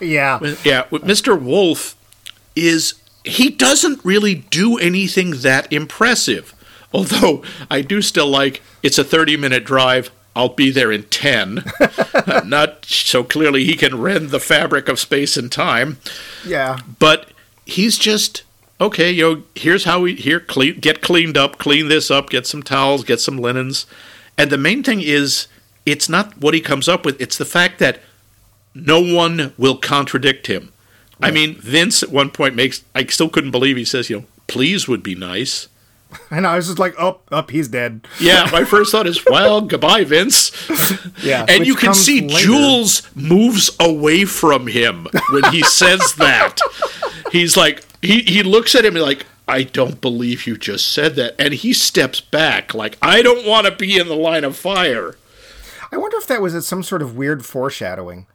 Yeah. 0.00 0.38
Yeah, 0.64 0.84
with 0.90 1.02
Mr. 1.04 1.40
Wolf 1.40 1.96
is 2.56 2.94
he 3.24 3.50
doesn't 3.50 4.04
really 4.04 4.34
do 4.34 4.78
anything 4.78 5.30
that 5.42 5.72
impressive. 5.72 6.54
Although 6.92 7.42
I 7.70 7.82
do 7.82 8.00
still 8.02 8.26
like 8.28 8.62
it's 8.82 8.98
a 8.98 9.04
30 9.04 9.36
minute 9.36 9.64
drive. 9.64 10.10
I'll 10.36 10.48
be 10.50 10.70
there 10.70 10.92
in 10.92 11.04
10. 11.04 11.64
Uh, 12.28 12.42
not 12.44 12.84
so 12.84 13.22
clearly 13.24 13.64
he 13.64 13.74
can 13.74 13.98
rend 14.00 14.30
the 14.30 14.40
fabric 14.40 14.88
of 14.88 14.98
space 14.98 15.36
and 15.38 15.50
time, 15.50 15.96
Yeah. 16.44 16.78
but 16.98 17.30
he's 17.64 17.96
just 17.96 18.42
okay, 18.80 19.10
you 19.10 19.22
know, 19.22 19.42
here's 19.54 19.84
how 19.84 20.00
we 20.00 20.14
here 20.14 20.40
clean 20.40 20.78
get 20.78 21.00
cleaned 21.00 21.38
up, 21.38 21.56
clean 21.58 21.88
this 21.88 22.10
up, 22.10 22.28
get 22.28 22.46
some 22.46 22.62
towels, 22.62 23.04
get 23.04 23.20
some 23.20 23.38
linens. 23.38 23.86
And 24.36 24.50
the 24.50 24.58
main 24.58 24.82
thing 24.82 25.00
is 25.00 25.46
it's 25.86 26.08
not 26.08 26.36
what 26.38 26.52
he 26.54 26.60
comes 26.60 26.86
up 26.88 27.04
with, 27.06 27.18
it's 27.20 27.38
the 27.38 27.46
fact 27.46 27.78
that 27.78 28.00
no 28.86 29.00
one 29.00 29.52
will 29.56 29.76
contradict 29.76 30.46
him. 30.46 30.72
I 31.20 31.30
mean, 31.30 31.56
Vince 31.56 32.02
at 32.02 32.10
one 32.10 32.30
point 32.30 32.54
makes 32.54 32.84
I 32.94 33.04
still 33.06 33.28
couldn't 33.28 33.50
believe 33.50 33.76
he 33.76 33.84
says, 33.84 34.08
you 34.08 34.20
know, 34.20 34.24
please 34.46 34.86
would 34.86 35.02
be 35.02 35.14
nice. 35.14 35.68
And 36.30 36.46
I 36.46 36.56
was 36.56 36.68
just 36.68 36.78
like, 36.78 36.94
oh, 36.98 37.20
up, 37.30 37.50
he's 37.50 37.68
dead. 37.68 38.06
Yeah, 38.18 38.48
my 38.50 38.64
first 38.70 38.92
thought 38.92 39.06
is, 39.06 39.22
well, 39.26 39.60
goodbye, 39.60 40.04
Vince. 40.04 40.52
Yeah, 41.22 41.44
and 41.46 41.66
you 41.66 41.74
can 41.74 41.92
see 41.92 42.22
later. 42.22 42.46
Jules 42.46 43.02
moves 43.14 43.70
away 43.78 44.24
from 44.24 44.68
him 44.68 45.06
when 45.30 45.44
he 45.52 45.62
says 45.64 46.14
that. 46.14 46.60
He's 47.30 47.58
like, 47.58 47.84
he, 48.00 48.22
he 48.22 48.42
looks 48.42 48.74
at 48.74 48.86
him 48.86 48.94
like, 48.94 49.26
I 49.46 49.64
don't 49.64 50.00
believe 50.00 50.46
you 50.46 50.56
just 50.56 50.90
said 50.92 51.14
that. 51.16 51.34
And 51.38 51.52
he 51.52 51.74
steps 51.74 52.22
back, 52.22 52.72
like, 52.72 52.96
I 53.02 53.20
don't 53.20 53.46
want 53.46 53.66
to 53.66 53.72
be 53.72 53.98
in 53.98 54.08
the 54.08 54.16
line 54.16 54.44
of 54.44 54.56
fire. 54.56 55.16
I 55.92 55.96
wonder 55.96 56.16
if 56.18 56.26
that 56.26 56.42
was 56.42 56.66
some 56.66 56.82
sort 56.82 57.02
of 57.02 57.16
weird 57.16 57.44
foreshadowing. 57.44 58.26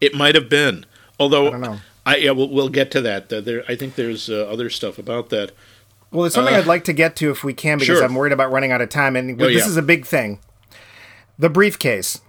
It 0.00 0.14
might 0.14 0.34
have 0.34 0.48
been. 0.48 0.84
Although, 1.18 1.48
I 1.48 1.50
don't 1.50 1.60
know. 1.60 1.78
I 2.04 2.16
yeah, 2.16 2.30
we'll, 2.32 2.48
we'll 2.50 2.68
get 2.68 2.90
to 2.92 3.00
that. 3.02 3.32
Uh, 3.32 3.40
there, 3.40 3.64
I 3.68 3.74
think 3.76 3.94
there's 3.94 4.28
uh, 4.30 4.46
other 4.46 4.70
stuff 4.70 4.98
about 4.98 5.30
that. 5.30 5.52
Well, 6.12 6.24
it's 6.26 6.34
something 6.34 6.54
I'd 6.54 6.66
like 6.66 6.84
to 6.84 6.92
get 6.92 7.16
to 7.16 7.30
if 7.30 7.42
we 7.42 7.52
can 7.52 7.78
because 7.78 7.96
Uh, 7.96 8.00
sure. 8.00 8.04
I'm 8.04 8.14
worried 8.14 8.32
about 8.32 8.52
running 8.52 8.70
out 8.72 8.80
of 8.80 8.88
time. 8.88 9.16
And 9.16 9.40
Oh, 9.40 9.46
this 9.46 9.64
yeah. 9.64 9.66
is 9.68 9.76
a 9.76 9.82
big 9.82 10.06
thing. 10.06 10.38
The 11.38 11.50
briefcase 11.50 12.20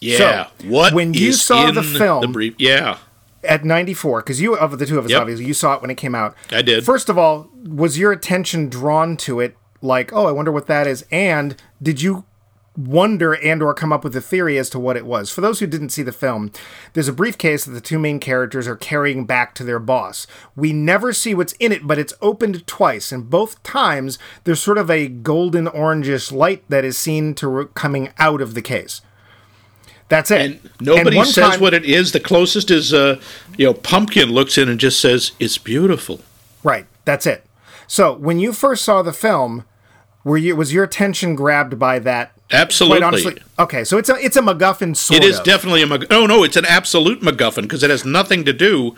Yeah. 0.00 0.16
So, 0.18 0.68
what 0.68 0.92
when 0.92 1.14
you 1.14 1.32
saw 1.32 1.70
the 1.70 1.82
film- 1.82 2.32
brief? 2.32 2.54
Yeah. 2.58 2.98
at 3.44 3.64
94, 3.64 4.20
because 4.20 4.40
you, 4.40 4.54
of 4.56 4.78
the 4.78 4.86
two 4.86 4.98
of 4.98 5.04
us, 5.04 5.10
Yep. 5.10 5.20
obviously, 5.20 5.44
you 5.46 5.54
saw 5.54 5.74
it 5.74 5.80
when 5.82 5.90
it 5.90 5.96
came 5.96 6.14
out. 6.14 6.36
I 6.52 6.62
did. 6.62 6.84
First 6.84 7.08
of 7.08 7.18
all, 7.18 7.48
was 7.64 7.98
your 7.98 8.12
attention 8.12 8.68
drawn 8.68 9.16
to 9.18 9.40
it 9.40 9.56
like, 9.80 10.12
oh, 10.12 10.26
I 10.26 10.32
wonder 10.32 10.52
what 10.52 10.66
that 10.68 10.86
is? 10.86 11.04
And 11.10 11.56
did 11.82 12.00
you 12.02 12.24
wonder 12.76 13.34
and 13.34 13.62
or 13.62 13.74
come 13.74 13.92
up 13.92 14.02
with 14.02 14.16
a 14.16 14.20
theory 14.20 14.56
as 14.56 14.70
to 14.70 14.78
what 14.78 14.96
it 14.96 15.04
was 15.04 15.30
for 15.30 15.42
those 15.42 15.58
who 15.60 15.66
didn't 15.66 15.90
see 15.90 16.02
the 16.02 16.10
film 16.10 16.50
there's 16.94 17.08
a 17.08 17.12
briefcase 17.12 17.66
that 17.66 17.72
the 17.72 17.80
two 17.82 17.98
main 17.98 18.18
characters 18.18 18.66
are 18.66 18.76
carrying 18.76 19.26
back 19.26 19.54
to 19.54 19.62
their 19.62 19.78
boss 19.78 20.26
we 20.56 20.72
never 20.72 21.12
see 21.12 21.34
what's 21.34 21.52
in 21.54 21.70
it 21.70 21.86
but 21.86 21.98
it's 21.98 22.14
opened 22.22 22.66
twice 22.66 23.12
and 23.12 23.28
both 23.28 23.62
times 23.62 24.18
there's 24.44 24.62
sort 24.62 24.78
of 24.78 24.90
a 24.90 25.06
golden 25.06 25.66
orangish 25.66 26.32
light 26.32 26.64
that 26.70 26.82
is 26.82 26.96
seen 26.96 27.34
to 27.34 27.66
coming 27.74 28.08
out 28.18 28.40
of 28.40 28.54
the 28.54 28.62
case 28.62 29.02
that's 30.08 30.30
it 30.30 30.40
And 30.40 30.70
nobody 30.80 31.16
one 31.16 31.26
says 31.26 31.50
time- 31.52 31.60
what 31.60 31.72
it 31.74 31.84
is. 31.86 32.12
The 32.12 32.20
closest 32.20 32.70
is, 32.70 32.92
uh, 32.92 33.18
you 33.56 33.64
know, 33.64 33.72
Pumpkin 33.72 34.30
looks 34.30 34.58
in 34.58 34.68
and 34.68 34.78
just 34.78 35.00
says, 35.00 35.32
"It's 35.40 35.56
beautiful." 35.56 36.20
Right. 36.62 36.84
That's 37.06 37.24
it. 37.26 37.46
So 37.86 38.12
when 38.12 38.38
you 38.38 38.52
first 38.52 38.84
saw 38.84 39.00
the 39.00 39.14
film, 39.14 39.64
were 40.22 40.36
you 40.36 40.54
was 40.54 40.74
your 40.74 40.84
attention 40.84 41.34
grabbed 41.34 41.78
by 41.78 41.98
that? 42.00 42.32
Absolutely. 42.52 43.02
Honestly. 43.02 43.38
Okay, 43.58 43.82
so 43.84 43.96
it's 43.98 44.08
a 44.08 44.14
it's 44.16 44.36
a 44.36 44.40
MacGuffin 44.42 44.94
sort 44.96 45.22
It 45.22 45.24
is 45.24 45.38
of. 45.38 45.44
definitely 45.44 45.82
a 45.82 45.86
Mc- 45.86 46.10
no, 46.10 46.22
oh, 46.22 46.26
no. 46.26 46.44
It's 46.44 46.56
an 46.56 46.66
absolute 46.66 47.20
MacGuffin 47.22 47.62
because 47.62 47.82
it 47.82 47.90
has 47.90 48.04
nothing 48.04 48.44
to 48.44 48.52
do. 48.52 48.94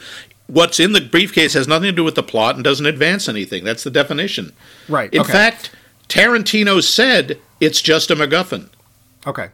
What's 0.46 0.78
in 0.80 0.92
the 0.92 1.00
briefcase 1.00 1.54
has 1.54 1.66
nothing 1.68 1.86
to 1.86 1.92
do 1.92 2.04
with 2.04 2.16
the 2.16 2.22
plot 2.22 2.56
and 2.56 2.64
doesn't 2.64 2.84
advance 2.84 3.28
anything. 3.28 3.64
That's 3.64 3.82
the 3.84 3.90
definition. 3.90 4.52
Right, 4.88 5.12
In 5.14 5.20
okay. 5.22 5.32
fact, 5.32 5.70
Tarantino 6.08 6.82
said 6.82 7.38
it's 7.60 7.80
just 7.80 8.10
a 8.10 8.16
MacGuffin. 8.16 8.68
okay. 9.26 9.50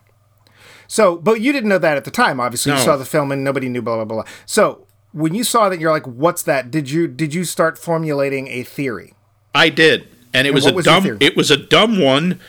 So, 0.89 1.17
but 1.19 1.41
you 1.41 1.53
didn't 1.53 1.69
know 1.69 1.79
that 1.79 1.97
at 1.97 2.05
the 2.05 2.11
time. 2.11 2.41
Obviously, 2.41 2.73
you 2.73 2.79
saw 2.79 2.97
the 2.97 3.05
film 3.05 3.31
and 3.31 3.45
nobody 3.45 3.69
knew. 3.69 3.81
Blah 3.83 3.97
blah 4.05 4.05
blah. 4.05 4.25
So 4.45 4.87
when 5.13 5.35
you 5.37 5.45
saw 5.45 5.69
that, 5.69 5.79
you're 5.79 5.93
like, 5.93 6.07
"What's 6.07 6.43
that?" 6.43 6.73
Did 6.73 6.91
you 6.91 7.07
did 7.07 7.33
you 7.33 7.45
start 7.45 7.79
formulating 7.79 8.49
a 8.49 8.65
theory? 8.65 9.15
I 9.55 9.69
did, 9.69 10.09
and 10.35 10.49
it 10.49 10.55
was 10.55 10.67
a 10.67 10.73
was 10.73 10.85
dumb. 10.87 11.19
It 11.21 11.37
was 11.37 11.49
a 11.53 11.57
dumb 11.57 12.01
one, 12.01 12.41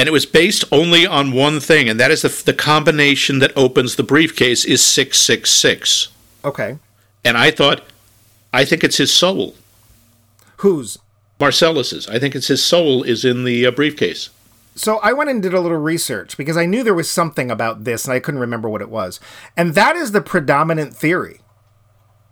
and 0.00 0.08
it 0.08 0.12
was 0.12 0.24
based 0.24 0.64
only 0.72 1.06
on 1.06 1.30
one 1.30 1.60
thing, 1.60 1.86
and 1.86 2.00
that 2.00 2.10
is 2.10 2.22
the 2.22 2.42
the 2.46 2.54
combination 2.54 3.38
that 3.40 3.52
opens 3.54 3.96
the 3.96 4.02
briefcase 4.02 4.64
is 4.64 4.82
six 4.82 5.18
six 5.18 5.50
six. 5.50 6.08
Okay. 6.42 6.78
And 7.22 7.36
I 7.36 7.50
thought, 7.50 7.82
I 8.50 8.64
think 8.64 8.82
it's 8.82 8.96
his 8.96 9.12
soul, 9.12 9.54
Whose? 10.56 10.96
Marcellus's. 11.38 12.08
I 12.08 12.18
think 12.18 12.34
it's 12.34 12.46
his 12.46 12.64
soul 12.64 13.02
is 13.02 13.26
in 13.26 13.44
the 13.44 13.66
uh, 13.66 13.70
briefcase. 13.72 14.30
So 14.74 14.96
I 15.00 15.12
went 15.12 15.28
and 15.28 15.42
did 15.42 15.52
a 15.52 15.60
little 15.60 15.76
research 15.76 16.38
because 16.38 16.56
I 16.56 16.64
knew 16.64 16.82
there 16.82 16.94
was 16.94 17.10
something 17.10 17.50
about 17.50 17.84
this 17.84 18.06
and 18.06 18.14
I 18.14 18.20
couldn't 18.20 18.40
remember 18.40 18.70
what 18.70 18.80
it 18.80 18.88
was. 18.88 19.20
And 19.54 19.74
that 19.74 19.96
is 19.96 20.12
the 20.12 20.22
predominant 20.22 20.96
theory. 20.96 21.40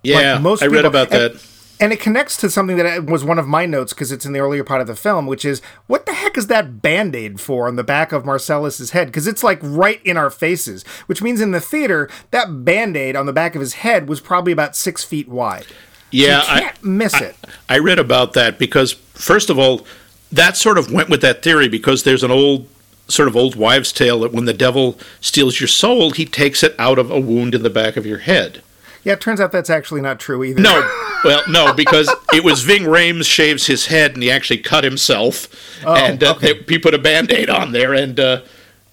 Yeah, 0.02 0.38
most 0.38 0.62
I 0.62 0.66
read 0.68 0.86
about 0.86 1.12
and- 1.12 1.34
that. 1.34 1.44
And 1.80 1.92
it 1.92 2.00
connects 2.00 2.36
to 2.38 2.50
something 2.50 2.76
that 2.76 3.06
was 3.06 3.24
one 3.24 3.38
of 3.38 3.46
my 3.46 3.64
notes 3.64 3.92
because 3.92 4.10
it's 4.10 4.26
in 4.26 4.32
the 4.32 4.40
earlier 4.40 4.64
part 4.64 4.80
of 4.80 4.86
the 4.86 4.96
film, 4.96 5.26
which 5.26 5.44
is 5.44 5.62
what 5.86 6.06
the 6.06 6.12
heck 6.12 6.36
is 6.36 6.48
that 6.48 6.82
band 6.82 7.14
aid 7.14 7.40
for 7.40 7.68
on 7.68 7.76
the 7.76 7.84
back 7.84 8.10
of 8.10 8.24
Marcellus's 8.24 8.90
head? 8.90 9.06
Because 9.06 9.26
it's 9.26 9.44
like 9.44 9.60
right 9.62 10.00
in 10.04 10.16
our 10.16 10.30
faces, 10.30 10.82
which 11.06 11.22
means 11.22 11.40
in 11.40 11.52
the 11.52 11.60
theater, 11.60 12.10
that 12.32 12.64
band 12.64 12.96
aid 12.96 13.14
on 13.14 13.26
the 13.26 13.32
back 13.32 13.54
of 13.54 13.60
his 13.60 13.74
head 13.74 14.08
was 14.08 14.20
probably 14.20 14.52
about 14.52 14.74
six 14.74 15.04
feet 15.04 15.28
wide. 15.28 15.66
Yeah, 16.10 16.38
you 16.54 16.62
can't 16.62 16.84
miss 16.84 17.20
it. 17.20 17.36
I 17.68 17.78
read 17.78 17.98
about 17.98 18.32
that 18.32 18.58
because, 18.58 18.92
first 18.92 19.50
of 19.50 19.58
all, 19.58 19.86
that 20.32 20.56
sort 20.56 20.78
of 20.78 20.90
went 20.90 21.08
with 21.08 21.20
that 21.22 21.42
theory 21.42 21.68
because 21.68 22.02
there's 22.02 22.24
an 22.24 22.30
old, 22.30 22.66
sort 23.08 23.28
of 23.28 23.36
old 23.36 23.56
wives' 23.56 23.92
tale 23.92 24.20
that 24.20 24.32
when 24.32 24.46
the 24.46 24.54
devil 24.54 24.98
steals 25.20 25.60
your 25.60 25.68
soul, 25.68 26.10
he 26.10 26.24
takes 26.24 26.62
it 26.62 26.74
out 26.78 26.98
of 26.98 27.10
a 27.10 27.20
wound 27.20 27.54
in 27.54 27.62
the 27.62 27.70
back 27.70 27.96
of 27.96 28.06
your 28.06 28.18
head. 28.18 28.62
Yeah, 29.08 29.14
it 29.14 29.20
turns 29.22 29.40
out 29.40 29.52
that's 29.52 29.70
actually 29.70 30.02
not 30.02 30.20
true 30.20 30.44
either. 30.44 30.60
No, 30.60 30.86
well, 31.24 31.42
no, 31.48 31.72
because 31.72 32.14
it 32.34 32.44
was 32.44 32.60
Ving 32.62 32.82
Rhames 32.82 33.24
shaves 33.24 33.66
his 33.66 33.86
head 33.86 34.12
and 34.12 34.22
he 34.22 34.30
actually 34.30 34.58
cut 34.58 34.84
himself, 34.84 35.48
and 35.86 36.22
uh, 36.22 36.26
Oh, 36.28 36.36
okay. 36.36 36.52
they, 36.52 36.74
he 36.74 36.78
put 36.78 36.92
a 36.94 36.98
band 36.98 37.32
aid 37.32 37.48
on 37.48 37.72
there. 37.72 37.94
And 37.94 38.20
uh, 38.20 38.42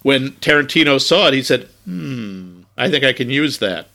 when 0.02 0.30
Tarantino 0.32 0.98
saw 1.00 1.28
it, 1.28 1.34
he 1.34 1.42
said, 1.42 1.68
"Hmm, 1.84 2.62
I 2.78 2.88
think 2.90 3.04
I 3.04 3.12
can 3.12 3.28
use 3.28 3.58
that." 3.58 3.88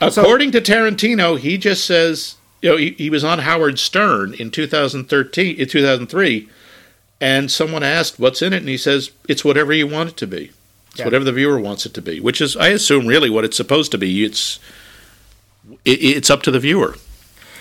According 0.00 0.52
to 0.52 0.60
Tarantino, 0.60 1.38
he 1.38 1.56
just 1.58 1.84
says, 1.84 2.36
you 2.62 2.70
know, 2.70 2.76
he, 2.76 2.90
he 2.90 3.08
was 3.10 3.24
on 3.24 3.40
Howard 3.40 3.78
Stern 3.78 4.34
in 4.34 4.50
2013, 4.50 5.56
in 5.58 5.66
2003, 5.68 6.48
and 7.22 7.50
someone 7.50 7.82
asked, 7.82 8.20
"What's 8.20 8.42
in 8.42 8.52
it?" 8.52 8.58
and 8.58 8.68
he 8.68 8.76
says, 8.76 9.10
"It's 9.28 9.46
whatever 9.46 9.72
you 9.72 9.86
want 9.86 10.10
it 10.10 10.16
to 10.18 10.26
be. 10.26 10.50
It's 10.90 10.98
Yeah. 10.98 11.06
whatever 11.06 11.24
the 11.24 11.32
viewer 11.32 11.58
wants 11.58 11.86
it 11.86 11.94
to 11.94 12.02
be," 12.02 12.20
which 12.20 12.42
is, 12.42 12.54
I 12.54 12.68
assume, 12.68 13.06
really 13.06 13.30
what 13.30 13.44
it's 13.46 13.56
supposed 13.56 13.90
to 13.92 13.98
be. 13.98 14.24
It's 14.24 14.58
it, 15.84 15.98
it's 16.02 16.30
up 16.30 16.42
to 16.42 16.50
the 16.50 16.60
viewer. 16.60 16.96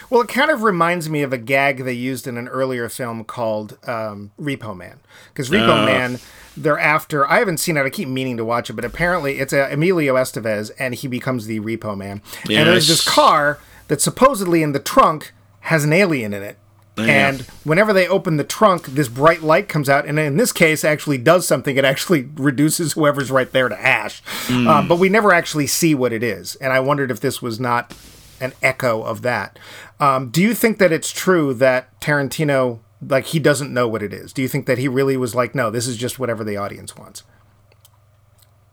Well, 0.09 0.21
it 0.21 0.29
kind 0.29 0.49
of 0.49 0.63
reminds 0.63 1.09
me 1.09 1.21
of 1.21 1.33
a 1.33 1.37
gag 1.37 1.83
they 1.83 1.93
used 1.93 2.27
in 2.27 2.37
an 2.37 2.47
earlier 2.47 2.87
film 2.87 3.25
called 3.25 3.77
um, 3.87 4.31
Repo 4.39 4.75
Man. 4.75 4.99
Because 5.33 5.49
Repo 5.49 5.85
Man, 5.85 6.19
they're 6.55 6.79
after. 6.79 7.29
I 7.29 7.39
haven't 7.39 7.57
seen 7.57 7.75
it. 7.75 7.81
I 7.81 7.89
keep 7.89 8.07
meaning 8.07 8.37
to 8.37 8.45
watch 8.45 8.69
it, 8.69 8.73
but 8.73 8.85
apparently 8.85 9.39
it's 9.39 9.51
uh, 9.51 9.67
Emilio 9.69 10.15
Estevez, 10.15 10.71
and 10.79 10.95
he 10.95 11.07
becomes 11.07 11.45
the 11.45 11.59
Repo 11.59 11.97
Man. 11.97 12.21
And 12.43 12.69
there's 12.69 12.87
this 12.87 13.05
car 13.05 13.59
that 13.89 13.99
supposedly 13.99 14.63
in 14.63 14.71
the 14.71 14.79
trunk 14.79 15.33
has 15.61 15.83
an 15.83 15.91
alien 15.91 16.33
in 16.33 16.41
it. 16.41 16.57
And 16.97 17.41
whenever 17.63 17.93
they 17.93 18.07
open 18.07 18.37
the 18.37 18.43
trunk, 18.43 18.85
this 18.87 19.07
bright 19.07 19.43
light 19.43 19.69
comes 19.69 19.87
out, 19.89 20.05
and 20.05 20.17
in 20.17 20.37
this 20.37 20.51
case, 20.51 20.83
actually 20.83 21.17
does 21.19 21.47
something. 21.47 21.77
It 21.77 21.85
actually 21.85 22.23
reduces 22.35 22.93
whoever's 22.93 23.29
right 23.29 23.51
there 23.51 23.69
to 23.69 23.79
ash. 23.79 24.21
Um, 24.67 24.87
but 24.87 24.97
we 24.97 25.09
never 25.09 25.31
actually 25.31 25.67
see 25.67 25.93
what 25.93 26.11
it 26.13 26.23
is. 26.23 26.55
And 26.55 26.73
I 26.73 26.79
wondered 26.79 27.11
if 27.11 27.19
this 27.19 27.41
was 27.41 27.59
not 27.59 27.93
an 28.39 28.53
echo 28.61 29.01
of 29.03 29.21
that. 29.23 29.59
Um, 29.99 30.29
do 30.29 30.41
you 30.41 30.53
think 30.53 30.77
that 30.79 30.91
it's 30.91 31.11
true 31.11 31.53
that 31.55 31.99
Tarantino, 31.99 32.79
like, 33.01 33.25
he 33.25 33.39
doesn't 33.39 33.73
know 33.73 33.87
what 33.87 34.03
it 34.03 34.13
is? 34.13 34.33
Do 34.33 34.41
you 34.41 34.47
think 34.47 34.65
that 34.65 34.77
he 34.77 34.87
really 34.87 35.17
was 35.17 35.35
like, 35.35 35.55
no, 35.55 35.69
this 35.69 35.87
is 35.87 35.97
just 35.97 36.19
whatever 36.19 36.43
the 36.43 36.57
audience 36.57 36.95
wants? 36.95 37.23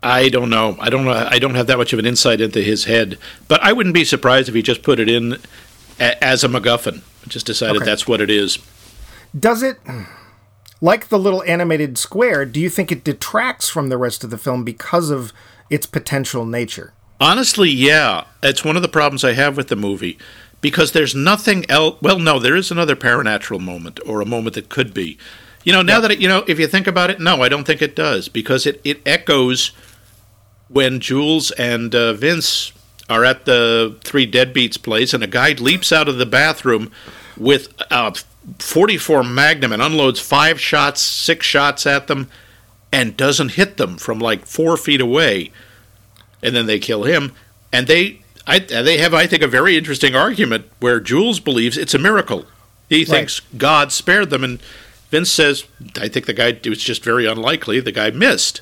I 0.02 0.28
don't 0.28 0.50
know. 0.50 0.76
I 0.80 0.90
don't 0.90 1.06
know. 1.06 1.12
I 1.12 1.38
don't 1.38 1.54
have 1.54 1.66
that 1.68 1.78
much 1.78 1.94
of 1.94 1.98
an 1.98 2.04
insight 2.04 2.42
into 2.42 2.60
his 2.60 2.84
head, 2.84 3.18
but 3.48 3.62
I 3.62 3.72
wouldn't 3.72 3.94
be 3.94 4.04
surprised 4.04 4.50
if 4.50 4.54
he 4.54 4.60
just 4.60 4.82
put 4.82 5.00
it 5.00 5.08
in 5.08 5.38
a, 5.98 6.22
as 6.24 6.44
a 6.44 6.48
MacGuffin. 6.48 7.02
Just 7.28 7.46
decided 7.46 7.76
Okay. 7.76 7.84
that's 7.84 8.06
what 8.06 8.20
it 8.20 8.30
is. 8.30 8.58
Does 9.38 9.62
it, 9.62 9.78
like 10.80 11.08
the 11.08 11.18
little 11.18 11.42
animated 11.44 11.96
square, 11.98 12.44
do 12.44 12.60
you 12.60 12.68
think 12.70 12.92
it 12.92 13.02
detracts 13.04 13.68
from 13.68 13.88
the 13.88 13.96
rest 13.98 14.22
of 14.24 14.30
the 14.30 14.38
film 14.38 14.64
because 14.64 15.10
of 15.10 15.32
its 15.70 15.86
potential 15.86 16.44
nature? 16.44 16.92
Honestly, 17.20 17.70
yeah, 17.70 18.24
it's 18.42 18.64
one 18.64 18.76
of 18.76 18.82
the 18.82 18.88
problems 18.88 19.24
I 19.24 19.32
have 19.32 19.56
with 19.56 19.68
the 19.68 19.76
movie 19.76 20.18
because 20.60 20.92
there's 20.92 21.14
nothing 21.14 21.64
else. 21.70 21.96
Well, 22.02 22.18
no, 22.18 22.38
there 22.38 22.56
is 22.56 22.70
another 22.70 22.96
paranatural 22.96 23.60
moment 23.60 23.98
or 24.06 24.20
a 24.20 24.26
moment 24.26 24.54
that 24.54 24.68
could 24.68 24.92
be. 24.92 25.16
You 25.64 25.72
know, 25.72 25.80
now 25.82 26.00
that 26.00 26.10
it, 26.10 26.20
you 26.20 26.28
know, 26.28 26.44
if 26.46 26.58
you 26.58 26.66
think 26.66 26.86
about 26.86 27.10
it, 27.10 27.20
no, 27.20 27.40
I 27.42 27.48
don't 27.48 27.64
think 27.66 27.80
it 27.80 27.96
does 27.96 28.28
because 28.28 28.66
it 28.66 28.80
it 28.84 29.00
echoes 29.06 29.72
when 30.68 31.00
Jules 31.00 31.50
and 31.52 31.94
uh, 31.94 32.12
Vince 32.12 32.72
are 33.08 33.24
at 33.24 33.44
the 33.44 33.96
Three 34.02 34.30
Deadbeats 34.30 34.80
place, 34.80 35.12
and 35.12 35.22
a 35.22 35.28
guy 35.28 35.52
leaps 35.52 35.92
out 35.92 36.08
of 36.08 36.18
the 36.18 36.26
bathroom 36.26 36.90
with 37.36 37.72
a 37.90 38.14
44 38.58 39.24
Magnum 39.24 39.72
and 39.72 39.82
unloads 39.82 40.20
five 40.20 40.60
shots, 40.60 41.00
six 41.00 41.46
shots 41.46 41.86
at 41.86 42.06
them, 42.06 42.30
and 42.92 43.16
doesn't 43.16 43.52
hit 43.52 43.76
them 43.76 43.96
from 43.96 44.18
like 44.18 44.46
four 44.46 44.76
feet 44.76 45.00
away, 45.00 45.50
and 46.42 46.54
then 46.54 46.66
they 46.66 46.78
kill 46.78 47.04
him, 47.04 47.32
and 47.72 47.86
they. 47.86 48.20
I, 48.46 48.58
they 48.58 48.98
have, 48.98 49.14
I 49.14 49.26
think, 49.26 49.42
a 49.42 49.48
very 49.48 49.74
interesting 49.74 50.14
argument 50.14 50.70
where 50.78 51.00
Jules 51.00 51.40
believes 51.40 51.78
it's 51.78 51.94
a 51.94 51.98
miracle. 51.98 52.44
He 52.90 53.06
thinks 53.06 53.40
God 53.56 53.90
spared 53.90 54.28
them, 54.28 54.44
and 54.44 54.60
Vince 55.10 55.30
says, 55.30 55.64
I 55.98 56.08
think 56.08 56.26
the 56.26 56.34
guy, 56.34 56.48
it 56.48 56.68
was 56.68 56.82
just 56.82 57.02
very 57.02 57.24
unlikely 57.24 57.80
the 57.80 57.90
guy 57.90 58.10
missed. 58.10 58.60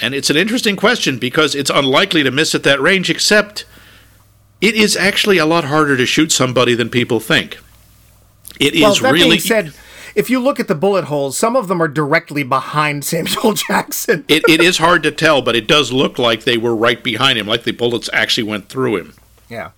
And 0.00 0.14
it's 0.14 0.30
an 0.30 0.36
interesting 0.36 0.76
question 0.76 1.18
because 1.18 1.54
it's 1.54 1.70
unlikely 1.70 2.22
to 2.22 2.30
miss 2.30 2.54
at 2.54 2.62
that 2.62 2.80
range, 2.80 3.10
except 3.10 3.64
it 4.60 4.74
is 4.74 4.96
actually 4.96 5.38
a 5.38 5.46
lot 5.46 5.64
harder 5.64 5.96
to 5.96 6.06
shoot 6.06 6.32
somebody 6.32 6.74
than 6.74 6.88
people 6.88 7.20
think. 7.20 7.58
It 8.60 8.74
is 8.74 8.82
well, 8.82 8.94
that 8.94 9.12
really. 9.12 9.28
being 9.28 9.40
said, 9.40 9.74
if 10.14 10.30
you 10.30 10.40
look 10.40 10.58
at 10.58 10.68
the 10.68 10.74
bullet 10.74 11.04
holes, 11.04 11.36
some 11.36 11.56
of 11.56 11.68
them 11.68 11.82
are 11.82 11.88
directly 11.88 12.42
behind 12.42 13.04
Samuel 13.04 13.54
Jackson. 13.54 14.24
It, 14.28 14.42
it 14.48 14.60
is 14.60 14.78
hard 14.78 15.02
to 15.04 15.12
tell, 15.12 15.42
but 15.42 15.56
it 15.56 15.66
does 15.66 15.92
look 15.92 16.18
like 16.18 16.44
they 16.44 16.56
were 16.56 16.74
right 16.74 17.02
behind 17.02 17.38
him, 17.38 17.46
like 17.46 17.64
the 17.64 17.72
bullets 17.72 18.10
actually 18.12 18.48
went 18.48 18.68
through 18.68 18.96
him. 18.96 19.14
Yeah. 19.48 19.70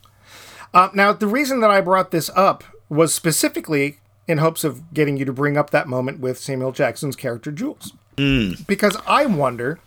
Uh, 0.73 0.89
now, 0.95 1.12
the 1.12 1.27
reason 1.27 1.61
that 1.61 1.71
I 1.71 1.81
brought 1.81 2.11
this 2.11 2.31
up 2.35 2.64
was 2.89 3.12
specifically 3.12 3.99
in 4.29 4.39
hopes 4.39 4.64
of 4.64 4.95
getting 4.95 5.16
you 5.16 5.25
to 5.25 5.33
bring 5.33 5.57
up 5.57 5.71
that 5.71 5.89
moment 5.89 6.21
with 6.21 6.39
Samuel 6.39 6.73
Jackson's 6.73 7.16
character 7.16 7.51
Jules. 7.51 7.93
Because 8.16 8.99
I 9.07 9.25
wonder 9.25 9.81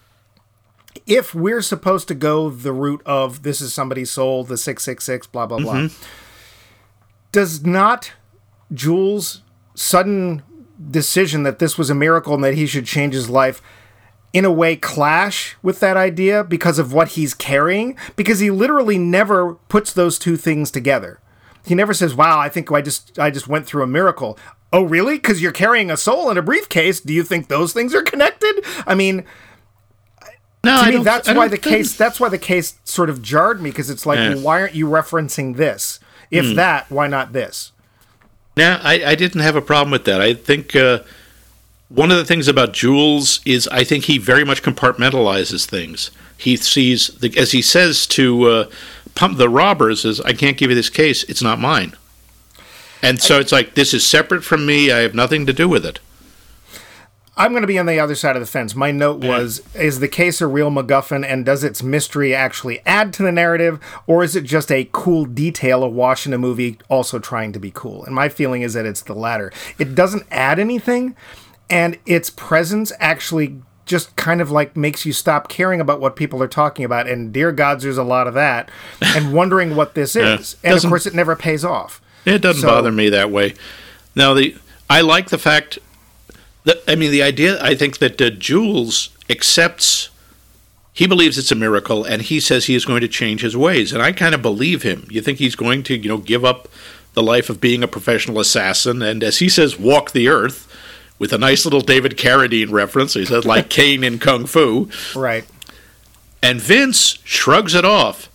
if 1.05 1.35
we're 1.35 1.61
supposed 1.61 2.07
to 2.07 2.15
go 2.15 2.49
the 2.49 2.73
route 2.73 3.01
of 3.05 3.43
this 3.43 3.61
is 3.61 3.73
somebody's 3.73 4.11
soul, 4.11 4.43
the 4.43 4.57
666, 4.57 5.27
blah, 5.27 5.45
blah, 5.45 5.59
blah. 5.59 5.73
Mm-hmm. 5.75 6.03
Does 7.31 7.65
not 7.65 8.13
Jules' 8.73 9.41
sudden 9.75 10.43
decision 10.89 11.43
that 11.43 11.59
this 11.59 11.77
was 11.77 11.89
a 11.89 11.95
miracle 11.95 12.33
and 12.33 12.43
that 12.43 12.55
he 12.55 12.65
should 12.65 12.85
change 12.85 13.13
his 13.13 13.29
life 13.29 13.61
in 14.33 14.45
a 14.45 14.51
way 14.51 14.75
clash 14.75 15.55
with 15.61 15.79
that 15.79 15.95
idea 15.95 16.43
because 16.43 16.79
of 16.79 16.93
what 16.93 17.09
he's 17.09 17.33
carrying? 17.33 17.95
Because 18.15 18.39
he 18.39 18.49
literally 18.49 18.97
never 18.97 19.55
puts 19.69 19.93
those 19.93 20.17
two 20.17 20.37
things 20.37 20.71
together. 20.71 21.19
He 21.65 21.75
never 21.75 21.93
says 21.93 22.13
wow 22.13 22.39
i 22.39 22.49
think 22.49 22.69
i 22.71 22.81
just 22.81 23.17
i 23.17 23.31
just 23.31 23.47
went 23.47 23.65
through 23.65 23.83
a 23.83 23.87
miracle. 23.87 24.37
Oh 24.73 24.83
really? 24.83 25.15
Because 25.15 25.41
you're 25.41 25.51
carrying 25.51 25.91
a 25.91 25.97
soul 25.97 26.31
in 26.31 26.37
a 26.37 26.41
briefcase. 26.41 26.99
Do 26.99 27.13
you 27.13 27.23
think 27.23 27.47
those 27.47 27.73
things 27.73 27.93
are 27.93 28.01
connected? 28.01 28.65
I 28.85 28.95
mean 28.95 29.23
No, 30.63 30.77
to 30.77 30.83
I 30.83 30.91
me 30.91 31.03
that's 31.03 31.27
I 31.27 31.33
why 31.33 31.47
the 31.47 31.57
think- 31.57 31.63
case 31.75 31.95
that's 31.95 32.19
why 32.19 32.29
the 32.29 32.37
case 32.37 32.75
sort 32.85 33.09
of 33.09 33.21
jarred 33.21 33.61
me 33.61 33.69
because 33.69 33.89
it's 33.89 34.05
like 34.05 34.17
Yeah. 34.17 34.29
well, 34.35 34.39
why 34.43 34.61
aren't 34.61 34.75
you 34.75 34.87
referencing 34.87 35.57
this 35.57 35.99
if 36.31 36.45
Hmm. 36.45 36.53
that 36.55 36.89
why 36.89 37.07
not 37.07 37.33
this 37.33 37.71
Now, 38.55 38.79
I, 38.83 39.03
I 39.11 39.15
didn't 39.15 39.41
have 39.41 39.55
a 39.55 39.61
problem 39.61 39.89
with 39.91 40.05
that. 40.05 40.21
I 40.21 40.33
think 40.35 40.75
uh, 40.75 40.99
one 41.89 42.11
of 42.11 42.17
the 42.17 42.25
things 42.25 42.47
about 42.47 42.71
Jules 42.73 43.41
is 43.45 43.67
I 43.69 43.83
think 43.83 44.05
he 44.05 44.17
very 44.19 44.43
much 44.45 44.61
compartmentalizes 44.61 45.65
things. 45.65 46.11
He 46.37 46.55
sees, 46.57 47.07
the, 47.19 47.35
as 47.37 47.51
he 47.51 47.61
says 47.63 48.05
to 48.07 48.43
uh, 48.45 48.65
pump 49.15 49.37
the 49.39 49.49
robbers, 49.49 50.05
is 50.05 50.21
I 50.21 50.33
can't 50.33 50.55
give 50.57 50.69
you 50.69 50.75
this 50.75 50.89
case. 50.89 51.23
It's 51.23 51.41
not 51.41 51.59
mine. 51.59 51.93
And 53.01 53.19
so 53.21 53.39
it's 53.39 53.51
like 53.51 53.73
this 53.75 53.91
is 53.93 54.05
separate 54.05 54.43
from 54.43 54.65
me. 54.67 54.91
I 54.91 54.99
have 54.99 55.15
nothing 55.15 55.45
to 55.47 55.53
do 55.53 55.67
with 55.67 55.83
it. 55.85 55.99
I'm 57.35 57.51
going 57.51 57.61
to 57.61 57.67
be 57.67 57.79
on 57.79 57.87
the 57.87 57.99
other 57.99 58.13
side 58.13 58.35
of 58.35 58.41
the 58.41 58.45
fence. 58.47 58.75
My 58.75 58.91
note 58.91 59.23
was 59.23 59.61
Is 59.73 59.99
the 59.99 60.07
case 60.07 60.39
a 60.39 60.45
real 60.47 60.69
MacGuffin 60.69 61.25
and 61.25 61.43
does 61.43 61.63
its 61.63 61.81
mystery 61.81 62.35
actually 62.35 62.79
add 62.85 63.11
to 63.13 63.23
the 63.23 63.31
narrative, 63.31 63.79
or 64.05 64.23
is 64.23 64.35
it 64.35 64.43
just 64.43 64.71
a 64.71 64.87
cool 64.91 65.25
detail 65.25 65.83
awash 65.83 66.27
in 66.27 66.33
a 66.33 66.37
movie 66.37 66.77
also 66.89 67.17
trying 67.17 67.51
to 67.53 67.59
be 67.59 67.71
cool? 67.71 68.05
And 68.05 68.13
my 68.13 68.29
feeling 68.29 68.61
is 68.61 68.73
that 68.73 68.85
it's 68.85 69.01
the 69.01 69.15
latter. 69.15 69.51
It 69.79 69.95
doesn't 69.95 70.27
add 70.29 70.59
anything, 70.59 71.15
and 71.69 71.97
its 72.05 72.29
presence 72.29 72.91
actually 72.99 73.61
just 73.85 74.15
kind 74.15 74.39
of 74.39 74.49
like 74.51 74.77
makes 74.77 75.05
you 75.05 75.11
stop 75.11 75.49
caring 75.49 75.81
about 75.81 75.99
what 75.99 76.15
people 76.15 76.41
are 76.41 76.47
talking 76.47 76.85
about. 76.85 77.07
And 77.07 77.33
dear 77.33 77.51
gods, 77.51 77.83
there's 77.83 77.97
a 77.97 78.03
lot 78.03 78.27
of 78.27 78.33
that, 78.35 78.69
and 79.01 79.33
wondering 79.39 79.75
what 79.75 79.95
this 79.95 80.15
is. 80.15 80.55
And 80.63 80.75
of 80.77 80.83
course, 80.85 81.05
it 81.07 81.15
never 81.15 81.35
pays 81.35 81.65
off. 81.65 81.99
It 82.25 82.39
doesn't 82.43 82.61
So- 82.61 82.67
bother 82.67 82.91
me 82.91 83.09
that 83.09 83.31
way. 83.31 83.55
Now, 84.15 84.35
the 84.35 84.55
I 84.87 85.01
like 85.01 85.29
the 85.29 85.39
fact 85.39 85.79
that 86.65 86.77
I 86.87 86.95
mean 86.95 87.11
the 87.11 87.23
idea. 87.23 87.61
I 87.61 87.75
think 87.75 87.97
that 87.99 88.21
uh, 88.21 88.29
Jules 88.31 89.09
accepts. 89.29 90.09
He 90.95 91.07
believes 91.07 91.39
it's 91.39 91.51
a 91.51 91.55
miracle, 91.55 92.03
and 92.05 92.21
he 92.21 92.39
says 92.39 92.65
he 92.65 92.75
is 92.75 92.85
going 92.85 93.01
to 93.01 93.07
change 93.07 93.41
his 93.41 93.57
ways, 93.57 93.91
and 93.93 94.01
I 94.01 94.11
kind 94.11 94.35
of 94.35 94.43
believe 94.43 94.83
him. 94.83 95.07
You 95.09 95.21
think 95.23 95.39
he's 95.39 95.55
going 95.55 95.81
to, 95.83 95.97
you 95.97 96.07
know, 96.07 96.19
give 96.19 96.45
up 96.45 96.67
the 97.15 97.23
life 97.23 97.49
of 97.49 97.59
being 97.59 97.81
a 97.81 97.87
professional 97.87 98.39
assassin, 98.39 99.01
and 99.01 99.23
as 99.23 99.39
he 99.39 99.49
says, 99.49 99.79
walk 99.79 100.11
the 100.11 100.27
earth, 100.27 100.69
with 101.17 101.33
a 101.33 101.37
nice 101.39 101.65
little 101.65 101.81
David 101.81 102.15
Carradine 102.17 102.71
reference. 102.71 103.15
He 103.15 103.25
says 103.25 103.43
like 103.45 103.69
Caine 103.71 104.03
in 104.03 104.19
Kung 104.19 104.45
Fu, 104.45 104.87
Right. 105.15 105.45
and 106.43 106.61
Vince 106.61 107.17
shrugs 107.23 107.73
it 107.73 107.85
off 107.85 108.29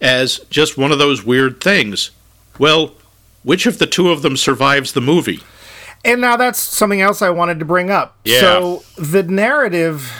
as 0.00 0.38
just 0.50 0.76
one 0.76 0.90
of 0.90 0.98
those 0.98 1.24
weird 1.24 1.60
things. 1.60 2.10
Well, 2.58 2.94
which 3.44 3.66
of 3.66 3.78
the 3.78 3.86
two 3.86 4.10
of 4.10 4.22
them 4.22 4.36
survives 4.36 4.92
the 4.92 5.00
movie? 5.00 5.40
And 6.04 6.20
now 6.20 6.36
that's 6.36 6.58
something 6.58 7.00
else 7.00 7.22
I 7.22 7.30
wanted 7.30 7.58
to 7.60 7.64
bring 7.64 7.90
up. 7.90 8.16
Yeah. 8.24 8.40
So 8.40 8.84
the 8.96 9.22
narrative. 9.22 10.12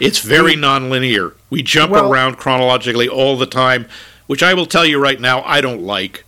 It's 0.00 0.18
very 0.18 0.54
mm. 0.54 0.60
nonlinear. 0.60 1.34
We 1.50 1.62
jump 1.62 1.92
Well- 1.92 2.10
around 2.10 2.36
chronologically 2.36 3.08
all 3.08 3.36
the 3.36 3.46
time, 3.46 3.86
which 4.26 4.42
I 4.42 4.54
will 4.54 4.66
tell 4.66 4.84
you 4.84 4.98
right 4.98 5.20
now 5.20 5.42
I 5.42 5.60
don't 5.60 5.82
like. 5.82 6.24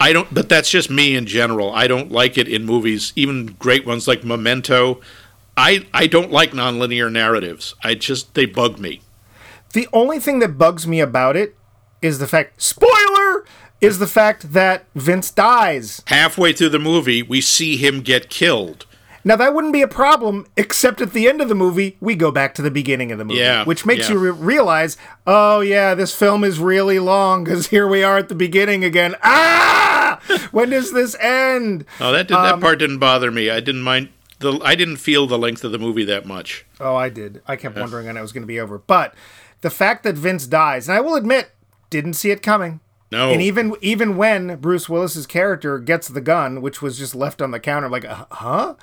I 0.00 0.12
don't 0.12 0.32
but 0.34 0.48
that's 0.48 0.70
just 0.70 0.90
me 0.90 1.14
in 1.14 1.26
general. 1.26 1.72
I 1.72 1.86
don't 1.86 2.10
like 2.10 2.36
it 2.36 2.48
in 2.48 2.64
movies, 2.64 3.12
even 3.14 3.54
great 3.58 3.86
ones 3.86 4.08
like 4.08 4.24
Memento. 4.24 5.00
I 5.56 5.86
I 5.94 6.06
don't 6.06 6.32
like 6.32 6.52
nonlinear 6.52 7.12
narratives. 7.12 7.74
I 7.84 7.94
just 7.94 8.34
they 8.34 8.46
bug 8.46 8.78
me. 8.78 9.02
The 9.74 9.88
only 9.92 10.18
thing 10.18 10.40
that 10.40 10.58
bugs 10.58 10.86
me 10.86 11.00
about 11.00 11.36
it 11.36 11.56
is 12.02 12.18
the 12.18 12.26
fact, 12.26 12.60
spoiler, 12.60 13.11
is 13.82 13.98
the 13.98 14.06
fact 14.06 14.52
that 14.52 14.86
Vince 14.94 15.30
dies. 15.30 16.02
Halfway 16.06 16.52
through 16.52 16.70
the 16.70 16.78
movie, 16.78 17.22
we 17.22 17.40
see 17.40 17.76
him 17.76 18.00
get 18.00 18.30
killed. 18.30 18.86
Now 19.24 19.36
that 19.36 19.54
wouldn't 19.54 19.72
be 19.72 19.82
a 19.82 19.88
problem, 19.88 20.46
except 20.56 21.00
at 21.00 21.12
the 21.12 21.28
end 21.28 21.40
of 21.40 21.48
the 21.48 21.54
movie, 21.54 21.96
we 22.00 22.16
go 22.16 22.30
back 22.32 22.54
to 22.54 22.62
the 22.62 22.70
beginning 22.72 23.12
of 23.12 23.18
the 23.18 23.24
movie, 23.24 23.38
Yeah, 23.40 23.64
which 23.64 23.86
makes 23.86 24.08
yeah. 24.08 24.14
you 24.14 24.18
re- 24.18 24.30
realize, 24.30 24.96
oh 25.26 25.60
yeah, 25.60 25.94
this 25.94 26.12
film 26.14 26.42
is 26.42 26.58
really 26.58 26.98
long 26.98 27.44
because 27.44 27.68
here 27.68 27.86
we 27.86 28.02
are 28.02 28.18
at 28.18 28.28
the 28.28 28.34
beginning 28.34 28.82
again. 28.84 29.14
Ah, 29.22 30.20
when 30.50 30.70
does 30.70 30.92
this 30.92 31.14
end? 31.20 31.84
Oh, 32.00 32.10
that 32.10 32.26
did, 32.26 32.36
Um, 32.36 32.42
that 32.44 32.60
part 32.60 32.78
didn't 32.80 32.98
bother 32.98 33.30
me. 33.30 33.48
I 33.48 33.60
didn't 33.60 33.82
mind 33.82 34.08
the 34.40 34.58
I 34.64 34.74
didn't 34.74 34.96
feel 34.96 35.28
the 35.28 35.38
length 35.38 35.62
of 35.62 35.70
the 35.70 35.78
movie 35.78 36.04
that 36.04 36.26
much. 36.26 36.66
Oh, 36.80 36.96
I 36.96 37.08
did. 37.08 37.42
I 37.46 37.54
kept 37.54 37.76
wondering 37.78 38.06
when 38.06 38.16
it 38.16 38.22
was 38.22 38.32
going 38.32 38.42
to 38.42 38.46
be 38.48 38.58
over, 38.58 38.78
but 38.78 39.14
the 39.60 39.70
fact 39.70 40.02
that 40.02 40.16
Vince 40.16 40.48
dies, 40.48 40.88
and 40.88 40.98
I 40.98 41.00
will 41.00 41.14
admit, 41.14 41.52
didn't 41.90 42.14
see 42.14 42.32
it 42.32 42.42
coming. 42.42 42.80
No. 43.12 43.30
And 43.30 43.42
even 43.42 43.76
even 43.82 44.16
when 44.16 44.56
Bruce 44.56 44.88
Willis's 44.88 45.26
character 45.26 45.78
gets 45.78 46.08
the 46.08 46.22
gun, 46.22 46.62
which 46.62 46.80
was 46.80 46.96
just 46.98 47.14
left 47.14 47.42
on 47.42 47.50
the 47.50 47.60
counter, 47.60 47.84
I'm 47.86 47.92
like, 47.92 48.06
uh, 48.06 48.24
huh? 48.30 48.74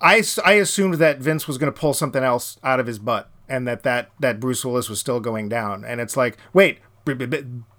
I 0.00 0.16
assumed 0.54 0.94
that 0.94 1.18
Vince 1.18 1.46
was 1.46 1.56
going 1.56 1.72
to 1.72 1.78
pull 1.78 1.94
something 1.94 2.24
else 2.24 2.58
out 2.64 2.80
of 2.80 2.86
his 2.88 2.98
butt, 2.98 3.30
and 3.48 3.68
that 3.68 3.84
that 3.84 4.10
that 4.18 4.40
Bruce 4.40 4.64
Willis 4.64 4.88
was 4.88 4.98
still 4.98 5.20
going 5.20 5.48
down. 5.48 5.84
And 5.84 6.00
it's 6.00 6.16
like, 6.16 6.36
wait, 6.52 6.78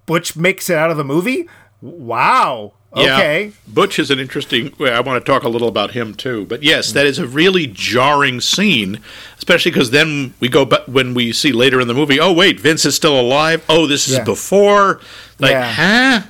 Butch 0.05 0.35
makes 0.37 0.69
it 0.69 0.77
out 0.77 0.91
of 0.91 0.97
the 0.97 1.03
movie? 1.03 1.49
Wow. 1.81 2.73
Yeah. 2.95 3.15
Okay. 3.17 3.51
Butch 3.67 3.99
is 3.99 4.11
an 4.11 4.19
interesting. 4.19 4.73
I 4.81 4.99
want 4.99 5.23
to 5.23 5.31
talk 5.31 5.43
a 5.43 5.49
little 5.49 5.69
about 5.69 5.91
him 5.91 6.13
too. 6.13 6.45
But 6.45 6.61
yes, 6.61 6.91
that 6.91 7.05
is 7.05 7.19
a 7.19 7.25
really 7.27 7.65
jarring 7.67 8.41
scene, 8.41 8.99
especially 9.37 9.71
because 9.71 9.91
then 9.91 10.33
we 10.41 10.49
go 10.49 10.65
back 10.65 10.81
when 10.87 11.13
we 11.13 11.31
see 11.31 11.53
later 11.53 11.79
in 11.79 11.87
the 11.87 11.93
movie. 11.93 12.19
Oh 12.19 12.33
wait, 12.33 12.59
Vince 12.59 12.85
is 12.85 12.95
still 12.95 13.17
alive. 13.19 13.63
Oh, 13.69 13.87
this 13.87 14.07
is 14.09 14.17
Yeah. 14.17 14.23
before. 14.25 14.99
Like, 15.41 15.51
Yeah. 15.51 15.71
huh? 15.71 16.21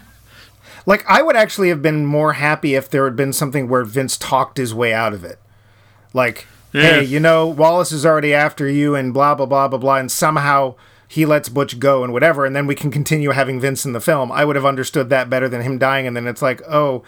Like 0.86 1.06
I 1.08 1.22
would 1.22 1.36
actually 1.36 1.70
have 1.70 1.82
been 1.82 2.06
more 2.06 2.34
happy 2.34 2.74
if 2.74 2.90
there 2.90 3.04
had 3.06 3.16
been 3.16 3.34
something 3.34 3.68
where 3.68 3.84
Vince 3.84 4.18
talked 4.18 4.58
his 4.58 4.74
way 4.74 4.94
out 4.94 5.14
of 5.14 5.24
it. 5.24 5.38
Like, 6.14 6.48
Yeah. 6.74 6.82
hey, 6.82 7.04
you 7.04 7.20
know, 7.20 7.46
Wallace 7.46 7.92
is 7.92 8.06
already 8.06 8.34
after 8.34 8.68
you 8.68 8.96
and 8.96 9.14
blah 9.14 9.36
blah 9.36 9.46
blah 9.46 9.68
blah 9.68 9.78
blah 9.78 9.98
and 9.98 10.12
somehow 10.12 10.76
he 11.08 11.26
lets 11.26 11.50
Butch 11.50 11.78
go 11.78 12.04
and 12.04 12.14
whatever 12.14 12.46
and 12.46 12.56
then 12.56 12.66
we 12.66 12.74
can 12.74 12.90
continue 12.90 13.32
having 13.32 13.60
Vince 13.60 13.86
in 13.86 13.92
the 13.94 14.00
film. 14.00 14.32
I 14.32 14.46
would 14.46 14.56
have 14.56 14.66
understood 14.66 15.10
that 15.10 15.30
better 15.30 15.50
than 15.50 15.62
him 15.62 15.78
dying 15.78 16.08
and 16.08 16.16
then 16.16 16.26
it's 16.26 16.42
like, 16.42 16.62
"Oh, 16.68 17.04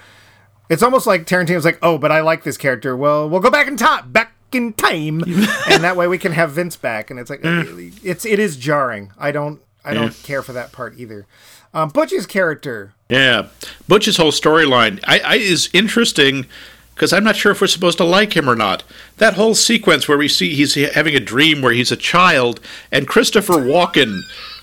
it's 0.69 0.83
almost 0.83 1.07
like 1.07 1.25
Tarantino's 1.25 1.65
like, 1.65 1.79
"Oh, 1.81 1.97
but 1.97 2.11
I 2.11 2.19
like 2.21 2.43
this 2.43 2.57
character. 2.57 2.95
Well, 2.97 3.29
we'll 3.29 3.39
go 3.39 3.49
back 3.49 3.67
in 3.67 3.77
time, 3.77 4.11
back 4.11 4.33
in 4.51 4.73
time." 4.73 5.23
and 5.69 5.83
that 5.83 5.95
way 5.95 6.07
we 6.07 6.17
can 6.17 6.33
have 6.33 6.51
Vince 6.51 6.75
back 6.75 7.09
and 7.09 7.19
it's 7.19 7.29
like 7.29 7.41
mm. 7.41 7.97
it's 8.03 8.25
it 8.25 8.39
is 8.39 8.57
jarring. 8.57 9.11
I 9.17 9.31
don't 9.31 9.61
I 9.85 9.93
don't 9.93 10.13
care 10.23 10.41
for 10.41 10.53
that 10.53 10.71
part 10.71 10.95
either. 10.97 11.25
Um, 11.73 11.89
Butch's 11.89 12.25
character 12.25 12.93
Yeah, 13.09 13.47
Butch's 13.87 14.17
whole 14.17 14.31
storyline 14.31 14.99
I, 15.05 15.19
I 15.19 15.35
is 15.35 15.69
interesting 15.73 16.45
because 16.93 17.11
I'm 17.11 17.23
not 17.23 17.35
sure 17.35 17.51
if 17.51 17.61
we're 17.61 17.67
supposed 17.67 17.97
to 17.97 18.03
like 18.03 18.37
him 18.37 18.47
or 18.49 18.55
not. 18.55 18.83
That 19.17 19.33
whole 19.33 19.55
sequence 19.55 20.07
where 20.07 20.17
we 20.17 20.27
see 20.27 20.53
he's 20.53 20.75
having 20.75 21.15
a 21.15 21.19
dream 21.19 21.61
where 21.61 21.73
he's 21.73 21.91
a 21.91 21.97
child 21.97 22.59
and 22.91 23.07
Christopher 23.07 23.53
Walken, 23.53 24.21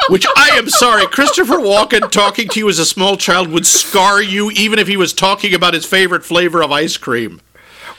which 0.08 0.26
I 0.36 0.50
am 0.50 0.68
sorry, 0.68 1.06
Christopher 1.06 1.56
Walken 1.56 2.10
talking 2.10 2.48
to 2.50 2.60
you 2.60 2.68
as 2.68 2.78
a 2.78 2.86
small 2.86 3.16
child 3.16 3.48
would 3.48 3.66
scar 3.66 4.22
you 4.22 4.50
even 4.52 4.78
if 4.78 4.86
he 4.86 4.96
was 4.96 5.12
talking 5.12 5.54
about 5.54 5.74
his 5.74 5.84
favorite 5.84 6.24
flavor 6.24 6.62
of 6.62 6.70
ice 6.70 6.96
cream. 6.96 7.40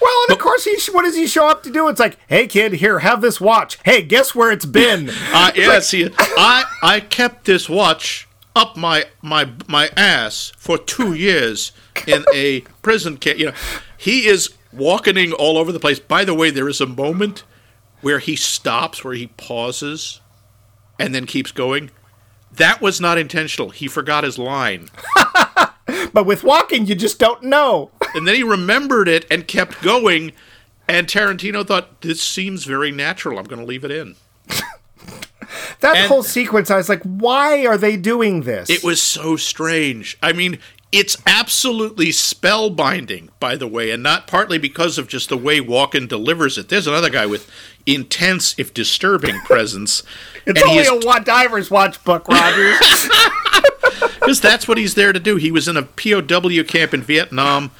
Well, 0.02 0.24
and 0.28 0.36
of 0.36 0.42
course, 0.42 0.64
he 0.64 0.78
what 0.92 1.04
does 1.04 1.16
he 1.16 1.28
show 1.28 1.48
up 1.48 1.62
to 1.64 1.70
do? 1.70 1.88
It's 1.88 2.00
like, 2.00 2.18
hey, 2.28 2.48
kid, 2.48 2.74
here, 2.74 3.00
have 3.00 3.22
this 3.22 3.40
watch. 3.40 3.78
Hey, 3.84 4.02
guess 4.02 4.34
where 4.34 4.52
it's 4.52 4.66
been? 4.66 5.12
Uh, 5.32 5.52
yes, 5.56 5.92
he, 5.92 6.10
I 6.18 6.64
I 6.82 7.00
kept 7.02 7.46
this 7.46 7.70
watch 7.70 8.28
up 8.56 8.76
my 8.76 9.06
my 9.22 9.50
my 9.68 9.90
ass 9.96 10.52
for 10.58 10.78
two 10.78 11.14
years 11.14 11.72
in 12.08 12.26
a 12.34 12.62
prison 12.82 13.18
camp. 13.18 13.40
You 13.40 13.48
know, 13.48 13.54
he 13.98 14.28
is 14.28 14.54
walking 14.74 15.34
all 15.34 15.58
over 15.58 15.72
the 15.72 15.80
place. 15.80 16.00
By 16.00 16.26
the 16.26 16.34
way, 16.34 16.50
there 16.50 16.70
is 16.70 16.82
a 16.82 16.86
moment 16.86 17.44
where 18.02 18.20
he 18.20 18.36
stops, 18.36 19.04
where 19.04 19.14
he 19.14 19.28
pauses, 19.28 20.22
and 21.00 21.14
then 21.14 21.26
keeps 21.26 21.52
going. 21.52 21.92
That 22.52 22.82
was 22.82 23.00
not 23.00 23.18
intentional. 23.18 23.70
He 23.70 23.88
forgot 23.88 24.24
his 24.24 24.38
line. 24.38 24.90
but 26.14 26.26
with 26.26 26.44
walking, 26.44 26.86
you 26.86 26.96
just 26.96 27.20
don't 27.20 27.44
know. 27.44 27.92
and 28.16 28.28
then 28.28 28.36
he 28.36 28.44
remembered 28.44 29.08
it 29.08 29.26
and 29.32 29.48
kept 29.48 29.82
going. 29.82 30.34
And 30.88 31.08
Tarantino 31.08 31.66
thought 31.66 32.02
this 32.02 32.22
seems 32.22 32.66
very 32.66 32.92
natural. 32.92 33.40
I'm 33.40 33.46
going 33.46 33.62
to 33.62 33.66
leave 33.66 33.86
it 33.86 33.92
in. 33.92 34.16
That 35.82 35.98
And- 35.98 36.08
whole 36.08 36.24
sequence, 36.24 36.70
I 36.72 36.78
was 36.78 36.90
like, 36.90 37.02
why 37.04 37.66
are 37.66 37.78
they 37.78 37.98
doing 37.98 38.42
this? 38.42 38.70
It 38.70 38.84
was 38.84 39.02
so 39.02 39.36
strange. 39.36 40.18
I 40.22 40.34
mean, 40.34 40.60
it's 40.92 41.16
absolutely 41.26 42.08
spellbinding, 42.08 43.30
by 43.40 43.56
the 43.56 43.68
way, 43.68 43.92
and 43.92 44.04
not 44.04 44.28
partly 44.28 44.58
because 44.58 44.98
of 44.98 45.08
just 45.08 45.30
the 45.30 45.38
way 45.38 45.60
Walken 45.62 46.08
delivers 46.08 46.58
it. 46.58 46.70
There's 46.70 46.88
another 46.88 47.10
guy 47.10 47.26
with 47.26 47.50
intense, 47.86 48.56
if 48.58 48.74
disturbing, 48.74 49.40
presence. 49.46 50.04
It's 50.46 50.62
and 50.62 50.70
only 50.70 50.86
a 50.88 50.96
wa- 51.06 51.20
diver's 51.20 51.72
watch 51.72 52.04
book, 52.04 52.28
Rogers. 52.28 52.78
because 54.20 54.42
that's 54.42 54.68
what 54.68 54.78
he's 54.78 54.96
there 54.96 55.14
to 55.14 55.20
do. 55.20 55.36
He 55.38 55.52
was 55.52 55.68
in 55.68 55.78
a 55.78 55.84
POW 55.84 56.64
camp 56.64 56.94
in 56.94 57.02
Vietnam, 57.02 57.72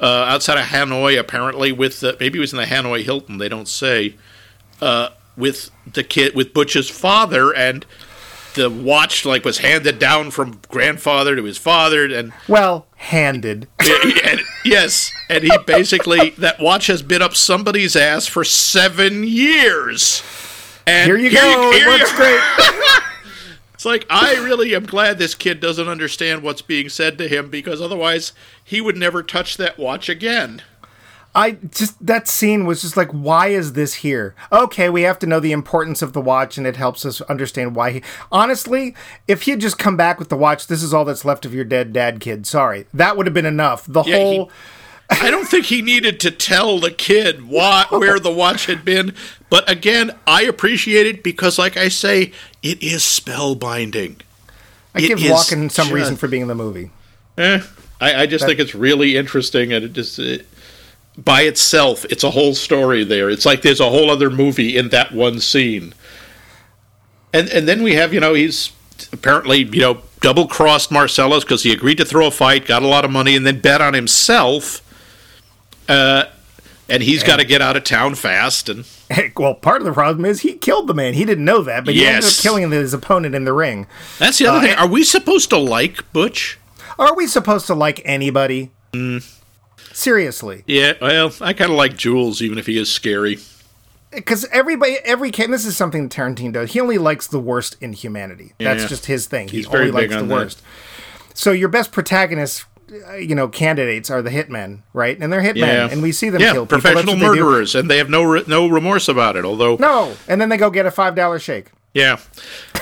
uh, 0.00 0.06
outside 0.06 0.58
of 0.58 0.66
Hanoi, 0.66 1.18
apparently. 1.18 1.72
With 1.72 2.02
uh, 2.04 2.14
maybe 2.20 2.38
he 2.38 2.40
was 2.40 2.52
in 2.52 2.58
the 2.58 2.64
Hanoi 2.66 3.02
Hilton. 3.02 3.38
They 3.38 3.48
don't 3.48 3.68
say. 3.68 4.14
Uh, 4.80 5.10
with 5.36 5.70
the 5.90 6.04
kid, 6.04 6.34
with 6.34 6.52
Butch's 6.54 6.90
father, 6.90 7.54
and 7.54 7.86
the 8.54 8.68
watch 8.68 9.24
like 9.24 9.44
was 9.44 9.58
handed 9.58 9.98
down 9.98 10.30
from 10.30 10.60
grandfather 10.68 11.34
to 11.36 11.44
his 11.44 11.58
father, 11.58 12.04
and, 12.04 12.32
well, 12.48 12.86
handed. 12.96 13.66
and 13.80 14.40
yes, 14.64 15.10
and 15.30 15.42
he 15.44 15.50
basically 15.66 16.30
that 16.30 16.60
watch 16.60 16.86
has 16.88 17.02
been 17.02 17.22
up 17.22 17.34
somebody's 17.34 17.96
ass 17.96 18.26
for 18.26 18.44
seven 18.44 19.24
years. 19.24 20.22
And 20.86 21.06
Here 21.06 21.16
you 21.16 21.30
go. 21.30 21.70
here 21.72 21.86
it 21.86 21.88
works 21.88 22.10
you- 22.10 22.16
great. 22.16 22.40
It's 23.74 23.84
like 23.84 24.06
I 24.08 24.34
really 24.34 24.76
am 24.76 24.84
glad 24.86 25.18
this 25.18 25.34
kid 25.34 25.58
doesn't 25.58 25.88
understand 25.88 26.44
what's 26.44 26.62
being 26.62 26.88
said 26.88 27.18
to 27.18 27.26
him 27.26 27.50
because 27.50 27.80
otherwise 27.82 28.32
he 28.62 28.80
would 28.80 28.96
never 28.96 29.24
touch 29.24 29.56
that 29.56 29.76
watch 29.76 30.08
again. 30.08 30.62
I 31.34 31.52
just 31.52 32.04
that 32.04 32.28
scene 32.28 32.66
was 32.66 32.82
just 32.82 32.96
like, 32.96 33.10
why 33.10 33.48
is 33.48 33.72
this 33.72 33.94
here? 33.94 34.34
Okay, 34.52 34.90
we 34.90 35.02
have 35.02 35.18
to 35.20 35.26
know 35.26 35.40
the 35.40 35.52
importance 35.52 36.02
of 36.02 36.12
the 36.12 36.20
watch, 36.20 36.58
and 36.58 36.66
it 36.66 36.76
helps 36.76 37.06
us 37.06 37.20
understand 37.22 37.74
why. 37.74 37.90
He 37.92 38.02
honestly, 38.30 38.94
if 39.26 39.42
he'd 39.42 39.60
just 39.60 39.78
come 39.78 39.96
back 39.96 40.18
with 40.18 40.28
the 40.28 40.36
watch, 40.36 40.66
this 40.66 40.82
is 40.82 40.92
all 40.92 41.04
that's 41.06 41.24
left 41.24 41.46
of 41.46 41.54
your 41.54 41.64
dead 41.64 41.92
dad, 41.92 42.20
kid. 42.20 42.46
Sorry, 42.46 42.86
that 42.92 43.16
would 43.16 43.26
have 43.26 43.32
been 43.34 43.46
enough. 43.46 43.86
The 43.86 44.02
Yeah, 44.02 44.16
he- 44.16 44.22
whole. 44.22 44.50
I 45.10 45.30
don't 45.30 45.46
think 45.46 45.66
he 45.66 45.82
needed 45.82 46.20
to 46.20 46.30
tell 46.30 46.78
the 46.78 46.90
kid 46.90 47.46
what 47.48 47.90
where 47.90 48.18
the 48.18 48.30
watch 48.32 48.64
had 48.66 48.82
been, 48.84 49.14
but 49.50 49.68
again, 49.70 50.10
I 50.26 50.42
appreciate 50.42 51.06
it 51.06 51.22
because 51.22 51.58
like 51.58 51.76
I 51.76 51.88
say, 51.88 52.32
it 52.62 52.82
is 52.82 53.02
spellbinding. 53.02 54.20
I 54.94 55.00
it 55.00 55.08
give 55.08 55.18
Walken 55.18 55.70
some 55.70 55.86
just- 55.86 55.92
reason 55.92 56.16
for 56.16 56.28
being 56.28 56.42
in 56.42 56.48
the 56.48 56.54
movie. 56.54 56.90
Eh, 57.38 57.60
I, 58.00 58.22
I 58.22 58.26
just 58.26 58.44
think 58.46 58.58
it's 58.60 58.74
really 58.74 59.16
interesting, 59.16 59.72
and 59.72 59.84
it 59.84 59.92
just 59.92 60.18
it, 60.18 60.46
by 61.18 61.42
itself, 61.42 62.04
it's 62.06 62.24
a 62.24 62.30
whole 62.30 62.54
story 62.54 63.04
there. 63.04 63.28
It's 63.30 63.44
like 63.44 63.62
there's 63.62 63.80
a 63.80 63.90
whole 63.90 64.10
other 64.10 64.30
movie 64.30 64.76
in 64.76 64.88
that 64.90 65.12
one 65.12 65.40
scene. 65.40 65.94
And 67.32 67.48
and 67.48 67.66
then 67.68 67.82
we 67.82 67.94
have 67.94 68.12
you 68.14 68.20
know 68.20 68.34
he's 68.34 68.72
apparently 69.12 69.58
you 69.64 69.80
know 69.80 69.98
double 70.20 70.46
crossed 70.46 70.90
Marcellus 70.92 71.44
because 71.44 71.62
he 71.62 71.72
agreed 71.72 71.98
to 71.98 72.04
throw 72.04 72.26
a 72.26 72.30
fight, 72.30 72.66
got 72.66 72.82
a 72.82 72.86
lot 72.86 73.04
of 73.04 73.10
money, 73.10 73.34
and 73.36 73.46
then 73.46 73.60
bet 73.60 73.80
on 73.80 73.94
himself. 73.94 74.80
Uh, 75.88 76.24
and 76.88 77.02
he's 77.02 77.22
got 77.22 77.38
to 77.38 77.44
get 77.44 77.62
out 77.62 77.76
of 77.76 77.84
town 77.84 78.14
fast, 78.14 78.68
and 78.68 78.84
well, 79.36 79.54
part 79.54 79.80
of 79.80 79.86
the 79.86 79.92
problem 79.92 80.24
is 80.24 80.40
he 80.40 80.54
killed 80.54 80.86
the 80.88 80.94
man. 80.94 81.14
He 81.14 81.24
didn't 81.24 81.44
know 81.44 81.62
that, 81.62 81.84
but 81.84 81.94
he 81.94 82.00
ended 82.06 82.18
up 82.18 82.24
Yes. 82.24 82.42
killing 82.42 82.70
his 82.70 82.92
opponent 82.94 83.34
in 83.34 83.44
the 83.44 83.52
ring. 83.52 83.86
that's 84.18 84.38
the 84.38 84.46
other 84.46 84.60
thing. 84.66 84.76
Are 84.76 84.86
we 84.88 85.02
supposed 85.04 85.50
to 85.50 85.58
like 85.58 86.10
Butch? 86.12 86.58
Are 86.98 87.14
we 87.14 87.26
supposed 87.26 87.66
to 87.68 87.74
like 87.74 88.02
anybody? 88.04 88.70
Mm. 88.92 89.26
Seriously, 89.92 90.64
Yeah, 90.66 90.94
well, 91.00 91.32
I 91.40 91.52
kind 91.52 91.70
of 91.70 91.76
like 91.76 91.96
Jules, 91.96 92.40
even 92.42 92.58
if 92.58 92.66
he 92.66 92.78
is 92.78 92.90
scary. 92.90 93.38
because 94.10 94.44
everybody, 94.52 94.96
every 95.04 95.30
and 95.38 95.52
this 95.52 95.64
is 95.64 95.76
something 95.76 96.08
that 96.08 96.12
Tarantino 96.16 96.52
does. 96.52 96.72
He 96.72 96.80
only 96.80 96.98
likes 96.98 97.26
the 97.26 97.38
worst 97.40 97.76
in 97.80 97.92
humanity. 97.92 98.52
That's 98.58 98.82
Yeah. 98.82 98.88
just 98.88 99.06
his 99.06 99.26
thing. 99.26 99.48
He's 99.48 99.66
he 99.66 99.70
very 99.72 99.88
only 99.88 100.02
likes 100.02 100.14
on 100.14 100.28
the 100.28 100.34
that. 100.34 100.40
worst. 100.42 100.62
So 101.34 101.52
your 101.52 101.68
best 101.70 101.92
protagonists, 101.92 102.64
uh, 103.08 103.14
you 103.14 103.34
know, 103.34 103.48
candidates 103.48 104.10
are 104.10 104.20
the 104.20 104.28
hitmen, 104.30 104.80
right? 104.92 105.18
And 105.18 105.32
they're 105.32 105.40
hitmen, 105.42 105.56
Yeah, 105.56 105.88
and 105.90 106.02
we 106.02 106.12
see 106.12 106.28
them 106.28 106.42
yeah, 106.42 106.52
kill 106.52 106.66
people. 106.66 106.80
Professional 106.80 107.16
murderers, 107.16 107.74
and 107.74 107.90
they 107.90 107.96
have 107.98 108.10
no 108.10 108.22
re- 108.22 108.44
no 108.46 108.66
remorse 108.68 109.08
about 109.08 109.36
it. 109.36 109.44
Although, 109.46 109.76
No, 109.76 110.14
and 110.28 110.40
then 110.40 110.50
they 110.50 110.58
go 110.58 110.68
get 110.68 110.84
a 110.84 110.90
five 110.90 111.14
dollar 111.14 111.38
shake. 111.38 111.68
yeah, 111.94 112.18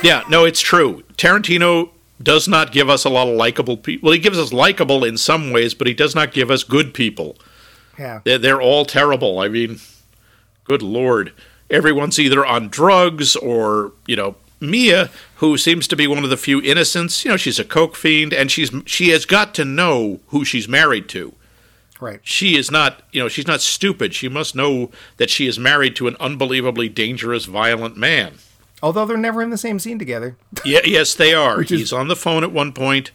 yeah, 0.03 0.25
no, 0.29 0.45
it's 0.45 0.61
true. 0.61 1.05
Tarantino 1.17 1.91
does 2.23 2.47
not 2.49 2.73
give 2.73 2.89
us 2.91 3.05
a 3.05 3.09
lot 3.09 3.29
of 3.29 3.35
likable 3.37 3.77
people. 3.77 4.07
Well, 4.07 4.13
he 4.15 4.21
gives 4.21 4.39
us 4.39 4.53
likable 4.53 5.05
in 5.05 5.17
some 5.17 5.53
ways, 5.53 5.75
but 5.75 5.87
he 5.87 5.95
does 5.95 6.15
not 6.15 6.33
give 6.33 6.51
us 6.51 6.65
good 6.65 6.93
people. 6.95 7.37
Yeah, 7.99 8.21
They're, 8.25 8.39
they're 8.39 8.61
all 8.63 8.85
terrible. 8.85 9.39
I 9.39 9.49
mean, 9.49 9.79
good 10.65 10.83
lord, 10.83 11.33
everyone's 11.71 12.19
either 12.19 12.45
on 12.45 12.69
drugs 12.69 13.37
or 13.37 13.93
you 14.07 14.17
know. 14.17 14.37
Mia, 14.63 15.09
who 15.37 15.57
seems 15.57 15.89
to 15.89 15.97
be 15.97 16.07
one 16.07 16.23
of 16.23 16.29
the 16.29 16.37
few 16.37 16.61
innocents, 16.61 17.25
you 17.25 17.31
know, 17.31 17.39
she's 17.39 17.59
a 17.59 17.65
coke 17.65 17.97
fiend, 17.97 18.35
and 18.35 18.51
she's 18.51 18.71
she 18.85 19.09
has 19.09 19.25
got 19.25 19.55
to 19.55 19.65
know 19.65 20.21
who 20.27 20.45
she's 20.45 20.69
married 20.69 21.09
to. 21.09 21.33
right. 21.99 22.21
she 22.23 22.59
is 22.59 22.71
not 22.71 23.03
you 23.11 23.23
know 23.23 23.29
she's 23.29 23.47
not 23.47 23.63
stupid 23.63 24.13
she 24.15 24.29
must 24.29 24.55
know 24.55 24.91
that 25.17 25.31
she 25.31 25.47
is 25.47 25.59
married 25.59 25.97
to 25.97 26.09
an 26.09 26.17
unbelievably 26.21 26.91
dangerous 26.91 27.47
violent 27.47 27.97
man 27.97 28.35
Although 28.83 29.05
they're 29.07 29.17
never 29.17 29.43
in 29.43 29.51
the 29.51 29.59
same 29.59 29.79
scene 29.79 29.99
together. 29.99 30.37
yeah, 30.65 30.81
yes 30.85 31.15
they 31.15 31.35
are 31.35 31.63
is- 31.63 31.69
he's 31.71 31.93
on 31.93 32.09
the 32.09 32.17
phone 32.17 32.43
at 32.45 32.53
one 32.53 32.73
point 32.73 33.11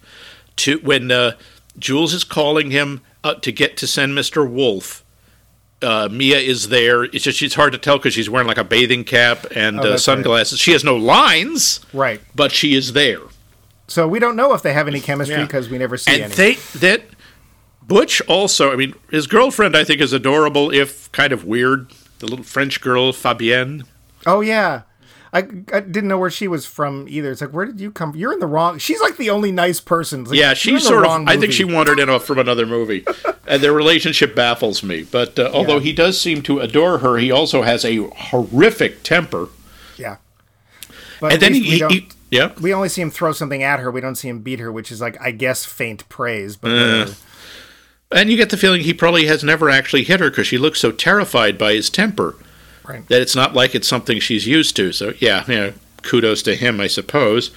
to 0.56 0.78
when 0.78 1.10
uh, 1.10 1.32
jules 1.78 2.14
is 2.14 2.24
calling 2.24 2.70
him 2.70 3.00
uh, 3.24 3.34
to 3.34 3.52
get 3.52 3.76
to 3.78 3.86
send 3.86 4.16
mr 4.16 4.48
wolf 4.48 5.02
uh, 5.82 6.08
Mia 6.10 6.38
is 6.38 6.70
there. 6.70 7.04
It's 7.04 7.22
just 7.24 7.42
it's 7.42 7.54
hard 7.54 7.72
to 7.72 7.78
tell 7.78 7.98
because 7.98 8.14
she's 8.14 8.30
wearing 8.30 8.48
like 8.48 8.56
a 8.56 8.64
bathing 8.64 9.04
cap 9.04 9.44
and 9.54 9.78
Oh, 9.78 9.82
uh, 9.82 9.82
that's 9.90 10.08
right. 10.08 10.14
sunglasses. 10.16 10.58
She 10.58 10.72
has 10.72 10.82
no 10.82 10.96
lines, 10.96 11.80
Right. 11.92 12.18
but 12.34 12.50
she 12.50 12.74
is 12.74 12.94
there. 12.94 13.20
So 13.86 14.08
we 14.08 14.18
don't 14.18 14.36
know 14.36 14.54
if 14.54 14.62
they 14.62 14.72
have 14.72 14.88
any 14.88 15.00
chemistry 15.00 15.36
Yeah. 15.36 15.44
because 15.44 15.68
we 15.68 15.76
never 15.76 15.98
see 15.98 16.12
and 16.14 16.32
any. 16.32 16.34
they 16.34 16.54
that 16.78 17.02
Butch 17.82 18.22
also. 18.22 18.72
I 18.72 18.76
mean, 18.76 18.94
his 19.10 19.26
girlfriend 19.26 19.76
I 19.76 19.84
think 19.84 20.00
is 20.00 20.14
adorable, 20.14 20.72
if 20.72 21.12
kind 21.12 21.30
of 21.32 21.44
weird. 21.44 21.90
The 22.20 22.26
little 22.26 22.44
French 22.44 22.80
girl 22.80 23.12
Fabienne. 23.12 23.84
oh 24.24 24.40
yeah. 24.40 24.82
I, 25.36 25.76
I 25.76 25.80
didn't 25.80 26.08
know 26.08 26.18
where 26.18 26.30
she 26.30 26.48
was 26.48 26.64
from 26.66 27.06
either. 27.08 27.30
It's 27.30 27.40
like, 27.40 27.50
where 27.50 27.66
did 27.66 27.80
you 27.80 27.90
come? 27.90 28.14
You're 28.16 28.32
in 28.32 28.38
the 28.38 28.46
wrong. 28.46 28.78
She's 28.78 29.00
like 29.00 29.16
the 29.16 29.30
only 29.30 29.52
nice 29.52 29.80
person. 29.80 30.24
Like, 30.24 30.38
Yeah, 30.38 30.54
she's 30.54 30.84
sort 30.84 30.98
of. 30.98 31.02
wrong 31.04 31.28
I 31.28 31.36
think 31.36 31.52
she 31.52 31.64
wandered 31.64 31.98
in 32.00 32.08
off 32.08 32.24
from 32.24 32.38
another 32.38 32.64
movie, 32.66 33.04
and 33.46 33.62
their 33.62 33.72
relationship 33.72 34.34
baffles 34.34 34.82
me. 34.82 35.02
But 35.02 35.38
uh, 35.38 35.50
although 35.52 35.74
Yeah. 35.76 35.80
he 35.82 35.92
does 35.92 36.20
seem 36.20 36.42
to 36.42 36.60
adore 36.60 36.98
her, 36.98 37.18
he 37.18 37.30
also 37.30 37.62
has 37.62 37.84
a 37.84 37.96
horrific 38.08 39.02
temper. 39.02 39.48
Yeah. 39.96 40.16
But 41.20 41.32
And 41.34 41.42
then 41.42 41.54
he, 41.54 41.78
he- 41.88 42.08
yeah, 42.30 42.52
we 42.60 42.74
only 42.74 42.88
see 42.88 43.00
him 43.02 43.10
throw 43.10 43.32
something 43.32 43.62
at 43.62 43.78
her. 43.80 43.90
We 43.90 44.00
don't 44.00 44.16
see 44.16 44.28
him 44.28 44.40
beat 44.40 44.58
her, 44.60 44.72
which 44.72 44.90
is 44.90 45.00
like, 45.00 45.16
I 45.20 45.30
guess, 45.30 45.64
faint 45.64 46.08
praise. 46.08 46.56
But 46.56 46.70
Uh. 46.72 47.06
and 48.10 48.30
you 48.30 48.36
get 48.36 48.50
the 48.50 48.56
feeling 48.56 48.80
he 48.82 48.92
probably 48.94 49.26
has 49.26 49.44
never 49.44 49.70
actually 49.70 50.04
hit 50.04 50.20
her 50.20 50.30
because 50.30 50.46
she 50.46 50.58
looks 50.58 50.80
so 50.80 50.92
terrified 50.92 51.56
by 51.58 51.74
his 51.74 51.88
temper. 51.90 52.36
Right. 52.88 53.06
that 53.08 53.20
it's 53.20 53.36
not 53.36 53.54
like 53.54 53.74
it's 53.74 53.88
something 53.88 54.20
she's 54.20 54.46
used 54.46 54.76
to. 54.76 54.92
So 54.92 55.14
yeah, 55.18 55.44
yeah, 55.48 55.72
kudos 56.02 56.42
to 56.44 56.54
him, 56.54 56.80
I 56.80 56.86
suppose. 56.86 57.50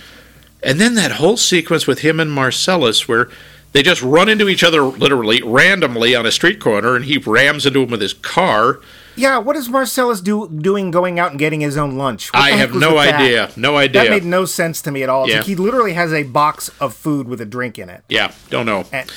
And 0.62 0.80
then 0.80 0.96
that 0.96 1.14
whole 1.14 1.38
sequence 1.38 1.88
with 1.88 2.00
him 2.00 2.20
and 2.20 2.32
Marcellus, 2.32 3.08
where 3.08 3.30
they 3.72 3.84
just 3.84 4.02
run 4.02 4.30
into 4.30 4.50
each 4.50 4.64
other 4.64 4.82
literally 4.82 5.42
randomly 5.42 6.16
on 6.16 6.26
a 6.26 6.32
street 6.32 6.60
corner, 6.60 6.96
and 6.96 7.06
he 7.06 7.18
rams 7.18 7.66
into 7.66 7.84
him 7.84 7.92
with 7.92 8.02
his 8.02 8.14
car. 8.14 8.80
Yeah, 9.16 9.38
what 9.38 9.56
is 9.56 9.70
Marcellus 9.70 10.22
do, 10.22 10.50
doing 10.50 10.92
going 10.92 11.20
out 11.20 11.32
and 11.32 11.40
getting 11.40 11.62
his 11.62 11.78
own 11.78 11.98
lunch? 11.98 12.34
What 12.34 12.42
I 12.42 12.52
have 12.52 12.74
no 12.74 12.98
idea. 12.98 13.48
that? 13.48 13.58
idea, 13.78 14.04
That 14.04 14.10
made 14.10 14.24
no 14.24 14.46
sense 14.46 14.82
to 14.84 14.92
me 14.92 15.04
at 15.04 15.10
all. 15.10 15.30
Yeah. 15.30 15.38
like 15.38 15.46
he 15.46 15.56
literally 15.56 15.94
has 15.94 16.14
a 16.14 16.24
box 16.24 16.70
of 16.80 16.94
food 16.94 17.28
with 17.28 17.42
a 17.42 17.46
drink 17.46 17.78
in 17.78 17.90
it. 17.90 18.04
yeah, 18.10 18.34
don't 18.50 18.66
know. 18.66 18.86
And, 18.92 19.12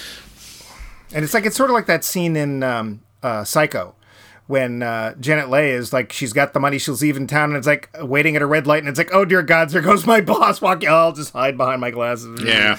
and 1.15 1.25
it's 1.25 1.35
like 1.35 1.47
it's 1.47 1.57
sort 1.57 1.71
of 1.71 1.75
like 1.75 1.87
that 1.87 2.05
scene 2.05 2.37
in 2.37 2.63
um, 2.63 3.03
uh, 3.23 3.45
Psycho 3.45 3.95
when 4.47 4.83
uh, 4.83 5.15
Janet 5.21 5.49
Leigh 5.51 5.71
is 5.71 5.93
like 5.93 6.13
she's 6.13 6.33
got 6.33 6.53
the 6.53 6.61
money, 6.61 6.79
she's 6.79 7.01
leaving 7.03 7.27
town, 7.27 7.51
and 7.51 7.57
it's 7.57 7.67
like 7.67 7.89
waiting 8.01 8.37
at 8.37 8.43
a 8.43 8.47
red 8.47 8.67
light, 8.67 8.81
and 8.81 8.89
it's 8.89 8.99
like, 8.99 9.11
oh 9.13 9.25
dear 9.25 9.43
God, 9.43 9.71
there 9.71 9.83
goes 9.83 10.07
my 10.07 10.21
boss 10.23 10.61
walking. 10.61 10.89
Oh, 10.89 10.95
I'll 10.95 11.13
just 11.13 11.33
hide 11.33 11.57
behind 11.57 11.81
my 11.81 11.91
glasses. 11.91 12.41
Yeah. 12.43 12.79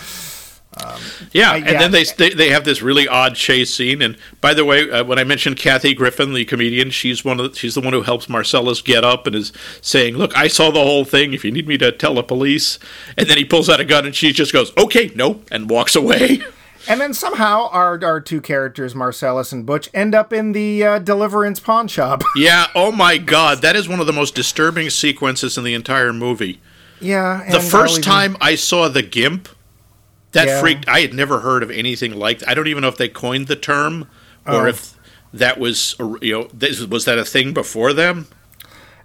yeah, 1.31 1.51
I- 1.51 1.57
and 1.57 1.65
yeah. 1.67 1.79
then 1.79 1.91
they, 1.91 2.03
they 2.03 2.29
they 2.31 2.49
have 2.49 2.63
this 2.65 2.81
really 2.81 3.07
odd 3.07 3.35
chase 3.35 3.73
scene. 3.73 4.01
And 4.01 4.17
by 4.41 4.53
the 4.53 4.65
way, 4.65 4.89
uh, 4.89 5.03
when 5.03 5.19
I 5.19 5.23
mentioned 5.23 5.57
Kathy 5.57 5.93
Griffin, 5.93 6.33
the 6.33 6.45
comedian, 6.45 6.89
she's 6.89 7.23
one 7.23 7.39
of 7.39 7.51
the, 7.51 7.57
she's 7.57 7.75
the 7.75 7.81
one 7.81 7.93
who 7.93 8.01
helps 8.01 8.27
Marcellus 8.27 8.81
get 8.81 9.03
up 9.03 9.27
and 9.27 9.35
is 9.35 9.51
saying, 9.81 10.15
"Look, 10.15 10.35
I 10.35 10.47
saw 10.47 10.71
the 10.71 10.81
whole 10.81 11.05
thing. 11.05 11.33
If 11.33 11.45
you 11.45 11.51
need 11.51 11.67
me 11.67 11.77
to 11.77 11.91
tell 11.91 12.15
the 12.15 12.23
police," 12.23 12.79
and 13.17 13.27
then 13.29 13.37
he 13.37 13.45
pulls 13.45 13.69
out 13.69 13.79
a 13.79 13.85
gun 13.85 14.05
and 14.05 14.15
she 14.15 14.31
just 14.33 14.51
goes, 14.51 14.71
"Okay, 14.77 15.11
no," 15.15 15.41
and 15.51 15.69
walks 15.69 15.95
away. 15.95 16.41
And 16.87 16.99
then 16.99 17.13
somehow 17.13 17.69
our 17.69 18.03
our 18.03 18.19
two 18.19 18.41
characters, 18.41 18.93
Marcellus 18.93 19.51
and 19.51 19.65
Butch, 19.65 19.89
end 19.93 20.13
up 20.13 20.33
in 20.33 20.51
the 20.51 20.83
uh, 20.83 20.99
Deliverance 20.99 21.59
pawn 21.59 21.87
shop. 21.87 22.21
yeah. 22.35 22.67
Oh 22.75 22.91
my 22.91 23.17
God, 23.17 23.61
that 23.61 23.75
is 23.75 23.87
one 23.87 23.99
of 23.99 24.05
the 24.07 24.13
most 24.13 24.35
disturbing 24.35 24.89
sequences 24.89 25.57
in 25.57 25.63
the 25.63 25.73
entire 25.73 26.11
movie. 26.13 26.59
yeah. 26.99 27.47
The 27.51 27.59
first 27.59 27.93
even- 27.99 28.03
time 28.03 28.37
I 28.41 28.55
saw 28.55 28.89
the 28.89 29.01
GIMP, 29.01 29.47
that 30.33 30.47
Yeah. 30.47 30.59
freaked. 30.59 30.87
I 30.89 30.99
had 31.01 31.13
never 31.13 31.39
heard 31.39 31.63
of 31.63 31.71
anything 31.71 32.13
like. 32.15 32.39
That. 32.39 32.49
I 32.49 32.53
don't 32.53 32.67
even 32.67 32.81
know 32.81 32.87
if 32.89 32.97
they 32.97 33.09
coined 33.09 33.47
the 33.47 33.55
term, 33.55 34.07
or 34.45 34.65
Oh. 34.65 34.69
if 34.69 34.93
that 35.33 35.59
was 35.59 35.95
you 36.21 36.33
know 36.33 36.47
this, 36.53 36.81
was 36.81 37.05
that 37.05 37.17
a 37.17 37.25
thing 37.25 37.53
before 37.53 37.93
them? 37.93 38.27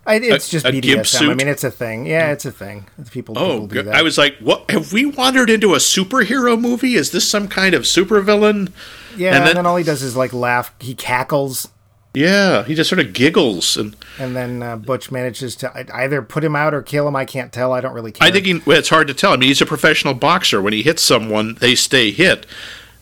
I, 0.09 0.15
it's 0.17 0.49
just 0.49 0.65
a 0.67 0.73
gimp 0.73 1.03
BDSM. 1.03 1.31
I 1.31 1.35
mean, 1.35 1.49
it's 1.49 1.63
a 1.65 1.71
thing. 1.71 2.07
Yeah, 2.07 2.33
it's 2.33 2.45
a 2.47 2.51
thing. 2.51 2.87
People, 3.11 3.39
Oh, 3.39 3.53
people 3.53 3.67
do 3.67 3.83
that. 3.83 3.95
I 3.95 4.03
was 4.03 4.17
like, 4.19 4.37
what? 4.39 4.71
Have 4.71 4.93
we 4.93 5.05
wandered 5.05 5.51
into 5.51 5.75
a 5.75 5.79
superhero 5.79 6.59
movie? 6.61 6.95
Is 6.95 7.11
this 7.11 7.29
some 7.29 7.47
kind 7.47 7.75
of 7.75 7.83
supervillain? 7.83 8.73
yeah, 9.17 9.29
and 9.29 9.37
and 9.39 9.47
then- 9.47 9.55
then, 9.57 9.67
all 9.67 9.77
he 9.77 9.85
does 9.85 10.03
is 10.03 10.17
like 10.17 10.33
laugh. 10.33 10.73
He 10.81 10.95
cackles, 10.95 11.69
Yeah, 12.15 12.65
he 12.65 12.75
just 12.75 12.89
sort 12.89 13.01
of 13.01 13.13
giggles, 13.13 13.77
and 13.77 13.95
and 14.19 14.35
then 14.35 14.63
uh, 14.63 14.77
Butch 14.77 15.11
manages 15.11 15.55
to 15.57 15.87
either 15.95 16.23
put 16.23 16.43
him 16.43 16.57
out 16.57 16.73
or 16.75 16.81
kill 16.83 17.07
him. 17.07 17.15
I 17.15 17.25
can't 17.27 17.53
tell. 17.53 17.73
I 17.75 17.81
don't 17.83 17.93
really 17.95 18.13
care. 18.13 18.27
I 18.27 18.31
think 18.31 18.47
he, 18.47 18.55
well, 18.65 18.79
it's 18.79 18.89
hard 18.89 19.09
to 19.09 19.15
tell. 19.15 19.33
I 19.33 19.37
mean, 19.37 19.49
he's 19.49 19.61
a 19.61 19.67
professional 19.67 20.15
boxer. 20.15 20.63
When 20.63 20.73
he 20.73 20.83
hits 20.83 21.03
someone, 21.03 21.57
they 21.61 21.75
stay 21.75 22.11
hit. 22.13 22.47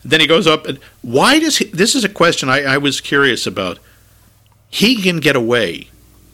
Then 0.03 0.19
he 0.19 0.27
goes 0.27 0.45
up, 0.45 0.67
and 0.67 0.77
why 1.01 1.39
does 1.39 1.57
he? 1.57 1.65
This 1.65 1.95
is 1.95 2.03
a 2.03 2.09
question 2.09 2.49
I, 2.49 2.63
I 2.63 2.77
was 2.77 2.99
curious 3.01 3.47
about. 3.47 3.79
He 4.69 5.01
can 5.01 5.19
get 5.21 5.35
away. 5.37 5.87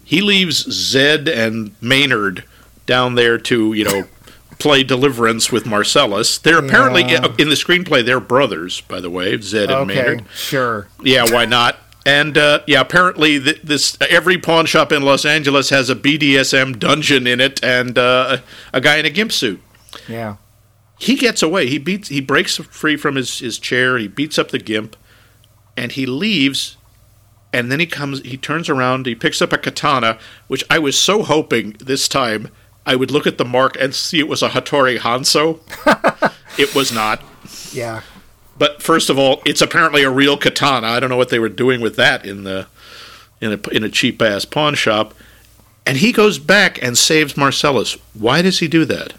He 0.04 0.22
leaves 0.22 0.58
Zed 0.72 1.28
and 1.28 1.76
Maynard 1.82 2.44
down 2.86 3.16
there 3.16 3.38
to 3.38 3.74
you 3.74 3.86
know 3.86 4.04
play 4.60 4.84
Deliverance 4.84 5.52
with 5.52 5.66
Marcellus. 5.66 6.38
They're 6.38 6.60
apparently 6.60 7.02
Yeah. 7.04 7.26
in 7.38 7.50
the 7.50 7.56
screenplay. 7.56 8.06
They're 8.06 8.20
brothers, 8.20 8.82
by 8.82 9.00
the 9.02 9.10
way, 9.10 9.40
Zed 9.42 9.70
and 9.72 9.90
okay, 9.92 10.02
Maynard. 10.02 10.26
sure. 10.34 10.88
Yeah, 11.02 11.26
why 11.32 11.46
not? 11.46 11.78
And 12.06 12.38
uh, 12.38 12.60
yeah, 12.68 12.82
apparently 12.82 13.40
th- 13.40 13.62
this 13.64 13.98
every 14.10 14.38
pawn 14.38 14.66
shop 14.66 14.92
in 14.92 15.04
Los 15.04 15.24
Angeles 15.26 15.70
has 15.70 15.90
a 15.90 15.96
BDSM 15.96 16.78
dungeon 16.78 17.26
in 17.28 17.40
it, 17.40 17.64
and 17.64 17.98
uh, 17.98 18.38
a 18.74 18.82
guy 18.82 18.98
in 18.98 19.06
a 19.06 19.10
gimp 19.10 19.32
suit. 19.32 19.62
Yeah, 20.10 20.36
He 21.00 21.16
gets 21.16 21.42
away. 21.42 21.68
He 21.68 21.78
beats. 21.78 22.10
He 22.10 22.20
breaks 22.20 22.58
free 22.58 22.98
from 22.98 23.16
his, 23.16 23.40
his 23.40 23.58
chair. 23.58 23.98
He 23.98 24.10
beats 24.10 24.38
up 24.38 24.52
the 24.52 24.60
gimp, 24.60 24.98
and 25.78 25.94
he 25.94 26.06
leaves. 26.06 26.76
And 27.54 27.72
then 27.72 27.80
he 27.80 27.86
comes. 27.86 28.22
He 28.22 28.36
turns 28.36 28.68
around. 28.68 29.06
He 29.06 29.16
picks 29.16 29.42
up 29.42 29.54
a 29.54 29.58
katana, 29.58 30.18
which 30.48 30.64
I 30.70 30.80
was 30.80 31.00
so 31.00 31.22
hoping 31.24 31.76
this 31.80 32.08
time 32.08 32.50
I 32.86 32.96
would 32.96 33.12
look 33.12 33.28
at 33.28 33.38
the 33.38 33.46
mark 33.46 33.78
and 33.80 33.94
see 33.94 34.20
it 34.20 34.28
was 34.28 34.42
a 34.42 34.50
Hattori 34.50 34.98
Hanzo. 34.98 35.60
it 36.58 36.74
was 36.76 36.92
not. 36.92 37.22
yeah. 37.72 38.02
But 38.58 38.82
first 38.82 39.10
of 39.10 39.18
all, 39.18 39.42
it's 39.46 39.62
apparently 39.62 40.04
a 40.04 40.10
real 40.10 40.38
katana. 40.38 40.88
I 40.88 41.00
don't 41.00 41.10
know 41.10 41.18
what 41.18 41.30
they 41.30 41.40
were 41.40 41.50
doing 41.50 41.82
with 41.82 41.96
that 41.96 42.26
in 42.26 42.44
the 42.44 42.68
in 43.40 43.54
a 43.54 43.70
in 43.70 43.84
a 43.84 43.90
cheap 43.90 44.22
ass 44.22 44.46
pawn 44.46 44.76
shop. 44.76 45.14
And 45.86 45.98
he 45.98 46.12
goes 46.12 46.40
back 46.40 46.82
and 46.82 46.98
saves 46.98 47.36
Marcellus. 47.36 47.98
Why 48.14 48.42
does 48.42 48.60
he 48.60 48.68
do 48.68 48.86
that? 48.86 49.14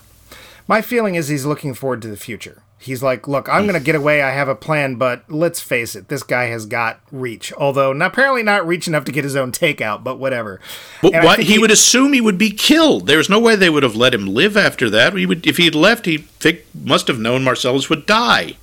My 0.67 0.81
feeling 0.81 1.15
is 1.15 1.29
he's 1.29 1.45
looking 1.45 1.75
forward 1.75 2.01
to 2.03 2.09
the 2.09 2.17
future. 2.17 2.63
He's 2.85 3.03
like, 3.03 3.27
look, 3.27 3.49
I'm 3.49 3.63
going 3.63 3.79
to 3.79 3.85
get 3.85 3.95
away. 3.95 4.21
I 4.21 4.31
have 4.33 4.47
a 4.49 4.55
plan, 4.55 4.97
but 4.97 5.25
let's 5.31 5.59
face 5.59 5.97
it, 5.97 6.09
this 6.09 6.23
guy 6.23 6.45
has 6.45 6.67
got 6.67 7.01
reach. 7.11 7.51
Although 7.55 7.95
not, 7.95 8.13
apparently 8.13 8.43
not 8.43 8.67
reach 8.67 8.87
enough 8.87 9.07
to 9.07 9.13
get 9.13 9.25
his 9.25 9.37
own 9.37 9.53
takeout, 9.53 10.05
but 10.05 10.19
whatever. 10.19 10.61
But 11.01 11.15
And 11.15 11.25
why 11.25 11.37
think 11.37 11.49
he, 11.49 11.59
would 11.59 11.71
assume 11.71 12.13
he 12.13 12.21
would 12.21 12.37
be 12.37 12.51
killed. 12.51 13.07
There's 13.07 13.31
no 13.31 13.41
way 13.41 13.57
they 13.57 13.71
would 13.71 13.83
have 13.85 13.97
let 13.97 14.13
him 14.13 14.27
live 14.27 14.55
after 14.55 14.91
that. 14.91 15.15
He 15.15 15.25
would 15.25 15.47
if 15.47 15.57
he'd 15.57 15.75
left. 15.75 16.05
He 16.05 16.19
think, 16.19 16.61
must 16.75 17.09
have 17.09 17.19
known 17.19 17.43
Marcellus 17.43 17.89
would 17.89 18.05
die. 18.05 18.59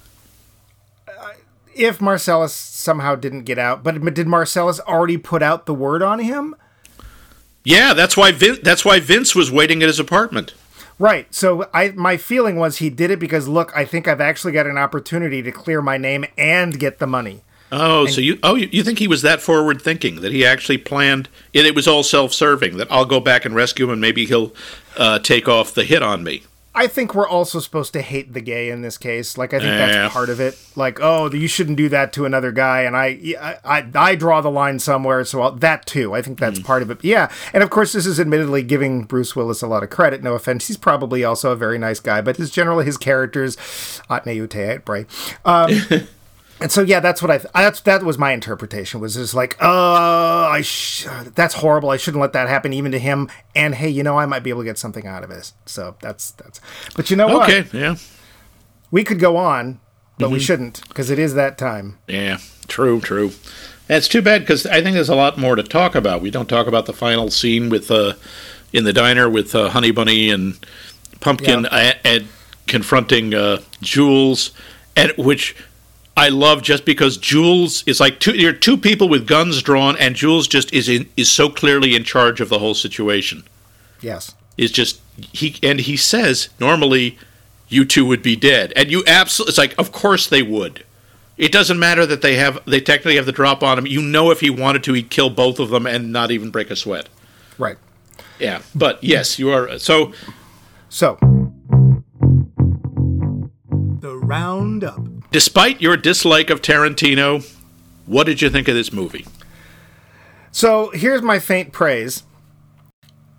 Uh, 1.08 1.32
if 1.74 2.00
Marcellus 2.00 2.54
somehow 2.54 3.16
didn't 3.16 3.46
get 3.46 3.58
out, 3.58 3.84
but 3.84 4.14
did 4.14 4.28
Marcellus 4.28 4.80
already 4.82 5.18
put 5.18 5.42
out 5.42 5.66
the 5.66 5.74
word 5.74 6.04
on 6.04 6.20
him? 6.20 6.56
Yeah, 7.64 7.96
that's 7.96 8.16
why 8.16 8.32
Vin, 8.32 8.60
that's 8.62 8.86
why 8.86 9.00
Vince 9.00 9.34
was 9.34 9.52
waiting 9.52 9.82
at 9.82 9.88
his 9.88 10.00
apartment. 10.00 10.54
Right. 11.02 11.34
So 11.34 11.68
I 11.74 11.90
my 11.96 12.16
feeling 12.16 12.58
was 12.58 12.78
he 12.78 12.92
did 12.92 13.10
it 13.10 13.18
because 13.18 13.48
look, 13.48 13.76
I 13.76 13.86
think 13.86 14.08
I've 14.08 14.22
actually 14.22 14.54
got 14.54 14.68
an 14.68 14.78
opportunity 14.78 15.42
to 15.42 15.52
clear 15.52 15.82
my 15.82 15.98
name 15.98 16.26
and 16.38 16.80
get 16.80 17.00
the 17.00 17.08
money. 17.08 17.42
Oh, 17.72 18.06
so 18.06 18.22
you 18.22 18.38
oh 18.44 18.54
you, 18.54 18.70
you 18.72 18.84
think 18.84 19.00
he 19.00 19.08
was 19.08 19.24
that 19.24 19.42
forward 19.42 19.82
thinking 19.82 20.22
that 20.22 20.32
he 20.32 20.46
actually 20.46 20.78
planned 20.78 21.28
it, 21.54 21.66
it 21.66 21.74
was 21.74 21.88
all 21.88 22.04
self 22.04 22.34
serving 22.34 22.78
that 22.78 22.92
I'll 22.92 23.06
go 23.06 23.20
back 23.20 23.46
and 23.46 23.56
rescue 23.56 23.86
him 23.86 23.94
and 23.94 24.02
maybe 24.02 24.28
he'll 24.28 24.54
uh, 24.96 25.18
take 25.18 25.48
off 25.48 25.74
the 25.74 25.86
hit 25.86 26.04
on 26.04 26.24
me. 26.24 26.44
I 26.74 26.88
think 26.88 27.14
we're 27.14 27.28
also 27.28 27.60
supposed 27.60 27.92
to 27.94 28.02
hate 28.02 28.32
the 28.34 28.40
gay 28.40 28.70
in 28.70 28.82
this 28.82 28.98
case. 28.98 29.38
Like 29.38 29.54
I 29.54 29.58
think 29.60 29.72
Yeah. 29.72 29.88
that's 29.88 30.14
part 30.14 30.30
of 30.30 30.40
it. 30.40 30.58
Like, 30.78 31.00
oh, 31.02 31.30
you 31.30 31.48
shouldn't 31.50 31.76
do 31.76 31.90
that 31.90 32.14
to 32.14 32.24
another 32.26 32.54
guy, 32.54 32.84
and 32.84 32.96
I, 32.96 33.36
I, 33.42 33.58
I, 33.80 33.88
I 33.94 34.16
draw 34.16 34.40
the 34.40 34.50
line 34.50 34.80
somewhere. 34.80 35.26
So 35.26 35.42
I'll, 35.42 35.52
that 35.52 35.86
too, 35.86 36.16
I 36.16 36.22
think 36.22 36.40
that's 36.40 36.60
Hmm. 36.60 36.66
part 36.66 36.82
of 36.82 36.90
it. 36.90 37.00
Yeah, 37.04 37.30
and 37.54 37.62
of 37.62 37.70
course, 37.70 37.92
this 37.92 38.06
is 38.06 38.20
admittedly 38.22 38.64
giving 38.64 39.04
Bruce 39.04 39.36
Willis 39.36 39.62
a 39.62 39.68
lot 39.68 39.84
of 39.84 39.90
credit. 39.90 40.24
No 40.24 40.34
offense, 40.34 40.68
he's 40.68 40.78
probably 40.78 41.26
also 41.26 41.52
a 41.52 41.58
very 41.58 41.78
nice 41.78 42.00
guy, 42.00 42.22
but 42.22 42.38
his 42.38 42.50
generally 42.50 42.86
his 42.86 42.98
characters, 42.98 43.58
Atne 44.10 44.34
Ute, 44.36 44.86
Bray. 44.86 45.06
Um, 45.44 45.72
and 46.62 46.72
so 46.72 46.82
yeah, 46.82 47.00
that's 47.00 47.22
what 47.22 47.32
I. 47.32 47.38
Th- 47.40 47.52
that's 47.54 47.82
that 47.82 48.04
was 48.04 48.18
my 48.18 48.32
interpretation. 48.32 49.00
Was 49.02 49.16
just 49.16 49.34
like, 49.34 49.58
oh, 49.60 50.48
I. 50.52 50.62
Sh- 50.62 51.08
that's 51.36 51.56
horrible. 51.56 51.90
I 51.90 51.98
shouldn't 51.98 52.22
let 52.22 52.34
that 52.34 52.48
happen 52.48 52.72
even 52.74 52.92
to 52.92 53.00
him. 53.00 53.30
And 53.56 53.76
hey, 53.76 53.90
you 53.90 54.04
know, 54.04 54.18
I 54.18 54.26
might 54.26 54.44
be 54.44 54.50
able 54.50 54.62
to 54.62 54.66
get 54.66 54.78
something 54.78 55.06
out 55.08 55.24
of 55.24 55.30
this. 55.30 55.54
So 55.66 55.96
that's 56.02 56.32
that's. 56.32 56.62
But 56.96 57.10
you 57.10 57.18
know 57.18 57.28
what? 57.28 57.50
Okay, 57.50 57.68
yeah. 57.78 57.96
We 58.92 59.04
could 59.04 59.20
go 59.20 59.38
on, 59.38 59.80
but 60.18 60.26
Mm-hmm. 60.26 60.34
we 60.34 60.40
shouldn't 60.40 60.88
because 60.88 61.10
it 61.10 61.18
is 61.20 61.34
that 61.34 61.58
time. 61.58 61.98
Yeah, 62.08 62.38
true, 62.68 63.00
true. 63.02 63.32
That's 63.88 64.08
too 64.08 64.22
bad 64.22 64.42
because 64.42 64.66
I 64.66 64.82
think 64.82 64.94
there's 64.94 65.10
a 65.10 65.16
lot 65.16 65.38
more 65.38 65.56
to 65.56 65.64
talk 65.64 65.96
about. 65.96 66.22
We 66.22 66.32
don't 66.32 66.48
talk 66.48 66.68
about 66.68 66.86
the 66.86 66.94
final 66.94 67.30
scene 67.30 67.70
with 67.70 67.90
uh, 67.92 68.14
in 68.72 68.84
the 68.86 68.94
diner 68.94 69.30
with 69.30 69.54
uh, 69.56 69.70
Honey 69.70 69.92
Bunny 69.92 70.30
and 70.30 70.58
Pumpkin 71.20 71.66
uh, 71.66 71.94
and 72.06 72.28
confronting 72.68 73.34
uh, 73.34 73.62
Jules, 73.82 74.52
at 74.96 75.18
which 75.18 75.56
I 76.18 76.30
love 76.30 76.62
just 76.62 76.86
because 76.86 77.18
Jules 77.18 77.84
is 77.88 78.00
like 78.00 78.20
two. 78.20 78.34
You're 78.34 78.54
two 78.54 78.78
people 78.78 79.08
with 79.08 79.28
guns 79.28 79.62
drawn, 79.62 79.96
and 79.98 80.16
Jules 80.16 80.48
just 80.48 80.74
is 80.74 80.90
in, 80.90 81.10
is 81.16 81.32
so 81.32 81.50
clearly 81.50 81.96
in 81.96 82.04
charge 82.04 82.42
of 82.42 82.50
the 82.50 82.60
whole 82.60 82.74
situation. 82.74 83.44
Yes. 84.02 84.36
Is 84.58 84.72
just 84.72 85.00
he 85.18 85.58
and 85.64 85.80
he 85.80 85.96
says 85.96 86.50
normally 86.60 87.18
you 87.70 87.86
two 87.86 88.06
would 88.06 88.22
be 88.22 88.36
dead, 88.36 88.74
and 88.76 88.92
you 88.92 89.04
absolutely. 89.08 89.52
It's 89.52 89.58
like 89.58 89.74
of 89.78 89.92
course 89.92 90.28
they 90.28 90.44
would. 90.44 90.84
It 91.38 91.52
doesn't 91.52 91.80
matter 91.80 92.06
that 92.06 92.22
they 92.22 92.36
have 92.36 92.60
they 92.66 92.82
technically 92.82 93.16
have 93.16 93.26
the 93.26 93.32
drop 93.32 93.64
on 93.64 93.78
him. 93.78 93.88
You 93.88 94.02
know, 94.02 94.32
if 94.32 94.42
he 94.42 94.50
wanted 94.50 94.84
to, 94.84 94.94
he'd 94.94 95.10
kill 95.10 95.30
both 95.30 95.60
of 95.60 95.70
them 95.70 95.88
and 95.88 96.12
not 96.12 96.30
even 96.30 96.52
break 96.52 96.70
a 96.70 96.76
sweat. 96.76 97.08
Right. 97.58 97.78
Yeah, 98.38 98.62
but 98.76 99.02
yes, 99.04 99.40
you 99.40 99.50
are. 99.50 99.80
So 99.80 100.14
So. 100.90 101.18
The 104.02 104.18
roundup. 104.18 105.00
Despite 105.32 105.82
your 105.82 105.98
dislike 105.98 106.50
of 106.50 106.62
Tarantino, 106.62 107.44
what 108.06 108.26
did 108.26 108.42
you 108.42 108.50
think 108.50 108.68
of 108.68 108.76
this 108.76 108.92
movie? 108.94 109.26
So 110.52 110.90
here's 110.92 111.22
my 111.22 111.40
faint 111.40 111.72
praise. 111.72 112.24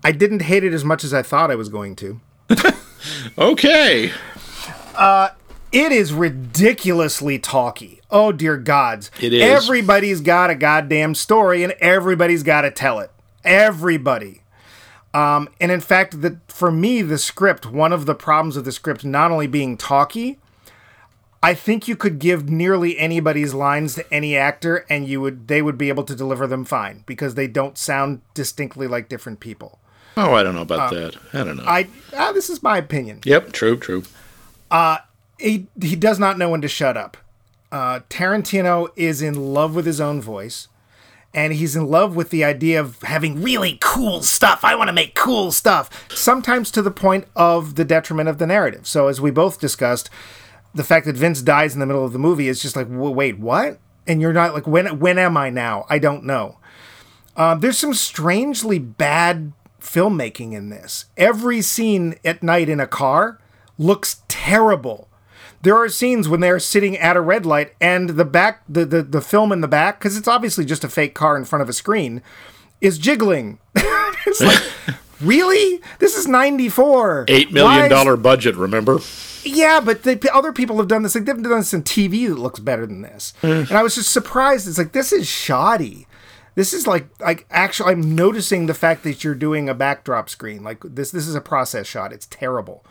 I 0.04 0.12
didn't 0.12 0.42
hate 0.42 0.64
it 0.64 0.72
as 0.72 0.84
much 0.84 1.04
as 1.04 1.14
I 1.14 1.22
thought 1.22 1.50
I 1.50 1.54
was 1.54 1.68
going 1.68 1.96
to. 1.96 2.20
Okay, 3.36 4.12
Uh, 4.94 5.30
It 5.72 5.90
is 5.90 6.12
ridiculously 6.12 7.38
talky. 7.38 8.00
Oh 8.10 8.30
dear 8.30 8.56
gods. 8.56 9.10
It 9.20 9.32
is. 9.32 9.42
Everybody's 9.42 10.20
got 10.20 10.50
a 10.50 10.54
goddamn 10.54 11.14
story 11.16 11.64
and 11.64 11.72
everybody's 11.80 12.42
got 12.44 12.60
to 12.62 12.70
tell 12.70 13.00
it. 13.00 13.10
Everybody. 13.42 14.42
Um, 15.14 15.48
and 15.60 15.72
in 15.72 15.80
fact, 15.80 16.20
the, 16.22 16.38
for 16.46 16.70
me, 16.70 17.02
the 17.02 17.18
script, 17.18 17.66
one 17.66 17.92
of 17.92 18.06
the 18.06 18.14
problems 18.14 18.56
of 18.56 18.64
the 18.64 18.72
script 18.72 19.04
not 19.04 19.30
only 19.32 19.46
being 19.48 19.76
talky, 19.76 20.38
I 21.42 21.54
think 21.54 21.88
you 21.88 21.96
could 21.96 22.20
give 22.20 22.48
nearly 22.48 22.98
anybody's 22.98 23.52
lines 23.52 23.96
to 23.96 24.14
any 24.14 24.36
actor 24.36 24.86
and 24.88 25.08
you 25.08 25.20
would 25.20 25.48
they 25.48 25.60
would 25.60 25.76
be 25.76 25.88
able 25.88 26.04
to 26.04 26.14
deliver 26.14 26.46
them 26.46 26.64
fine 26.64 27.02
because 27.04 27.34
they 27.34 27.48
don't 27.48 27.76
sound 27.76 28.20
distinctly 28.32 28.86
like 28.86 29.08
different 29.08 29.40
people. 29.40 29.80
oh, 30.16 30.34
I 30.34 30.42
don't 30.42 30.54
know 30.54 30.62
about 30.62 30.92
that. 30.92 31.16
I 31.32 31.44
don't 31.44 31.56
know. 31.56 31.64
I 31.66 31.88
ah, 32.16 32.32
this 32.32 32.48
is 32.48 32.62
my 32.62 32.78
opinion. 32.78 33.20
yep, 33.24 33.52
true, 33.52 33.76
true. 33.76 34.04
he 35.38 35.66
he 35.80 35.96
does 35.96 36.18
not 36.18 36.38
know 36.38 36.50
when 36.50 36.60
to 36.62 36.68
shut 36.68 36.96
up. 36.96 37.16
Uh, 37.72 38.00
Tarantino 38.10 38.88
is 38.96 39.22
in 39.22 39.54
love 39.54 39.74
with 39.74 39.86
his 39.86 39.98
own 40.00 40.20
voice, 40.20 40.68
and 41.32 41.54
he's 41.54 41.74
in 41.74 41.88
love 41.88 42.14
with 42.14 42.28
the 42.28 42.44
idea 42.44 42.78
of 42.78 43.00
having 43.02 43.42
really 43.42 43.78
cool 43.80 44.22
stuff. 44.22 44.62
I 44.62 44.74
want 44.74 44.88
to 44.88 44.92
make 44.92 45.14
cool 45.14 45.50
stuff, 45.50 45.88
sometimes 46.14 46.70
to 46.72 46.82
the 46.82 46.90
point 46.90 47.24
of 47.34 47.76
the 47.76 47.84
detriment 47.84 48.28
of 48.28 48.36
the 48.36 48.46
narrative. 48.46 48.86
So, 48.86 49.08
as 49.08 49.22
we 49.22 49.30
both 49.30 49.58
discussed, 49.58 50.10
the 50.74 50.84
fact 50.84 51.06
that 51.06 51.16
Vince 51.16 51.42
dies 51.42 51.74
in 51.74 51.80
the 51.80 51.86
middle 51.86 52.04
of 52.04 52.12
the 52.12 52.18
movie 52.18 52.48
is 52.48 52.62
just 52.62 52.76
like, 52.76 52.86
wait, 52.88 53.38
what? 53.38 53.78
And 54.06 54.20
you're 54.20 54.32
not 54.32 54.54
like, 54.54 54.66
when 54.66 54.98
when 54.98 55.18
am 55.18 55.36
I 55.36 55.50
now? 55.50 55.86
I 55.88 55.98
don't 55.98 56.24
know. 56.24 56.58
Um, 57.36 57.60
there's 57.60 57.78
some 57.78 57.94
strangely 57.94 58.78
bad 58.78 59.52
filmmaking 59.80 60.52
in 60.52 60.70
this. 60.70 61.06
Every 61.16 61.62
scene 61.62 62.16
at 62.24 62.42
night 62.42 62.68
in 62.68 62.80
a 62.80 62.86
car 62.86 63.40
looks 63.78 64.22
terrible. 64.28 65.08
There 65.62 65.76
are 65.76 65.88
scenes 65.88 66.28
when 66.28 66.40
they're 66.40 66.58
sitting 66.58 66.96
at 66.98 67.16
a 67.16 67.20
red 67.20 67.46
light 67.46 67.74
and 67.80 68.10
the 68.10 68.24
back, 68.24 68.62
the, 68.68 68.84
the, 68.84 69.02
the 69.02 69.20
film 69.20 69.52
in 69.52 69.60
the 69.60 69.68
back, 69.68 69.98
because 69.98 70.16
it's 70.16 70.26
obviously 70.26 70.64
just 70.64 70.82
a 70.82 70.88
fake 70.88 71.14
car 71.14 71.36
in 71.36 71.44
front 71.44 71.62
of 71.62 71.68
a 71.68 71.72
screen, 71.72 72.20
is 72.80 72.98
jiggling. 72.98 73.60
it's 73.76 74.40
like, 74.40 74.62
really? 75.20 75.80
This 76.00 76.16
is 76.16 76.26
94. 76.26 77.26
Eight 77.28 77.48
Why 77.48 77.52
million 77.52 77.90
dollar 77.90 78.16
budget. 78.16 78.56
Remember? 78.56 78.98
Yeah, 79.44 79.80
but 79.80 80.02
the 80.04 80.30
other 80.32 80.52
people 80.52 80.78
have 80.78 80.88
done 80.88 81.02
this. 81.02 81.14
Like 81.14 81.24
they've 81.24 81.42
done 81.42 81.58
this 81.58 81.74
in 81.74 81.82
TV 81.82 82.28
that 82.28 82.38
looks 82.38 82.60
better 82.60 82.86
than 82.86 83.02
this, 83.02 83.32
Mm. 83.42 83.68
and 83.68 83.72
I 83.78 83.82
was 83.82 83.94
just 83.94 84.10
surprised. 84.12 84.68
It's 84.68 84.78
like 84.78 84.92
this 84.92 85.12
is 85.12 85.26
shoddy. 85.28 86.06
This 86.54 86.72
is 86.72 86.86
like 86.86 87.06
like 87.20 87.46
actually, 87.50 87.92
I'm 87.92 88.14
noticing 88.14 88.66
the 88.66 88.74
fact 88.74 89.02
that 89.04 89.24
you're 89.24 89.34
doing 89.34 89.68
a 89.68 89.74
backdrop 89.74 90.28
screen. 90.28 90.62
Like 90.62 90.78
this, 90.84 91.10
this 91.10 91.26
is 91.26 91.34
a 91.34 91.40
process 91.40 91.86
shot. 91.86 92.12
It's 92.12 92.26
terrible. 92.26 92.84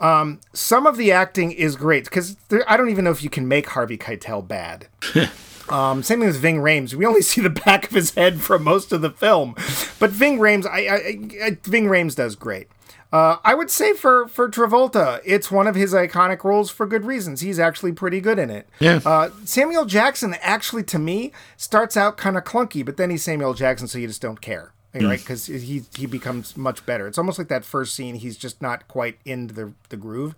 Um, 0.00 0.40
some 0.52 0.86
of 0.86 0.96
the 0.96 1.12
acting 1.12 1.52
is 1.52 1.76
great 1.76 2.04
because 2.04 2.36
I 2.66 2.76
don't 2.76 2.90
even 2.90 3.04
know 3.04 3.10
if 3.12 3.22
you 3.22 3.30
can 3.30 3.46
make 3.48 3.68
Harvey 3.70 3.98
Keitel 3.98 4.46
bad. 4.46 4.88
Um, 5.66 6.02
same 6.02 6.20
thing 6.20 6.28
as 6.28 6.36
Ving 6.36 6.58
Rhames. 6.58 6.92
We 6.92 7.06
only 7.06 7.22
see 7.30 7.40
the 7.40 7.48
back 7.48 7.86
of 7.86 7.92
his 7.92 8.12
head 8.14 8.42
for 8.42 8.58
most 8.58 8.92
of 8.92 9.00
the 9.00 9.08
film, 9.08 9.54
but 9.98 10.10
Ving 10.10 10.38
Rhames, 10.38 10.66
I, 10.66 10.86
I, 10.86 11.46
I 11.46 11.58
Ving 11.62 11.86
Rhames 11.86 12.14
does 12.14 12.36
great. 12.36 12.68
Uh, 13.14 13.38
I 13.44 13.54
would 13.54 13.70
say 13.70 13.92
for 13.92 14.26
for 14.26 14.48
Travolta, 14.48 15.20
it's 15.24 15.48
one 15.48 15.68
of 15.68 15.76
his 15.76 15.94
iconic 15.94 16.42
roles 16.42 16.68
for 16.68 16.84
good 16.84 17.04
reasons. 17.04 17.42
He's 17.42 17.60
actually 17.60 17.92
pretty 17.92 18.20
good 18.20 18.40
in 18.40 18.50
it. 18.50 18.68
Yeah. 18.80 18.98
Uh, 19.06 19.30
Samuel 19.44 19.84
Jackson 19.84 20.34
actually, 20.40 20.82
to 20.82 20.98
me, 20.98 21.30
starts 21.56 21.96
out 21.96 22.16
kind 22.16 22.36
of 22.36 22.42
clunky, 22.42 22.84
but 22.84 22.96
then 22.96 23.10
he's 23.10 23.22
Samuel 23.22 23.54
Jackson, 23.54 23.86
so 23.86 23.98
you 23.98 24.08
just 24.08 24.20
don't 24.20 24.40
care, 24.40 24.72
right? 24.94 25.20
Because 25.20 25.46
he 25.46 25.84
he 25.96 26.06
becomes 26.06 26.56
much 26.56 26.84
better. 26.86 27.06
It's 27.06 27.16
almost 27.16 27.38
like 27.38 27.46
that 27.46 27.64
first 27.64 27.94
scene. 27.94 28.16
He's 28.16 28.36
just 28.36 28.60
not 28.60 28.88
quite 28.88 29.18
into 29.24 29.54
the 29.54 29.72
the 29.90 29.96
groove, 29.96 30.34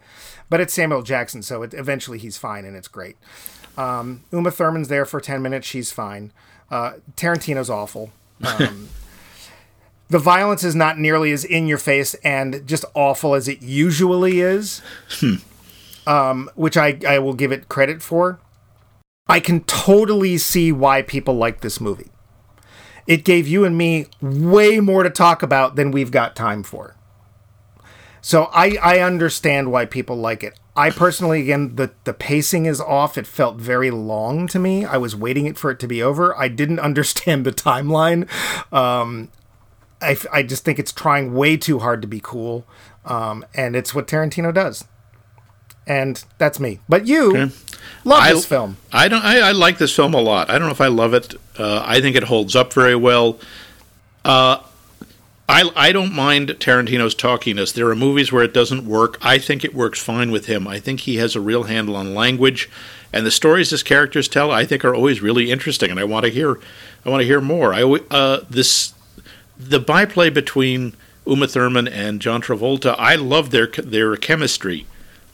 but 0.51 0.61
it's 0.61 0.75
Samuel 0.75 1.01
Jackson, 1.01 1.41
so 1.41 1.63
it, 1.63 1.73
eventually 1.73 2.19
he's 2.19 2.37
fine 2.37 2.67
and 2.67 2.77
it's 2.77 2.89
great. 2.89 3.17
Um, 3.79 4.25
Uma 4.33 4.51
Thurman's 4.51 4.89
there 4.89 5.07
for 5.07 5.19
10 5.19 5.41
minutes. 5.41 5.67
She's 5.67 5.93
fine. 5.93 6.31
Uh, 6.71 6.95
Tarantino's 7.17 7.71
awful. 7.71 8.11
Um, 8.45 8.91
the 10.09 10.19
violence 10.19 10.63
is 10.63 10.75
not 10.75 10.99
nearly 10.99 11.33
as 11.33 11.45
in 11.45 11.67
your 11.67 11.79
face 11.79 12.15
and 12.23 12.67
just 12.67 12.85
awful 12.95 13.35
as 13.35 13.49
it 13.49 13.63
usually 13.63 14.41
is, 14.41 14.83
um, 16.07 16.51
which 16.55 16.77
I, 16.77 16.99
I 17.07 17.19
will 17.19 17.35
give 17.35 17.53
it 17.53 17.69
credit 17.69 18.03
for. 18.03 18.39
I 19.29 19.41
can 19.41 19.65
totally 19.65 20.39
see 20.39 20.71
why 20.71 21.03
people 21.03 21.35
like 21.35 21.61
this 21.61 21.81
movie. 21.81 22.11
It 23.07 23.25
gave 23.25 23.49
you 23.49 23.65
and 23.65 23.77
me 23.77 24.07
way 24.21 24.81
more 24.81 25.03
to 25.03 25.11
talk 25.11 25.43
about 25.43 25.77
than 25.77 25.91
we've 25.91 26.11
got 26.11 26.37
time 26.37 26.63
for. 26.63 26.97
So 28.21 28.45
I, 28.53 28.77
I 28.83 28.99
understand 29.01 29.71
why 29.71 29.85
people 29.85 30.17
like 30.17 30.43
it. 30.43 30.59
I 30.75 30.91
personally, 30.91 31.41
again, 31.41 31.77
the, 31.77 31.93
the 32.05 32.13
pacing 32.13 32.67
is 32.67 32.81
off. 32.81 33.17
It 33.17 33.27
felt 33.27 33.57
very 33.57 33.91
long 33.91 34.47
to 34.49 34.59
me. 34.59 34.85
I 34.85 34.97
was 34.97 35.15
waiting 35.15 35.47
it 35.47 35.57
for 35.57 35.71
it 35.71 35.79
to 35.81 35.87
be 35.87 36.03
over. 36.03 36.37
I 36.37 36.49
didn't 36.49 36.81
understand 36.89 37.47
the 37.47 37.53
timeline. 37.53 38.29
Um, 38.73 39.31
I, 40.07 40.13
f- 40.13 40.27
I 40.33 40.43
just 40.43 40.65
think 40.65 40.79
it's 40.79 40.93
trying 40.93 41.35
way 41.35 41.57
too 41.57 41.79
hard 41.81 42.01
to 42.03 42.09
be 42.09 42.21
cool. 42.23 42.67
Um, 43.05 43.45
and 43.55 43.77
it's 43.77 43.95
what 43.95 44.07
Tarantino 44.07 44.53
does. 44.53 44.85
And 45.87 46.25
that's 46.39 46.59
me. 46.59 46.81
But 46.89 47.07
you 47.07 47.33
love 48.05 48.23
I- 48.23 48.33
this 48.33 48.47
film. 48.47 48.77
I 48.93 49.09
don't. 49.09 49.25
I, 49.25 49.49
I 49.49 49.53
like 49.53 49.79
this 49.79 49.95
film 49.95 50.15
a 50.15 50.21
lot. 50.21 50.51
I 50.51 50.59
don't 50.59 50.69
know 50.69 50.73
if 50.73 50.81
I 50.81 50.89
love 50.89 51.15
it. 51.15 51.35
Uh, 51.59 51.83
I 51.85 52.01
think 52.01 52.17
it 52.17 52.25
holds 52.25 52.57
up 52.57 52.73
very 52.73 52.97
well. 52.97 53.39
Uh, 54.25 54.59
I 55.49 55.71
I 55.77 55.93
don't 55.93 56.13
mind 56.13 56.49
Tarantino's 56.59 57.15
talkiness. 57.15 57.73
There 57.73 57.89
are 57.89 57.95
movies 57.95 58.33
where 58.33 58.43
it 58.43 58.53
doesn't 58.53 58.85
work. 58.85 59.17
I 59.23 59.39
think 59.39 59.65
it 59.65 59.75
works 59.75 60.03
fine 60.03 60.33
with 60.33 60.47
him. 60.47 60.67
I 60.67 60.81
think 60.81 61.01
he 61.01 61.19
has 61.19 61.37
a 61.37 61.41
real 61.41 61.65
handle 61.65 61.95
on 61.95 62.17
language, 62.17 62.69
and 63.13 63.25
the 63.25 63.31
stories 63.31 63.71
his 63.71 63.85
characters 63.85 64.27
tell, 64.27 64.51
I 64.51 64.65
think, 64.65 64.85
are 64.85 64.95
always 64.95 65.23
really 65.23 65.53
interesting. 65.53 65.93
And 65.93 66.01
I 66.01 66.05
want 66.05 66.25
to 66.27 66.33
hear, 66.33 66.59
I 67.05 67.11
want 67.11 67.21
to 67.21 67.27
hear 67.27 67.41
more. 67.41 67.73
I 67.73 67.85
uh, 67.85 68.41
this 68.51 68.93
the 69.59 69.81
byplay 69.81 70.31
between 70.31 70.95
Uma 71.27 71.47
Thurman 71.49 71.89
and 71.89 72.21
John 72.21 72.41
Travolta. 72.43 72.95
I 72.99 73.15
love 73.17 73.51
their 73.51 73.67
their 73.67 74.17
chemistry. 74.17 74.87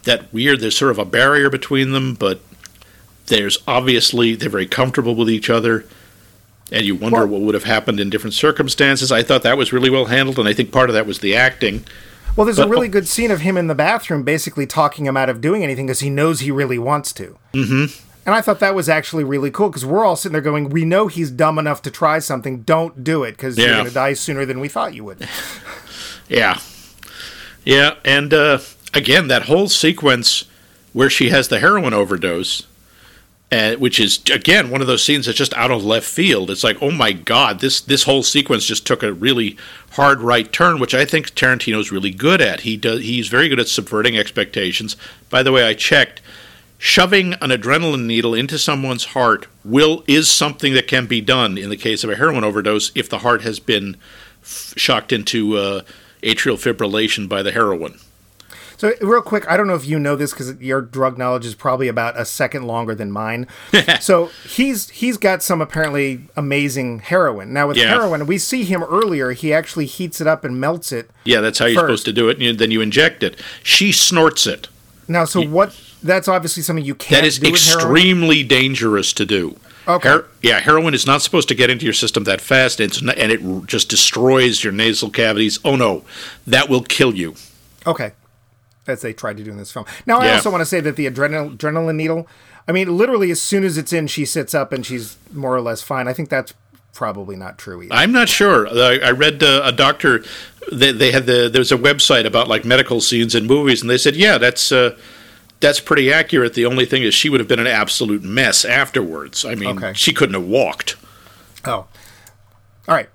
That 0.04 0.32
weird. 0.32 0.60
There's 0.60 0.76
sort 0.76 0.90
of 0.90 0.98
a 0.98 1.04
barrier 1.04 1.48
between 1.50 1.92
them, 1.92 2.14
but 2.14 2.40
there's 3.26 3.58
obviously 3.68 4.34
they're 4.34 4.50
very 4.50 4.66
comfortable 4.66 5.14
with 5.14 5.30
each 5.30 5.48
other 5.48 5.84
and 6.72 6.84
you 6.84 6.94
wonder 6.96 7.18
Well- 7.18 7.28
what 7.28 7.40
would 7.42 7.54
have 7.54 7.64
happened 7.64 8.00
in 8.00 8.10
different 8.10 8.34
circumstances 8.34 9.12
i 9.12 9.22
thought 9.22 9.42
that 9.44 9.56
was 9.56 9.72
really 9.72 9.88
well 9.90 10.06
handled 10.06 10.38
and 10.40 10.48
i 10.48 10.52
think 10.52 10.72
part 10.72 10.90
of 10.90 10.94
that 10.94 11.06
was 11.06 11.20
the 11.20 11.36
acting 11.36 11.84
Well, 12.34 12.44
there's 12.46 12.58
a 12.58 12.66
really 12.66 12.88
good 12.88 13.06
scene 13.06 13.30
of 13.30 13.40
him 13.42 13.56
in 13.56 13.68
the 13.68 13.74
bathroom 13.74 14.22
basically 14.24 14.66
talking 14.66 15.06
him 15.06 15.16
out 15.16 15.28
of 15.28 15.40
doing 15.40 15.62
anything 15.62 15.86
because 15.86 16.00
he 16.00 16.10
knows 16.10 16.40
he 16.40 16.50
really 16.50 16.78
wants 16.78 17.12
to. 17.14 17.36
Mm-hmm. 17.52 17.92
And 18.24 18.34
I 18.34 18.40
thought 18.40 18.60
that 18.60 18.74
was 18.74 18.88
actually 18.88 19.24
really 19.24 19.50
cool 19.50 19.68
because 19.68 19.84
we're 19.84 20.04
all 20.04 20.16
sitting 20.16 20.32
there 20.32 20.42
going, 20.42 20.68
we 20.68 20.84
know 20.84 21.08
he's 21.08 21.30
dumb 21.30 21.58
enough 21.58 21.82
to 21.82 21.90
try 21.90 22.20
something. 22.20 22.62
Don't 22.62 23.02
do 23.02 23.24
it 23.24 23.32
because 23.32 23.58
you're 23.58 23.68
going 23.68 23.86
to 23.86 23.90
die 23.92 24.12
sooner 24.12 24.46
than 24.46 24.60
we 24.60 24.68
thought 24.68 24.94
you 24.94 25.04
would. 25.04 25.28
yeah 26.28 26.58
yeah 27.64 27.94
and 28.04 28.32
uh, 28.32 28.58
again 28.94 29.28
that 29.28 29.42
whole 29.42 29.68
sequence 29.68 30.44
where 30.92 31.10
she 31.10 31.28
has 31.28 31.48
the 31.48 31.60
heroin 31.60 31.92
overdose 31.92 32.66
uh, 33.50 33.74
which 33.74 34.00
is 34.00 34.18
again 34.32 34.70
one 34.70 34.80
of 34.80 34.86
those 34.86 35.04
scenes 35.04 35.26
that's 35.26 35.36
just 35.36 35.52
out 35.52 35.70
of 35.70 35.84
left 35.84 36.08
field. 36.08 36.50
It's 36.50 36.64
like, 36.64 36.78
oh 36.80 36.90
my 36.90 37.12
god, 37.12 37.60
this 37.60 37.82
this 37.82 38.04
whole 38.04 38.22
sequence 38.22 38.64
just 38.64 38.86
took 38.86 39.02
a 39.02 39.12
really 39.12 39.58
hard 39.90 40.22
right 40.22 40.50
turn, 40.50 40.80
which 40.80 40.94
I 40.94 41.04
think 41.04 41.34
Tarantino's 41.34 41.92
really 41.92 42.12
good 42.12 42.40
at. 42.40 42.60
He 42.60 42.78
does 42.78 43.02
he's 43.02 43.28
very 43.28 43.50
good 43.50 43.60
at 43.60 43.68
subverting 43.68 44.16
expectations. 44.16 44.96
By 45.28 45.42
the 45.42 45.52
way, 45.52 45.68
I 45.68 45.74
checked. 45.74 46.22
Shoving 46.84 47.34
an 47.34 47.50
adrenaline 47.50 48.06
needle 48.06 48.34
into 48.34 48.58
someone's 48.58 49.04
heart 49.04 49.46
will 49.64 50.02
is 50.08 50.28
something 50.28 50.74
that 50.74 50.88
can 50.88 51.06
be 51.06 51.20
done 51.20 51.56
in 51.56 51.70
the 51.70 51.76
case 51.76 52.02
of 52.02 52.10
a 52.10 52.16
heroin 52.16 52.42
overdose 52.42 52.90
if 52.96 53.08
the 53.08 53.18
heart 53.18 53.42
has 53.42 53.60
been 53.60 53.96
f- 54.42 54.74
shocked 54.76 55.12
into 55.12 55.56
uh, 55.56 55.82
atrial 56.24 56.56
fibrillation 56.58 57.28
by 57.28 57.40
the 57.40 57.52
heroin. 57.52 58.00
So, 58.78 58.94
real 59.00 59.22
quick, 59.22 59.48
I 59.48 59.56
don't 59.56 59.68
know 59.68 59.76
if 59.76 59.86
you 59.86 59.96
know 60.00 60.16
this 60.16 60.32
because 60.32 60.60
your 60.60 60.80
drug 60.80 61.16
knowledge 61.18 61.46
is 61.46 61.54
probably 61.54 61.86
about 61.86 62.18
a 62.18 62.24
second 62.24 62.64
longer 62.66 62.96
than 62.96 63.12
mine. 63.12 63.46
so 64.00 64.30
he's 64.44 64.88
he's 64.88 65.18
got 65.18 65.40
some 65.40 65.60
apparently 65.60 66.22
amazing 66.36 66.98
heroin. 66.98 67.52
Now 67.52 67.68
with 67.68 67.76
Yeah. 67.76 67.90
heroin, 67.90 68.26
we 68.26 68.38
see 68.38 68.64
him 68.64 68.82
earlier. 68.82 69.30
He 69.30 69.54
actually 69.54 69.86
heats 69.86 70.20
it 70.20 70.26
up 70.26 70.44
and 70.44 70.60
melts 70.60 70.90
it. 70.90 71.08
Yeah, 71.22 71.40
that's 71.42 71.60
how 71.60 71.66
you're 71.66 71.80
supposed 71.80 72.06
to 72.06 72.12
do 72.12 72.28
it, 72.28 72.38
and 72.38 72.42
you, 72.42 72.52
then 72.54 72.72
you 72.72 72.80
inject 72.80 73.22
it. 73.22 73.40
She 73.62 73.92
snorts 73.92 74.48
it. 74.48 74.66
Now, 75.06 75.26
so 75.26 75.46
what? 75.46 75.78
That's 76.02 76.28
obviously 76.28 76.62
something 76.62 76.84
you 76.84 76.94
can't 76.94 77.22
That 77.22 77.26
is 77.26 77.42
extremely 77.42 78.42
dangerous 78.42 79.12
to 79.14 79.24
do. 79.24 79.56
Okay. 79.86 80.08
Her- 80.08 80.26
yeah, 80.42 80.60
heroin 80.60 80.94
is 80.94 81.06
not 81.06 81.22
supposed 81.22 81.48
to 81.48 81.54
get 81.54 81.70
into 81.70 81.84
your 81.84 81.92
system 81.94 82.24
that 82.24 82.40
fast, 82.40 82.80
and, 82.80 82.90
it's 82.90 83.02
not, 83.02 83.18
and 83.18 83.32
it 83.32 83.40
r- 83.44 83.62
just 83.66 83.88
destroys 83.88 84.62
your 84.62 84.72
nasal 84.72 85.10
cavities. 85.10 85.58
Oh 85.64 85.76
no, 85.76 86.04
that 86.46 86.68
will 86.68 86.82
kill 86.82 87.14
you. 87.14 87.34
Okay. 87.86 88.12
As 88.86 89.00
they 89.02 89.12
tried 89.12 89.36
to 89.38 89.44
do 89.44 89.50
in 89.50 89.56
this 89.58 89.72
film. 89.72 89.86
Now, 90.06 90.18
I 90.18 90.26
Yeah. 90.26 90.34
also 90.34 90.50
want 90.50 90.60
to 90.60 90.66
say 90.66 90.80
that 90.80 90.96
the 90.96 91.06
adrenal- 91.06 91.50
adrenaline 91.56 91.96
needle, 91.96 92.26
I 92.68 92.72
mean, 92.72 92.96
literally, 92.96 93.30
as 93.32 93.40
soon 93.40 93.64
as 93.64 93.76
it's 93.76 93.92
in, 93.92 94.06
she 94.06 94.24
sits 94.24 94.54
up 94.54 94.72
and 94.72 94.84
she's 94.86 95.16
more 95.32 95.54
or 95.54 95.60
less 95.60 95.82
fine. 95.82 96.06
I 96.08 96.12
think 96.12 96.28
that's 96.28 96.54
probably 96.94 97.34
not 97.36 97.58
true 97.58 97.82
either. 97.82 97.92
I'm 97.94 98.12
not 98.12 98.28
sure. 98.28 98.68
I, 98.68 98.98
I 98.98 99.10
read 99.10 99.42
uh, 99.42 99.62
a 99.64 99.72
doctor. 99.72 100.24
They, 100.70 100.92
they 100.92 101.10
had 101.10 101.26
the 101.26 101.48
there 101.52 101.60
was 101.60 101.72
a 101.72 101.76
website 101.76 102.24
about 102.24 102.46
like 102.46 102.64
medical 102.64 103.00
scenes 103.00 103.34
in 103.34 103.46
movies, 103.48 103.80
and 103.82 103.90
they 103.90 103.98
said, 103.98 104.14
yeah, 104.14 104.38
that's 104.38 104.70
uh, 104.70 104.96
that's 105.62 105.80
pretty 105.80 106.12
accurate. 106.12 106.52
The 106.52 106.66
only 106.66 106.84
thing 106.84 107.02
is, 107.02 107.14
she 107.14 107.30
would 107.30 107.40
have 107.40 107.48
been 107.48 107.58
an 107.60 107.66
absolute 107.66 108.22
mess 108.22 108.64
afterwards. 108.66 109.44
I 109.46 109.54
mean, 109.54 109.78
Okay. 109.78 109.92
she 109.94 110.12
couldn't 110.12 110.34
have 110.34 110.44
walked. 110.44 110.96
oh. 111.64 111.86
All 112.88 112.94
right. 112.96 113.08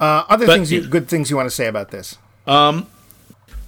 Uh, 0.00 0.24
other 0.28 0.44
But- 0.46 0.54
things, 0.54 0.70
you, 0.72 0.82
good 0.86 1.08
things 1.08 1.30
you 1.30 1.36
want 1.36 1.48
to 1.48 1.54
say 1.54 1.66
about 1.66 1.90
this? 1.90 2.18
Um, 2.46 2.86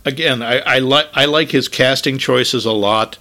again, 0.05 0.43
I, 0.43 0.59
I 0.59 0.79
like 0.81 1.07
I 1.15 1.25
like 1.25 1.51
his 1.51 1.69
casting 1.69 2.19
choices 2.19 2.65
a 2.67 2.73
lot. 2.73 3.19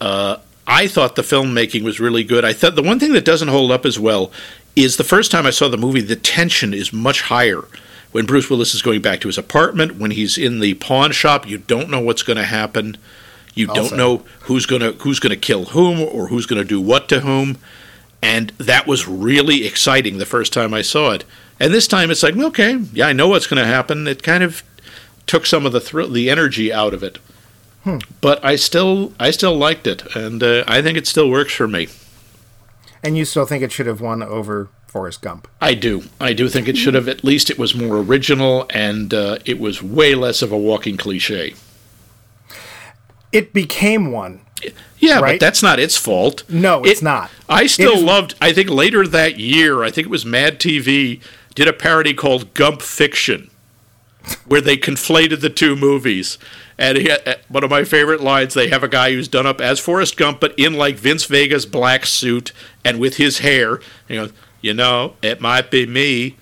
Uh, 0.00 0.36
I 0.66 0.86
thought 0.86 1.16
the 1.16 1.22
filmmaking 1.22 1.82
was 1.82 2.00
really 2.00 2.24
good. 2.24 2.44
I 2.44 2.52
thought 2.52 2.74
the 2.74 2.82
one 2.82 2.98
thing 2.98 3.12
that 3.12 3.24
doesn't 3.24 3.48
hold 3.48 3.70
up 3.70 3.84
as 3.86 3.98
well 3.98 4.30
is 4.76 4.96
the 4.96 5.04
first 5.04 5.30
time 5.30 5.46
I 5.46 5.50
saw 5.50 5.68
the 5.68 5.76
movie, 5.76 6.00
the 6.00 6.16
tension 6.16 6.74
is 6.74 6.92
much 6.92 7.22
higher. 7.22 7.64
When 8.12 8.26
Bruce 8.26 8.48
Willis 8.48 8.74
is 8.74 8.82
going 8.82 9.02
back 9.02 9.20
to 9.20 9.28
his 9.28 9.38
apartment, 9.38 9.96
when 9.96 10.10
he's 10.12 10.38
in 10.38 10.60
the 10.60 10.74
pawn 10.74 11.12
shop, 11.12 11.48
you 11.48 11.58
don't 11.58 11.90
know 11.90 12.00
what's 12.00 12.22
going 12.22 12.36
to 12.36 12.44
happen. 12.44 12.96
You 13.54 13.68
don't 13.68 13.96
know 13.96 14.18
who's 14.42 14.66
going 14.66 14.82
to 14.82 14.92
who's 14.92 15.20
to 15.20 15.36
kill 15.36 15.66
whom 15.66 16.00
or 16.00 16.28
who's 16.28 16.46
going 16.46 16.60
to 16.60 16.68
do 16.68 16.80
what 16.80 17.08
to 17.10 17.20
whom. 17.20 17.58
And 18.22 18.48
that 18.58 18.86
was 18.86 19.06
really 19.06 19.66
exciting 19.66 20.18
the 20.18 20.26
first 20.26 20.52
time 20.52 20.72
I 20.72 20.82
saw 20.82 21.12
it. 21.12 21.24
And 21.60 21.72
this 21.72 21.86
time 21.86 22.10
it's 22.10 22.22
like, 22.22 22.36
okay, 22.36 22.76
yeah, 22.92 23.06
I 23.06 23.12
know 23.12 23.28
what's 23.28 23.46
going 23.46 23.62
to 23.62 23.68
happen. 23.68 24.08
It 24.08 24.22
kind 24.22 24.42
of 24.42 24.62
took 25.26 25.46
some 25.46 25.66
of 25.66 25.72
the 25.72 25.80
thrill, 25.80 26.10
the 26.10 26.30
energy 26.30 26.72
out 26.72 26.94
of 26.94 27.02
it. 27.02 27.18
But 28.22 28.42
I 28.42 28.56
still, 28.56 29.12
I 29.20 29.30
still 29.30 29.54
liked 29.56 29.86
it, 29.86 30.16
and 30.16 30.42
uh, 30.42 30.64
I 30.66 30.80
think 30.80 30.96
it 30.96 31.06
still 31.06 31.28
works 31.28 31.52
for 31.52 31.68
me. 31.68 31.88
And 33.02 33.14
you 33.14 33.26
still 33.26 33.44
think 33.44 33.62
it 33.62 33.72
should 33.72 33.86
have 33.86 34.00
won 34.00 34.22
over 34.22 34.70
Forrest 34.86 35.20
Gump? 35.20 35.48
I 35.60 35.74
do, 35.74 36.04
I 36.18 36.32
do 36.32 36.48
think 36.48 36.66
it 36.66 36.78
should 36.78 36.94
have. 36.94 37.08
At 37.08 37.24
least 37.24 37.50
it 37.50 37.58
was 37.58 37.74
more 37.74 37.98
original, 37.98 38.64
and 38.70 39.12
uh, 39.12 39.36
it 39.44 39.58
was 39.58 39.82
way 39.82 40.14
less 40.14 40.40
of 40.40 40.50
a 40.50 40.56
walking 40.56 40.96
cliche. 40.96 41.54
It 43.34 43.52
became 43.52 44.10
one. 44.12 44.40
Yeah, 44.98 45.20
Right? 45.20 45.38
but 45.38 45.40
that's 45.44 45.62
not 45.62 45.78
its 45.78 45.96
fault. 45.98 46.44
No, 46.48 46.82
it's 46.84 47.00
It- 47.00 47.04
not. 47.04 47.30
I 47.48 47.66
still 47.66 48.00
loved. 48.00 48.34
I 48.40 48.52
think 48.52 48.70
later 48.70 49.06
that 49.06 49.38
year, 49.38 49.82
I 49.84 49.90
think 49.90 50.06
it 50.06 50.10
was 50.10 50.24
Mad 50.24 50.58
TV 50.58 51.20
did 51.54 51.68
a 51.68 51.72
parody 51.74 52.14
called 52.14 52.54
Gump 52.54 52.80
Fiction, 52.80 53.50
where 54.46 54.62
they 54.62 54.76
conflated 54.78 55.40
the 55.40 55.50
two 55.50 55.76
movies, 55.76 56.38
And 56.76 56.98
he, 56.98 57.08
uh, 57.08 57.34
one 57.48 57.62
of 57.62 57.70
my 57.70 57.84
favorite 57.84 58.20
lines, 58.20 58.52
they 58.54 58.66
have 58.68 58.82
a 58.82 58.88
guy 58.88 59.12
who's 59.12 59.28
done 59.28 59.46
up 59.46 59.60
as 59.60 59.78
Forrest 59.78 60.16
Gump, 60.16 60.40
but 60.40 60.52
in 60.58 60.74
like 60.74 60.96
Vince 60.96 61.24
Vega's 61.24 61.66
black 61.66 62.04
suit 62.04 62.50
and 62.84 62.98
with 62.98 63.16
his 63.16 63.38
hair. 63.38 63.78
He 64.08 64.16
goes, 64.16 64.32
you 64.60 64.74
know, 64.74 65.14
it 65.22 65.40
might 65.40 65.70
be 65.70 65.86
me, 65.86 66.34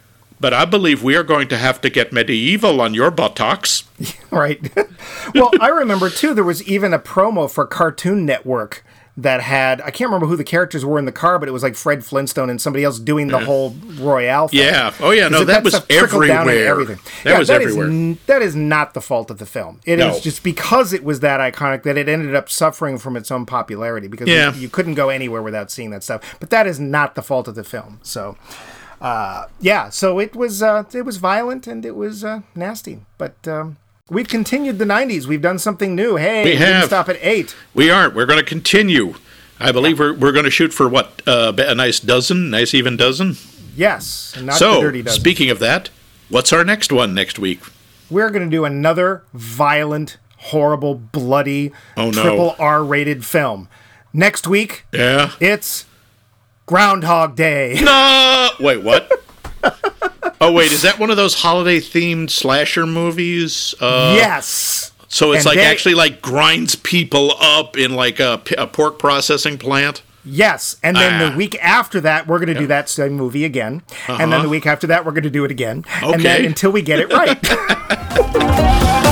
but 0.42 0.52
I 0.52 0.64
believe 0.64 1.02
we 1.04 1.14
are 1.16 1.22
going 1.22 1.46
to 1.48 1.56
have 1.56 1.80
to 1.82 1.88
get 1.88 2.12
medieval 2.12 2.80
on 2.80 2.92
your 2.94 3.12
buttocks. 3.12 3.84
right. 4.30 4.60
well, 5.34 5.50
I 5.60 5.68
remember 5.68 6.10
too, 6.10 6.34
there 6.34 6.44
was 6.44 6.62
even 6.68 6.92
a 6.92 6.98
promo 6.98 7.48
for 7.50 7.64
Cartoon 7.64 8.26
Network 8.26 8.84
that 9.16 9.42
had 9.42 9.80
I 9.82 9.90
can't 9.90 10.08
remember 10.08 10.26
who 10.26 10.36
the 10.36 10.44
characters 10.44 10.84
were 10.84 10.98
in 10.98 11.04
the 11.04 11.12
car, 11.12 11.38
but 11.38 11.48
it 11.48 11.52
was 11.52 11.62
like 11.62 11.76
Fred 11.76 12.04
Flintstone 12.04 12.50
and 12.50 12.60
somebody 12.60 12.82
else 12.82 12.98
doing 12.98 13.28
the 13.28 13.38
whole 13.38 13.70
Royale 14.00 14.48
thing. 14.48 14.60
Yeah. 14.60 14.92
Oh 15.00 15.10
yeah. 15.10 15.28
No, 15.28 15.44
that 15.44 15.62
was 15.62 15.74
everywhere. 15.90 16.32
everything. 16.66 16.98
That 17.22 17.30
yeah, 17.30 17.38
was 17.38 17.48
that 17.48 17.60
everywhere. 17.60 17.90
Is, 17.90 18.16
that 18.26 18.42
is 18.42 18.56
not 18.56 18.94
the 18.94 19.02
fault 19.02 19.30
of 19.30 19.38
the 19.38 19.46
film. 19.46 19.80
It 19.84 20.00
is 20.00 20.16
No. 20.16 20.20
just 20.20 20.42
because 20.42 20.92
it 20.92 21.04
was 21.04 21.20
that 21.20 21.40
iconic 21.40 21.82
that 21.84 21.96
it 21.98 22.08
ended 22.08 22.34
up 22.34 22.48
suffering 22.48 22.98
from 22.98 23.16
its 23.16 23.30
own 23.30 23.44
popularity 23.46 24.08
because 24.08 24.28
Yeah. 24.28 24.54
you, 24.54 24.62
you 24.62 24.68
couldn't 24.68 24.94
go 24.94 25.08
anywhere 25.10 25.42
without 25.42 25.70
seeing 25.70 25.90
that 25.90 26.02
stuff. 26.02 26.36
But 26.40 26.50
that 26.50 26.66
is 26.66 26.80
not 26.80 27.14
the 27.14 27.22
fault 27.22 27.46
of 27.48 27.54
the 27.54 27.64
film. 27.64 28.00
So. 28.02 28.36
Uh, 29.02 29.46
yeah, 29.60 29.88
so 29.90 30.18
it 30.20 30.36
was 30.36 30.62
uh, 30.62 30.84
it 30.94 31.02
was 31.02 31.16
violent 31.16 31.66
and 31.66 31.84
it 31.84 31.96
was 31.96 32.22
uh, 32.24 32.40
nasty, 32.54 33.00
but 33.18 33.34
um, 33.48 33.76
we've 34.08 34.28
continued 34.28 34.78
the 34.78 34.84
'90s. 34.84 35.26
We've 35.26 35.42
done 35.42 35.58
something 35.58 35.96
new. 35.96 36.16
Hey, 36.16 36.44
We 36.44 36.52
didn't 36.52 36.68
have. 36.74 36.84
stop 36.86 37.08
at 37.08 37.18
eight. 37.20 37.56
We 37.74 37.90
aren't. 37.90 38.14
We're 38.14 38.26
going 38.26 38.38
to 38.38 38.44
continue. 38.44 39.14
I 39.58 39.72
believe 39.72 39.98
we're, 39.98 40.12
we're 40.14 40.32
going 40.32 40.44
to 40.44 40.50
shoot 40.50 40.72
for 40.72 40.88
what? 40.88 41.20
Uh, 41.26 41.52
a 41.58 41.74
nice 41.74 42.00
dozen? 42.00 42.50
Nice 42.50 42.74
even 42.74 42.96
dozen? 42.96 43.36
Yes, 43.76 44.34
not 44.36 44.52
the 44.52 44.58
so, 44.58 44.80
dirty 44.82 45.02
dozen. 45.02 45.20
speaking 45.20 45.50
of 45.50 45.58
that, 45.60 45.90
what's 46.28 46.52
our 46.52 46.64
next 46.64 46.92
one 46.92 47.12
next 47.14 47.38
week? 47.38 47.60
We're 48.10 48.30
going 48.30 48.48
to 48.48 48.50
do 48.56 48.64
another 48.64 49.22
violent, 49.34 50.18
horrible, 50.36 50.94
bloody, 50.94 51.72
Oh, 51.96 52.10
no. 52.10 52.22
triple 52.22 52.56
R-rated 52.58 53.24
film. 53.24 53.68
Next 54.12 54.46
week, 54.46 54.84
Yeah. 54.92 55.32
it's 55.40 55.86
Groundhog 56.72 57.36
Day. 57.36 57.78
No! 57.84 58.48
Wait, 58.58 58.82
what? 58.82 59.10
oh, 60.40 60.50
wait, 60.52 60.72
is 60.72 60.80
that 60.82 60.98
one 60.98 61.10
of 61.10 61.18
those 61.18 61.34
holiday 61.34 61.78
themed 61.80 62.30
slasher 62.30 62.86
movies? 62.86 63.74
Uh, 63.78 64.14
yes. 64.16 64.90
So 65.08 65.32
it's 65.32 65.40
And 65.44 65.46
like 65.54 65.56
they- 65.58 65.70
actually 65.70 65.94
like 65.94 66.22
grinds 66.22 66.74
people 66.74 67.34
up 67.38 67.76
in 67.76 67.94
like 67.94 68.20
a 68.20 68.38
pork 68.72 68.98
processing 68.98 69.58
plant? 69.58 70.00
Yes, 70.24 70.76
and 70.82 70.96
then 70.96 71.20
Ah. 71.20 71.28
the 71.30 71.36
week 71.36 71.58
after 71.60 72.00
that, 72.00 72.26
we're 72.26 72.38
going 72.38 72.54
to 72.54 72.58
do 72.58 72.68
that 72.68 72.88
same 72.88 73.12
movie 73.12 73.44
again, 73.44 73.82
and 74.08 74.32
then 74.32 74.40
the 74.42 74.48
week 74.48 74.66
after 74.66 74.86
that, 74.86 75.04
we're 75.04 75.10
going 75.12 75.24
to 75.24 75.30
do 75.30 75.44
it 75.44 75.50
again, 75.50 75.84
and 76.00 76.22
then 76.22 76.44
until 76.46 76.70
we 76.70 76.80
get 76.80 77.00
it 77.00 77.12
right. 77.12 77.38